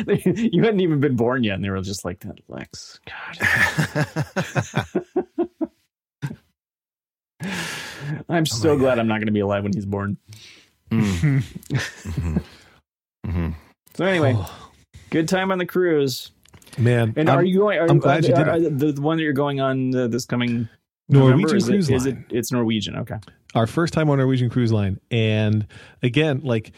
you 0.07 0.63
hadn't 0.63 0.81
even 0.81 1.01
been 1.01 1.17
born 1.17 1.43
yet, 1.45 1.55
and 1.55 1.65
they 1.65 1.71
were 1.71 1.81
just 1.81 2.05
like, 2.05 2.21
that 2.21 2.39
Lex. 2.49 3.01
God. 3.07 3.39
I'm 8.29 8.47
so 8.47 8.77
glad 8.77 8.99
I'm 8.99 9.09
not 9.09 9.17
going 9.19 9.27
to 9.27 9.33
be 9.33 9.41
alive 9.41 9.63
when 9.65 9.73
he's 9.73 9.87
born. 9.87 10.17
Mm. 11.01 12.43
Mhm. 13.27 13.55
So 13.95 14.05
anyway, 14.05 14.35
Oh, 14.37 14.69
good 15.11 15.29
time 15.29 15.51
on 15.53 15.59
the 15.59 15.67
cruise. 15.67 16.31
man, 16.79 17.13
And 17.17 17.29
I'm- 17.29 17.39
are 17.39 17.43
you 17.45 17.59
going? 17.59 17.79
Are, 17.79 17.87
I'm 17.89 17.99
glad 17.99 18.25
you 18.25 18.35
did 18.35 18.49
are- 18.49 18.51
are 18.53 18.61
the, 18.61 18.93
the 18.93 19.01
one 19.01 19.17
that 19.17 19.23
you're 19.23 19.33
going 19.33 19.61
on 19.61 19.95
uh, 19.95 20.09
this 20.09 20.25
coming 20.27 20.69
Norwegian 21.09 21.57
is 21.57 21.67
Cruise 21.69 21.91
it, 21.91 21.95
is 21.95 22.07
Line. 22.07 22.25
it? 22.31 22.37
It's 22.37 22.53
Norwegian. 22.53 22.97
Okay. 22.97 23.17
our 23.55 23.67
first 23.67 23.93
time 23.95 24.11
on 24.11 24.19
Norwegian 24.19 24.51
Cruise 24.51 24.73
Line, 24.73 24.99
and 25.11 25.67
again, 26.03 26.41
like 26.43 26.73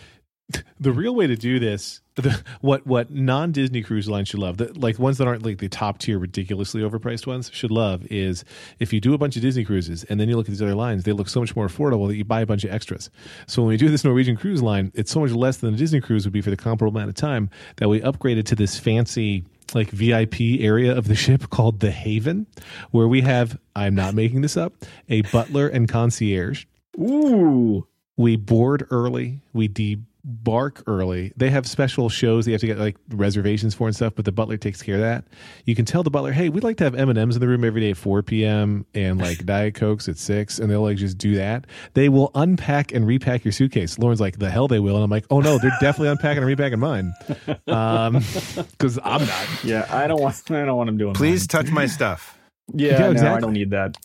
the 0.81 0.93
real 0.93 1.15
way 1.15 1.27
to 1.27 1.37
do 1.37 1.59
this, 1.59 2.01
the, 2.15 2.43
what 2.61 2.87
what 2.87 3.11
non 3.11 3.53
Disney 3.53 3.83
cruise 3.83 4.09
lines 4.09 4.29
should 4.29 4.41
love, 4.41 4.59
the, 4.59 4.73
like 4.79 4.99
ones 4.99 5.19
that 5.19 5.27
aren't 5.27 5.45
like 5.45 5.59
the 5.59 5.69
top 5.69 5.99
tier, 5.99 6.19
ridiculously 6.19 6.83
overpriced 6.83 7.27
ones, 7.27 7.51
should 7.53 7.71
love 7.71 8.07
is 8.11 8.45
if 8.79 8.93
you 8.93 9.01
do 9.01 9.13
a 9.13 9.19
bunch 9.19 9.37
of 9.37 9.43
Disney 9.43 9.65
cruises 9.65 10.05
and 10.05 10.21
then 10.21 10.29
you 10.29 10.37
look 10.37 10.47
at 10.47 10.51
these 10.51 10.63
other 10.63 10.75
lines, 10.75 11.05
they 11.05 11.13
look 11.13 11.29
so 11.29 11.41
much 11.41 11.57
more 11.57 11.67
affordable 11.67 12.07
that 12.09 12.17
you 12.17 12.25
buy 12.25 12.41
a 12.41 12.47
bunch 12.47 12.65
of 12.65 12.73
extras. 12.73 13.11
So 13.47 13.63
when 13.63 13.71
we 13.71 13.77
do 13.77 13.89
this 13.89 14.05
Norwegian 14.05 14.37
cruise 14.37 14.63
line, 14.63 14.93
it's 14.95 15.11
so 15.11 15.21
much 15.21 15.33
less 15.33 15.59
than 15.59 15.75
a 15.75 15.77
Disney 15.77 16.01
cruise 16.01 16.25
would 16.25 16.33
be 16.33 16.41
for 16.41 16.51
the 16.51 16.57
comparable 16.57 16.97
amount 16.97 17.11
of 17.11 17.17
time 17.17 17.51
that 17.77 17.89
we 17.89 18.01
upgraded 18.01 18.45
to 18.47 18.55
this 18.55 18.79
fancy 18.79 19.45
like 19.75 19.91
VIP 19.91 20.61
area 20.61 20.97
of 20.97 21.09
the 21.09 21.17
ship 21.17 21.51
called 21.51 21.81
the 21.81 21.91
Haven, 21.91 22.47
where 22.93 23.09
we 23.09 23.23
have 23.23 23.59
I'm 23.75 23.95
not 23.95 24.15
making 24.15 24.43
this 24.43 24.57
up 24.57 24.73
a 25.09 25.23
butler 25.23 25.67
and 25.67 25.89
concierge 25.89 26.67
Ooh. 26.99 27.87
we 28.17 28.37
board 28.37 28.87
early 28.91 29.41
we 29.53 29.67
debark 30.27 30.83
early 30.87 31.33
they 31.37 31.51
have 31.51 31.67
special 31.67 32.09
shows 32.09 32.45
that 32.45 32.51
you 32.51 32.55
have 32.55 32.61
to 32.61 32.67
get 32.67 32.79
like 32.79 32.97
reservations 33.11 33.75
for 33.75 33.87
and 33.87 33.95
stuff 33.95 34.13
but 34.17 34.25
the 34.25 34.33
butler 34.33 34.57
takes 34.57 34.83
care 34.83 34.97
of 34.97 35.01
that 35.01 35.25
you 35.65 35.75
can 35.75 35.85
tell 35.85 36.03
the 36.03 36.11
butler 36.11 36.33
hey 36.33 36.49
we'd 36.49 36.65
like 36.65 36.77
to 36.77 36.85
have 36.85 36.95
m&ms 36.95 37.37
in 37.37 37.41
the 37.41 37.49
room 37.49 37.65
every 37.65 37.81
day 37.81 37.91
at 37.91 37.97
4 37.97 38.23
p.m 38.23 38.85
and 38.95 39.21
like 39.21 39.45
diet 39.47 39.75
cokes 39.75 40.09
at 40.09 40.19
6 40.19 40.59
and 40.59 40.71
they'll 40.71 40.83
like 40.83 40.97
just 40.97 41.19
do 41.19 41.35
that 41.37 41.67
they 41.95 42.09
will 42.09 42.31
unpack 42.35 42.93
and 42.93 43.07
repack 43.07 43.45
your 43.45 43.53
suitcase 43.53 43.99
lauren's 43.99 44.21
like 44.21 44.39
the 44.39 44.51
hell 44.51 44.69
they 44.69 44.81
will 44.81 44.97
and 44.97 45.05
i'm 45.05 45.11
like 45.11 45.27
oh 45.31 45.41
no 45.41 45.59
they're 45.59 45.71
definitely 45.81 46.09
unpacking 46.09 46.39
and 46.39 46.47
repacking 46.47 46.79
mine 46.79 47.13
um 47.69 48.15
because 48.73 48.99
i'm 49.05 49.25
not 49.25 49.47
Yeah, 49.65 49.87
I 49.91 50.07
don't 50.07 50.21
want. 50.21 50.51
I 50.51 50.65
don't 50.65 50.77
want 50.77 50.89
him 50.89 50.99
doing. 50.99 51.15
Please 51.15 51.43
mine. 51.43 51.65
touch 51.65 51.73
my 51.73 51.87
stuff. 51.87 52.39
Yeah, 52.73 53.11
Yeah, 53.11 53.13
no, 53.13 53.35
I 53.35 53.41
don't 53.41 53.53
need 53.53 53.71
that. 53.71 53.97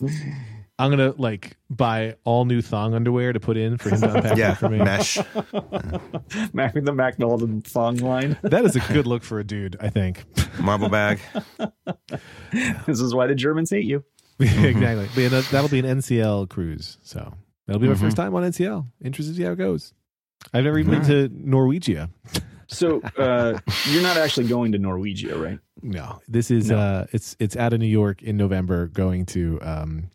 I'm 0.78 0.90
gonna 0.90 1.12
like 1.18 1.56
buy 1.70 2.16
all 2.24 2.44
new 2.44 2.60
thong 2.62 2.94
underwear 2.94 3.32
to 3.32 3.40
put 3.40 3.56
in 3.56 3.78
for 3.78 3.90
him 3.90 4.00
to 4.00 4.14
unpack 4.14 4.36
Yeah, 4.38 4.52
it 4.52 4.58
for 4.58 4.68
me 4.68 4.78
mesh. 4.78 5.16
Mac 6.52 6.74
the 6.74 6.92
Mac 6.94 7.18
Nolan 7.18 7.62
thong 7.62 7.96
line. 7.96 8.36
that 8.42 8.64
is 8.64 8.76
a 8.76 8.80
good 8.92 9.06
look 9.06 9.22
for 9.22 9.38
a 9.38 9.44
dude 9.44 9.76
i 9.80 9.88
think 9.88 10.24
Marble 10.60 10.88
bag. 10.88 11.20
this 12.86 13.00
is 13.00 13.14
why 13.14 13.26
the 13.26 13.34
Germans 13.34 13.70
hate 13.70 13.84
you. 13.84 14.04
exactly. 14.38 15.08
But 15.14 15.20
yeah, 15.20 15.28
that, 15.28 15.48
that'll 15.50 15.68
be 15.70 15.78
an 15.78 15.84
NCL 15.98 16.48
cruise. 16.48 16.98
So 17.02 17.32
that'll 17.66 17.80
be 17.80 17.88
my 17.88 17.94
first 17.94 18.16
time 18.16 18.34
on 18.34 18.42
NCL. 18.42 18.86
Interested 19.04 19.32
to 19.32 19.36
see 19.36 19.44
how 19.44 19.52
it 19.52 19.56
goes. 19.56 19.94
I've 20.52 20.64
never 20.64 20.78
even 20.78 20.92
been 20.92 21.04
to 21.06 21.28
Norwegia. 21.30 22.10
So 22.66 23.00
uh, 23.18 23.58
you're 23.90 24.02
not 24.02 24.16
actually 24.16 24.48
going 24.48 24.72
to 24.72 24.78
Norwegia, 24.78 25.40
right? 25.40 25.58
No, 25.82 26.20
this 26.28 26.50
is 26.50 26.70
No. 26.70 26.78
uh, 26.78 27.06
it's 27.12 27.36
it's 27.38 27.56
out 27.56 27.72
of 27.72 27.80
New 27.80 27.86
York 27.86 28.22
in 28.22 28.36
November, 28.36 28.86
going 28.88 29.26
to 29.26 29.58
um, 29.62 30.10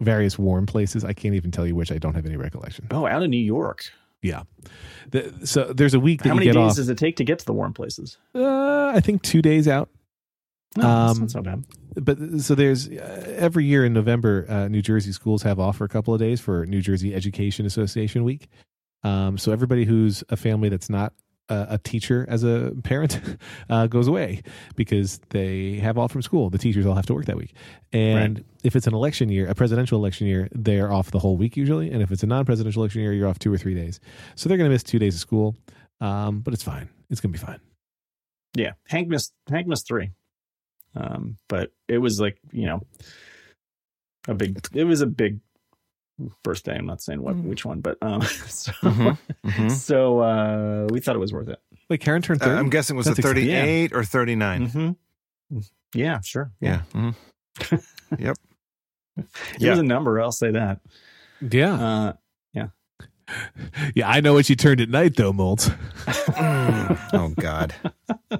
various 0.00 0.38
warm 0.38 0.66
places. 0.66 1.04
I 1.04 1.12
can't 1.12 1.34
even 1.34 1.50
tell 1.50 1.66
you 1.66 1.74
which. 1.74 1.90
I 1.92 1.98
don't 1.98 2.14
have 2.14 2.26
any 2.26 2.36
recollection. 2.36 2.86
Oh, 2.90 3.06
out 3.06 3.22
of 3.22 3.30
New 3.30 3.36
York. 3.36 3.84
Yeah. 4.22 4.42
The, 5.10 5.32
so 5.44 5.72
there's 5.72 5.94
a 5.94 6.00
week 6.00 6.22
that 6.22 6.30
How 6.30 6.34
many 6.34 6.46
days 6.46 6.56
off. 6.56 6.76
does 6.76 6.88
it 6.88 6.98
take 6.98 7.16
to 7.16 7.24
get 7.24 7.38
to 7.40 7.44
the 7.44 7.52
warm 7.52 7.72
places? 7.72 8.18
uh, 8.34 8.92
I 8.94 9.00
think 9.00 9.22
two 9.22 9.42
days 9.42 9.68
out. 9.68 9.88
No, 10.76 10.82
that's 10.82 11.12
Um, 11.16 11.20
not 11.22 11.30
so 11.30 11.42
bad. 11.42 11.64
but 11.96 12.18
so 12.40 12.54
there's 12.54 12.88
uh, 12.88 13.34
every 13.38 13.64
year 13.64 13.84
in 13.84 13.92
November, 13.92 14.44
uh, 14.48 14.68
New 14.68 14.82
Jersey 14.82 15.12
schools 15.12 15.42
have 15.42 15.58
off 15.58 15.76
for 15.76 15.84
a 15.84 15.88
couple 15.88 16.12
of 16.12 16.20
days 16.20 16.40
for 16.40 16.66
New 16.66 16.80
Jersey 16.82 17.14
Education 17.14 17.64
Association 17.64 18.22
Week. 18.24 18.48
Um, 19.04 19.38
so 19.38 19.50
everybody 19.52 19.84
who's 19.84 20.22
a 20.28 20.36
family 20.36 20.68
that's 20.68 20.90
not 20.90 21.12
a, 21.48 21.66
a 21.70 21.78
teacher 21.78 22.26
as 22.28 22.44
a 22.44 22.72
parent 22.82 23.20
uh, 23.70 23.86
goes 23.86 24.08
away 24.08 24.42
because 24.76 25.20
they 25.30 25.76
have 25.76 25.98
off 25.98 26.12
from 26.12 26.22
school. 26.22 26.50
The 26.50 26.58
teachers 26.58 26.86
all 26.86 26.94
have 26.94 27.06
to 27.06 27.14
work 27.14 27.26
that 27.26 27.36
week. 27.36 27.54
And 27.92 28.44
if 28.64 28.76
it's 28.76 28.86
an 28.86 28.94
election 28.94 29.28
year, 29.28 29.48
a 29.48 29.54
presidential 29.54 29.98
election 29.98 30.26
year, 30.26 30.48
they're 30.52 30.92
off 30.92 31.10
the 31.10 31.18
whole 31.18 31.36
week 31.36 31.56
usually. 31.56 31.90
And 31.90 32.02
if 32.02 32.10
it's 32.10 32.22
a 32.22 32.26
non-presidential 32.26 32.82
election 32.82 33.02
year, 33.02 33.12
you're 33.12 33.28
off 33.28 33.38
two 33.38 33.52
or 33.52 33.58
three 33.58 33.74
days. 33.74 34.00
So 34.34 34.48
they're 34.48 34.58
going 34.58 34.68
to 34.68 34.74
miss 34.74 34.82
two 34.82 34.98
days 34.98 35.14
of 35.14 35.20
school. 35.20 35.56
Um, 36.00 36.40
but 36.40 36.54
it's 36.54 36.62
fine. 36.62 36.88
It's 37.10 37.20
going 37.20 37.32
to 37.32 37.38
be 37.38 37.44
fine. 37.44 37.60
Yeah, 38.54 38.72
Hank 38.86 39.08
missed 39.08 39.32
Hank 39.48 39.66
missed 39.66 39.86
three, 39.86 40.10
um, 40.94 41.36
but 41.48 41.70
it 41.86 41.98
was 41.98 42.20
like 42.20 42.38
you 42.50 42.66
know 42.66 42.80
a 44.26 44.34
big. 44.34 44.58
It 44.74 44.84
was 44.84 45.00
a 45.00 45.06
big 45.06 45.40
birthday. 46.42 46.76
I'm 46.76 46.86
not 46.86 47.00
saying 47.02 47.22
what 47.22 47.36
Mm. 47.36 47.44
which 47.44 47.64
one, 47.64 47.80
but 47.80 47.96
um, 48.02 48.22
so 48.48 48.72
Mhm, 48.82 49.18
mhm. 49.46 49.70
so 49.70 50.18
uh, 50.20 50.86
we 50.90 51.00
thought 51.00 51.16
it 51.16 51.20
was 51.20 51.32
worth 51.32 51.48
it. 51.48 51.58
Wait, 51.88 52.00
Karen 52.00 52.22
turned 52.22 52.42
Uh, 52.42 52.46
30? 52.46 52.58
I'm 52.58 52.70
guessing 52.70 52.96
it 52.96 52.98
was 52.98 53.06
That's 53.06 53.18
it 53.18 53.22
exciting. 53.22 53.44
38 53.48 53.92
or 53.94 54.04
39? 54.04 54.68
Mm-hmm. 54.68 55.58
Yeah, 55.94 56.20
sure. 56.20 56.50
Yeah. 56.60 56.82
mhm. 56.92 57.14
It 58.18 58.36
Yeah. 59.58 59.70
was 59.70 59.78
a 59.80 59.82
number. 59.82 60.20
I'll 60.20 60.30
say 60.32 60.50
that. 60.52 60.80
yeah. 61.40 61.74
Uh, 61.74 62.12
Yeah, 63.94 64.08
I 64.08 64.20
know 64.22 64.32
what 64.32 64.48
you 64.48 64.56
turned 64.56 64.80
at 64.80 64.88
night, 64.88 65.16
though, 65.16 65.34
Moltz. 65.34 65.68
Mm. 66.06 66.98
Oh 67.12 67.28
God. 67.38 67.74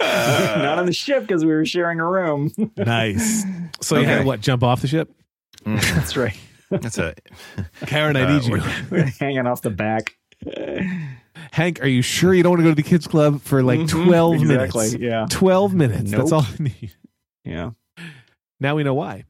not 0.00 0.78
on 0.78 0.84
the 0.86 0.92
ship 0.92 1.22
because 1.22 1.44
we 1.46 1.50
were 1.52 1.64
sharing 1.64 1.98
a 1.98 2.06
room. 2.06 2.50
Nice. 2.76 3.44
So 3.80 3.98
you 3.98 4.04
had 4.04 4.26
what? 4.26 4.40
Jump 4.42 4.62
off 4.62 4.82
the 4.82 4.86
ship? 4.88 5.10
Mm. 5.76 5.94
That's 5.94 6.16
right. 6.16 6.36
That's 6.70 6.98
a 6.98 7.14
Karen, 7.86 8.16
I 8.16 8.22
Uh, 8.24 8.32
need 8.38 8.44
you. 8.44 8.52
we're- 8.52 8.72
We 8.90 8.98
were 9.02 9.04
hanging 9.04 9.46
off 9.46 9.62
the 9.62 9.70
back. 9.70 10.16
Hank, 11.52 11.82
are 11.82 11.86
you 11.88 12.02
sure 12.02 12.34
you 12.34 12.42
don't 12.42 12.50
want 12.50 12.60
to 12.60 12.64
go 12.64 12.70
to 12.70 12.74
the 12.74 12.82
kids 12.88 13.06
club 13.06 13.40
for 13.42 13.62
like 13.62 13.80
Mhm, 13.80 13.88
12 14.06 14.34
exactly, 14.34 14.80
minutes? 14.90 14.94
Yeah. 14.94 15.26
12 15.30 15.74
minutes. 15.74 16.10
That's 16.10 16.32
all 16.32 16.42
I 16.42 16.62
need. 16.62 16.92
Yeah. 17.44 17.70
Now 18.60 18.74
we 18.76 18.82
know 18.82 18.94
why. 18.94 19.24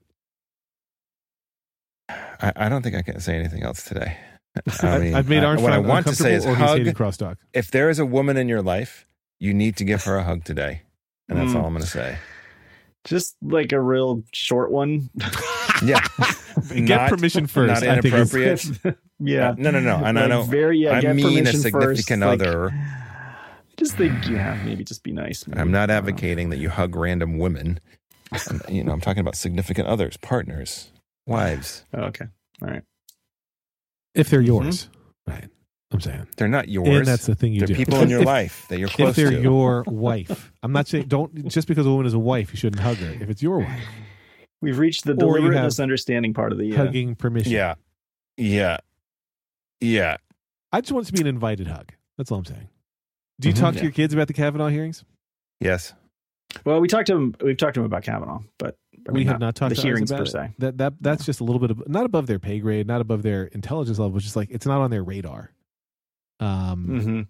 I, 2.09 2.53
I 2.57 2.69
don't 2.69 2.83
think 2.83 2.95
I 2.97 3.03
can 3.03 3.21
say 3.21 3.37
anything 3.37 3.63
else 3.63 3.85
today. 3.85 4.17
I 4.83 4.99
mean, 4.99 5.15
I've 5.15 5.29
made 5.29 5.43
I- 5.43 5.47
Armstrong 5.47 5.63
what 5.63 5.73
I 5.73 5.79
want 5.79 6.07
to 6.07 6.15
say 6.15 6.35
is 6.35 6.45
uncomfortable 6.45 6.75
or 6.75 6.79
he's 6.85 6.87
hug. 6.89 6.97
crosstalk. 6.97 7.37
If 7.53 7.71
there 7.71 7.91
is 7.91 7.99
a 7.99 8.07
woman 8.07 8.37
in 8.37 8.49
your 8.49 8.63
life, 8.63 9.07
you 9.39 9.55
need 9.55 9.77
to 9.77 9.85
give 9.85 10.05
her 10.05 10.17
a 10.17 10.25
hug 10.25 10.45
today, 10.45 10.83
and 11.29 11.39
that's 11.39 11.53
Mm. 11.53 11.57
all 11.57 11.67
I'm 11.67 11.73
going 11.73 11.83
to 11.85 11.89
say. 11.89 12.19
Just 13.05 13.37
like 13.43 13.73
a 13.73 13.81
real 13.81 14.25
short 14.33 14.71
one. 14.73 15.11
Yeah. 15.85 16.01
Get 16.75 16.81
Not- 16.89 17.11
permission 17.11 17.47
first. 17.47 17.83
not 17.83 17.89
I 17.89 18.01
think 18.01 18.15
inappropriate. 18.15 18.65
yeah. 19.21 19.55
No, 19.57 19.71
no, 19.71 19.81
no. 19.81 19.97
And 20.05 20.19
I 20.19 20.27
know 20.27 20.43
Very. 20.43 20.79
Yeah, 20.79 20.93
I 21.05 21.13
mean 21.13 21.47
a 21.47 21.53
significant 21.53 21.83
first, 21.83 22.11
like, 22.11 22.23
other. 22.41 22.73
just 23.77 23.97
think, 23.97 24.29
yeah, 24.29 24.61
maybe 24.65 24.83
just 24.85 25.03
be 25.03 25.13
nice. 25.13 25.47
maybe. 25.47 25.61
I'm 25.61 25.71
not 25.71 25.91
advocating 25.91 26.51
that 26.51 26.59
you 26.59 26.69
hug 26.69 26.97
random 26.97 27.39
women. 27.39 27.81
I'm- 28.33 28.61
you 28.69 28.85
know, 28.85 28.93
I'm 28.93 29.01
talking 29.01 29.21
about 29.21 29.37
significant 29.37 29.89
others, 29.89 30.17
partners, 30.17 30.91
wives. 31.27 31.85
oh, 31.95 32.03
okay. 32.05 32.27
All 32.61 32.69
right. 32.69 32.83
if 34.15 34.29
they're 34.31 34.41
Mm-hmm. 34.41 34.65
yours. 34.65 34.89
Right. 35.27 35.49
I'm 35.91 36.01
saying. 36.01 36.27
They're 36.37 36.49
not 36.49 36.69
yours. 36.69 36.89
And 36.89 37.07
that's 37.07 37.25
the 37.27 37.35
thing 37.35 37.53
you 37.55 37.61
They're 37.61 37.69
do. 37.69 37.75
people 37.77 38.01
in 38.03 38.11
your 38.11 38.23
life 38.23 38.67
that 38.69 38.79
you're 38.79 38.89
close 38.89 39.15
to. 39.15 39.23
If 39.23 39.29
they're 39.31 39.39
to. 39.39 39.43
your 39.43 39.85
wife. 39.87 40.53
I'm 40.63 40.73
not 40.73 40.87
saying 40.89 41.05
don't 41.07 41.47
just 41.49 41.67
because 41.69 41.87
a 41.87 41.91
woman 41.91 42.05
is 42.07 42.13
a 42.15 42.19
wife, 42.19 42.53
you 42.53 42.59
shouldn't 42.59 42.83
hug 42.83 42.97
her. 42.99 43.11
If 43.23 43.31
it's 43.31 43.43
your 43.43 43.61
wife, 43.61 43.83
We've 44.61 44.79
reached 44.79 45.05
the 45.05 45.15
deliberate 45.15 45.63
misunderstanding 45.63 46.35
part 46.35 46.53
of 46.53 46.59
the. 46.59 46.73
Uh, 46.75 46.77
hugging 46.77 47.15
permission. 47.15 47.53
yeah, 47.53 47.75
yeah, 48.37 48.79
yeah. 49.81 50.17
I 50.73 50.81
just 50.81 50.93
want 50.93 51.07
it 51.07 51.09
to 51.09 51.13
be 51.15 51.21
an 51.21 51.27
invited 51.27 51.67
hug. 51.69 51.93
That's 52.17 52.31
all 52.33 52.39
I'm 52.39 52.45
saying. 52.45 52.69
Do 53.41 53.49
you 53.49 53.55
Mhm. 53.55 53.59
talk 53.61 53.73
to 53.75 53.79
Yeah. 53.79 53.85
your 53.85 53.93
kids 53.93 54.13
about 54.13 54.27
the 54.27 54.33
Kavanaugh 54.35 54.69
hearings? 54.69 55.05
Yes. 55.61 55.95
Well, 56.65 56.81
we 56.81 56.89
talked 56.89 57.07
to 57.07 57.15
him. 57.15 57.35
We've 57.43 57.57
talked 57.57 57.75
to 57.75 57.81
him 57.81 57.87
about 57.87 58.03
Kavanaugh, 58.03 58.41
but 58.59 58.77
I 59.09 59.13
we 59.13 59.25
have 59.27 59.39
not 59.39 59.55
talked 59.55 59.71
the 59.71 59.77
to 59.77 59.83
hearings 59.83 60.11
about 60.11 60.19
per 60.19 60.25
it. 60.25 60.31
se. 60.31 60.55
That 60.59 60.79
that 60.79 60.95
that's 61.01 61.25
just 61.25 61.41
a 61.41 61.45
little 61.45 61.61
bit 61.61 61.71
of 61.71 61.89
not 61.89 62.05
above 62.05 62.27
their 62.27 62.39
pay 62.41 62.59
grade, 62.59 62.87
not 62.87 63.01
above 63.01 63.23
their 63.23 63.45
intelligence 63.45 63.99
level. 63.99 64.17
It's 64.17 64.25
just 64.25 64.35
like 64.37 64.51
it's 64.51 64.67
not 64.67 64.81
on 64.81 64.91
their 64.91 65.05
radar. 65.05 65.53
Um, 66.41 66.87
Mm-hmm. 66.87 67.21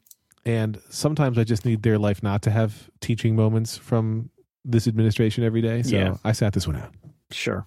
and 0.47 0.81
sometimes 0.91 1.37
I 1.39 1.45
just 1.45 1.65
need 1.65 1.83
their 1.83 1.99
life 1.99 2.23
not 2.23 2.43
to 2.43 2.51
have 2.51 2.91
teaching 3.01 3.37
moments 3.37 3.77
from 3.77 4.31
this 4.65 4.87
administration 4.89 5.45
every 5.45 5.61
day. 5.63 5.83
So 5.83 5.97
Yeah. 5.97 6.17
I 6.25 6.33
sat 6.33 6.53
this 6.53 6.67
one 6.67 6.77
out. 6.77 6.95
Sure, 7.31 7.65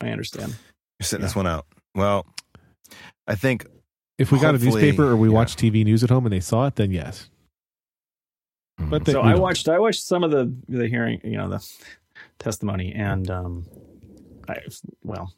I 0.00 0.08
understand. 0.08 0.54
You're 1.00 1.04
sitting 1.06 1.22
this 1.24 1.34
one 1.36 1.46
out. 1.46 1.66
Well, 1.94 2.26
I 3.26 3.34
think 3.34 3.66
If 4.18 4.30
we 4.32 4.38
got 4.38 4.54
a 4.54 4.58
newspaper 4.58 5.04
or 5.10 5.16
we 5.16 5.28
yeah. 5.28 5.34
watched 5.34 5.58
TV 5.58 5.84
news 5.84 6.04
at 6.04 6.10
home 6.10 6.26
and 6.26 6.32
they 6.32 6.40
saw 6.40 6.66
it, 6.66 6.76
then 6.76 6.90
yes. 6.92 7.30
But 8.78 9.04
they, 9.04 9.12
so 9.12 9.22
I 9.22 9.32
don't. 9.32 9.40
watched. 9.40 9.68
I 9.68 9.78
watched 9.78 10.02
some 10.02 10.24
of 10.24 10.30
the 10.32 10.52
the 10.68 10.88
hearing. 10.88 11.20
You 11.24 11.36
know, 11.36 11.48
the 11.48 11.66
testimony, 12.38 12.92
and 12.92 13.30
um, 13.30 13.66
I 14.48 14.58
well. 15.02 15.32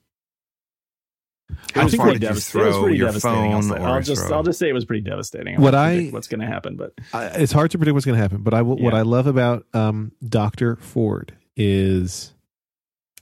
It 1.48 1.56
How 1.74 1.84
was 1.84 1.94
far 1.94 2.06
pretty, 2.06 2.18
did 2.20 2.22
you 2.24 2.28
devas- 2.30 2.54
it 2.54 2.58
was 2.58 2.66
throw 2.74 2.82
pretty 2.82 2.96
your 2.98 3.06
devastating. 3.08 3.38
I'll, 3.52 3.62
phone 3.62 3.62
say. 3.62 3.76
I'll 3.84 4.02
just 4.02 4.26
throw- 4.26 4.36
I'll 4.38 4.42
just 4.42 4.58
say 4.58 4.68
it 4.68 4.72
was 4.72 4.84
pretty 4.84 5.02
devastating. 5.02 5.56
I 5.56 5.60
What 5.60 5.74
won't 5.74 5.86
I- 5.86 6.08
what's 6.10 6.26
going 6.28 6.40
to 6.40 6.46
happen, 6.46 6.76
but 6.76 6.92
I, 7.12 7.26
it's 7.26 7.52
hard 7.52 7.70
to 7.72 7.78
predict 7.78 7.92
what's 7.94 8.06
going 8.06 8.16
to 8.16 8.22
happen. 8.22 8.38
But 8.42 8.52
I 8.54 8.62
will, 8.62 8.78
what 8.78 8.94
I 8.94 9.02
love 9.02 9.26
about 9.28 9.64
um, 9.74 10.10
Doctor 10.26 10.76
Ford 10.76 11.36
is 11.56 12.32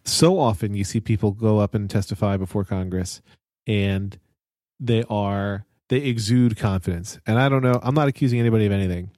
so 0.05 0.39
often 0.39 0.75
you 0.75 0.85
see 0.85 1.01
people 1.01 1.33
go 1.33 1.59
up 1.59 1.75
and 1.75 1.89
testify 1.89 2.37
before 2.37 2.65
Congress 2.65 3.23
and 3.67 4.19
they 4.81 5.05
are 5.09 5.67
they 5.89 5.99
exude 5.99 6.57
confidence. 6.57 7.19
And 7.27 7.39
I 7.39 7.49
don't 7.49 7.63
know, 7.63 7.79
I'm 7.83 7.95
not 7.95 8.09
accusing 8.09 8.41
anybody 8.41 8.67
of 8.67 8.73
anything. 8.73 9.11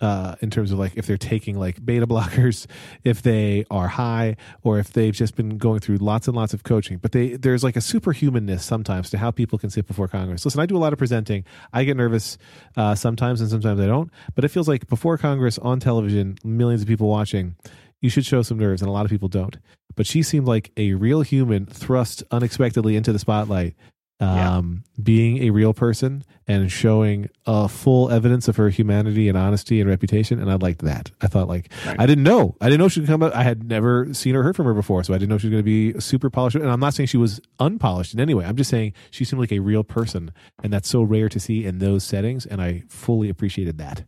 Uh, 0.00 0.34
in 0.40 0.50
terms 0.50 0.72
of 0.72 0.80
like 0.80 0.96
if 0.96 1.06
they're 1.06 1.16
taking 1.16 1.56
like 1.56 1.84
beta 1.84 2.06
blockers, 2.08 2.66
if 3.04 3.22
they 3.22 3.64
are 3.70 3.86
high, 3.86 4.36
or 4.64 4.80
if 4.80 4.92
they've 4.92 5.14
just 5.14 5.36
been 5.36 5.58
going 5.58 5.78
through 5.78 5.96
lots 5.98 6.26
and 6.26 6.36
lots 6.36 6.52
of 6.52 6.64
coaching. 6.64 6.98
But 6.98 7.12
they 7.12 7.36
there's 7.36 7.62
like 7.62 7.76
a 7.76 7.80
superhumanness 7.80 8.62
sometimes 8.62 9.10
to 9.10 9.18
how 9.18 9.30
people 9.30 9.60
can 9.60 9.70
sit 9.70 9.86
before 9.86 10.08
Congress. 10.08 10.44
Listen, 10.44 10.60
I 10.60 10.66
do 10.66 10.76
a 10.76 10.78
lot 10.78 10.92
of 10.92 10.98
presenting. 10.98 11.44
I 11.72 11.84
get 11.84 11.96
nervous 11.96 12.36
uh, 12.76 12.96
sometimes, 12.96 13.40
and 13.40 13.48
sometimes 13.48 13.78
I 13.78 13.86
don't. 13.86 14.10
But 14.34 14.44
it 14.44 14.48
feels 14.48 14.66
like 14.66 14.88
before 14.88 15.18
Congress 15.18 15.56
on 15.58 15.78
television, 15.78 16.36
millions 16.42 16.82
of 16.82 16.88
people 16.88 17.06
watching, 17.06 17.54
you 18.00 18.10
should 18.10 18.26
show 18.26 18.42
some 18.42 18.58
nerves, 18.58 18.82
and 18.82 18.88
a 18.88 18.92
lot 18.92 19.04
of 19.04 19.10
people 19.10 19.28
don't. 19.28 19.56
But 19.94 20.06
she 20.06 20.22
seemed 20.22 20.46
like 20.46 20.72
a 20.76 20.94
real 20.94 21.22
human 21.22 21.66
thrust 21.66 22.22
unexpectedly 22.30 22.96
into 22.96 23.12
the 23.12 23.18
spotlight 23.18 23.74
um, 24.22 24.84
yeah. 24.96 25.02
being 25.02 25.42
a 25.42 25.50
real 25.50 25.74
person 25.74 26.22
and 26.46 26.70
showing 26.70 27.28
uh, 27.44 27.66
full 27.66 28.08
evidence 28.10 28.46
of 28.46 28.56
her 28.56 28.68
humanity 28.68 29.28
and 29.28 29.36
honesty 29.36 29.80
and 29.80 29.90
reputation. 29.90 30.40
And 30.40 30.50
I 30.50 30.54
liked 30.54 30.82
that. 30.82 31.10
I 31.20 31.26
thought 31.26 31.48
like 31.48 31.72
right. 31.84 31.98
I 31.98 32.06
didn't 32.06 32.22
know. 32.22 32.56
I 32.60 32.66
didn't 32.66 32.78
know 32.78 32.88
she 32.88 33.00
would 33.00 33.08
come 33.08 33.22
out. 33.22 33.34
I 33.34 33.42
had 33.42 33.64
never 33.64 34.14
seen 34.14 34.36
or 34.36 34.44
heard 34.44 34.54
from 34.54 34.66
her 34.66 34.74
before, 34.74 35.02
so 35.02 35.12
I 35.12 35.18
didn't 35.18 35.30
know 35.30 35.38
she 35.38 35.48
was 35.48 35.52
going 35.52 35.64
to 35.64 35.64
be 35.64 35.98
super 36.00 36.30
polished. 36.30 36.54
And 36.54 36.70
I'm 36.70 36.80
not 36.80 36.94
saying 36.94 37.08
she 37.08 37.16
was 37.16 37.40
unpolished 37.58 38.14
in 38.14 38.20
any 38.20 38.34
way. 38.34 38.44
I'm 38.44 38.56
just 38.56 38.70
saying 38.70 38.92
she 39.10 39.24
seemed 39.24 39.40
like 39.40 39.52
a 39.52 39.58
real 39.58 39.82
person, 39.82 40.30
and 40.62 40.72
that's 40.72 40.88
so 40.88 41.02
rare 41.02 41.28
to 41.28 41.40
see 41.40 41.64
in 41.64 41.78
those 41.78 42.04
settings. 42.04 42.46
And 42.46 42.62
I 42.62 42.84
fully 42.88 43.28
appreciated 43.28 43.78
that. 43.78 44.04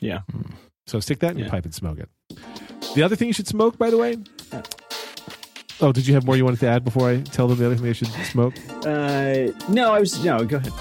Yeah. 0.00 0.20
So 0.86 1.00
stick 1.00 1.20
that 1.20 1.32
in 1.32 1.38
yeah. 1.38 1.44
your 1.44 1.50
pipe 1.50 1.64
and 1.64 1.74
smoke 1.74 1.98
it. 1.98 2.08
The 2.94 3.02
other 3.02 3.16
thing 3.16 3.28
you 3.28 3.34
should 3.34 3.48
smoke, 3.48 3.78
by 3.78 3.90
the 3.90 3.96
way. 3.96 4.18
Oh, 5.80 5.92
did 5.92 6.06
you 6.06 6.14
have 6.14 6.24
more 6.24 6.36
you 6.36 6.44
wanted 6.44 6.60
to 6.60 6.68
add 6.68 6.84
before 6.84 7.08
I 7.08 7.22
tell 7.22 7.48
them 7.48 7.58
the 7.58 7.66
other 7.66 7.74
thing 7.74 7.84
they 7.84 7.92
should 7.92 8.08
smoke? 8.26 8.54
Uh, 8.84 9.52
no, 9.68 9.92
I 9.92 10.00
was 10.00 10.22
no. 10.24 10.44
Go 10.44 10.58
ahead. 10.58 10.72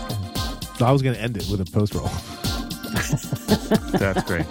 So 0.78 0.86
I 0.86 0.91
was 0.91 1.01
going 1.01 1.16
to 1.16 1.22
end 1.22 1.38
it 1.38 1.47
with 1.49 1.62
a 1.62 1.66
post 1.66 1.95
roll. 1.95 2.09
That's 3.99 4.24
great. 4.24 4.45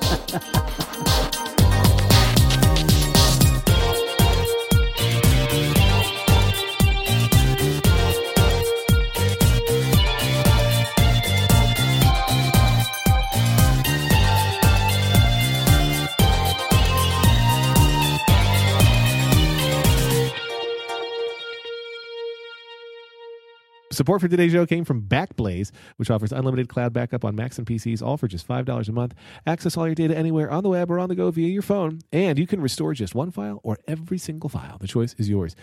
Support 24.01 24.23
for 24.23 24.29
today's 24.29 24.53
show 24.53 24.65
came 24.65 24.87
from 24.87 25.03
Backblaze, 25.03 25.73
which 25.99 26.11
offers 26.11 26.33
unlimited 26.33 26.71
cloud 26.71 26.95
backup 26.95 27.23
on 27.23 27.37
Macs 27.37 27.59
and 27.59 27.67
PCs, 27.67 28.01
all 28.01 28.17
for 28.17 28.29
just 28.29 28.49
$5 28.49 28.89
a 28.89 28.93
month. 28.93 29.13
Access 29.47 29.77
all 29.77 29.85
your 29.87 29.95
data 29.95 30.17
anywhere 30.17 30.51
on 30.51 30.63
the 30.63 30.71
web 30.71 30.91
or 30.91 30.99
on 30.99 31.11
the 31.11 31.15
go 31.15 31.31
via 31.31 31.49
your 31.49 31.61
phone. 31.61 32.01
And 32.11 32.39
you 32.39 32.47
can 32.47 32.63
restore 32.63 32.95
just 32.95 33.15
one 33.15 33.31
file 33.31 33.61
or 33.63 33.79
every 33.87 34.17
single 34.17 34.49
file. 34.49 34.79
The 34.79 34.89
choice 34.89 35.15
is 35.19 35.29
yours. 35.29 35.55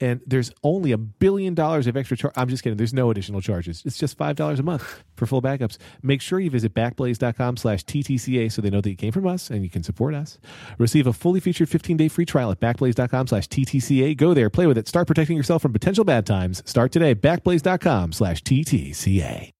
And 0.00 0.20
there's 0.26 0.50
only 0.64 0.90
a 0.90 0.98
billion 0.98 1.54
dollars 1.54 1.86
of 1.86 1.96
extra 1.96 2.16
charge. 2.16 2.34
I'm 2.36 2.48
just 2.48 2.64
kidding. 2.64 2.76
There's 2.76 2.92
no 2.92 3.12
additional 3.12 3.40
charges. 3.40 3.84
It's 3.86 3.96
just 3.96 4.18
$5 4.18 4.58
a 4.58 4.62
month 4.64 5.04
for 5.14 5.26
full 5.26 5.40
backups. 5.40 5.78
Make 6.02 6.20
sure 6.20 6.40
you 6.40 6.50
visit 6.50 6.74
backblaze.com 6.74 7.56
slash 7.56 7.84
TTCA 7.84 8.50
so 8.50 8.62
they 8.62 8.70
know 8.70 8.80
that 8.80 8.90
you 8.90 8.96
came 8.96 9.12
from 9.12 9.28
us 9.28 9.48
and 9.48 9.62
you 9.62 9.70
can 9.70 9.84
support 9.84 10.12
us. 10.12 10.38
Receive 10.78 11.06
a 11.06 11.12
fully 11.12 11.38
featured 11.38 11.68
15-day 11.68 12.08
free 12.08 12.26
trial 12.26 12.50
at 12.50 12.58
backblaze.com 12.58 13.28
slash 13.28 13.46
TTCA. 13.46 14.16
Go 14.16 14.34
there, 14.34 14.50
play 14.50 14.66
with 14.66 14.76
it, 14.76 14.88
start 14.88 15.06
protecting 15.06 15.36
yourself 15.36 15.62
from 15.62 15.72
potential 15.72 16.02
bad 16.02 16.26
times. 16.26 16.64
Start 16.66 16.90
today. 16.90 17.14
Backblaze.com 17.14 17.75
slash 18.12 18.42
TTCA. 18.42 19.55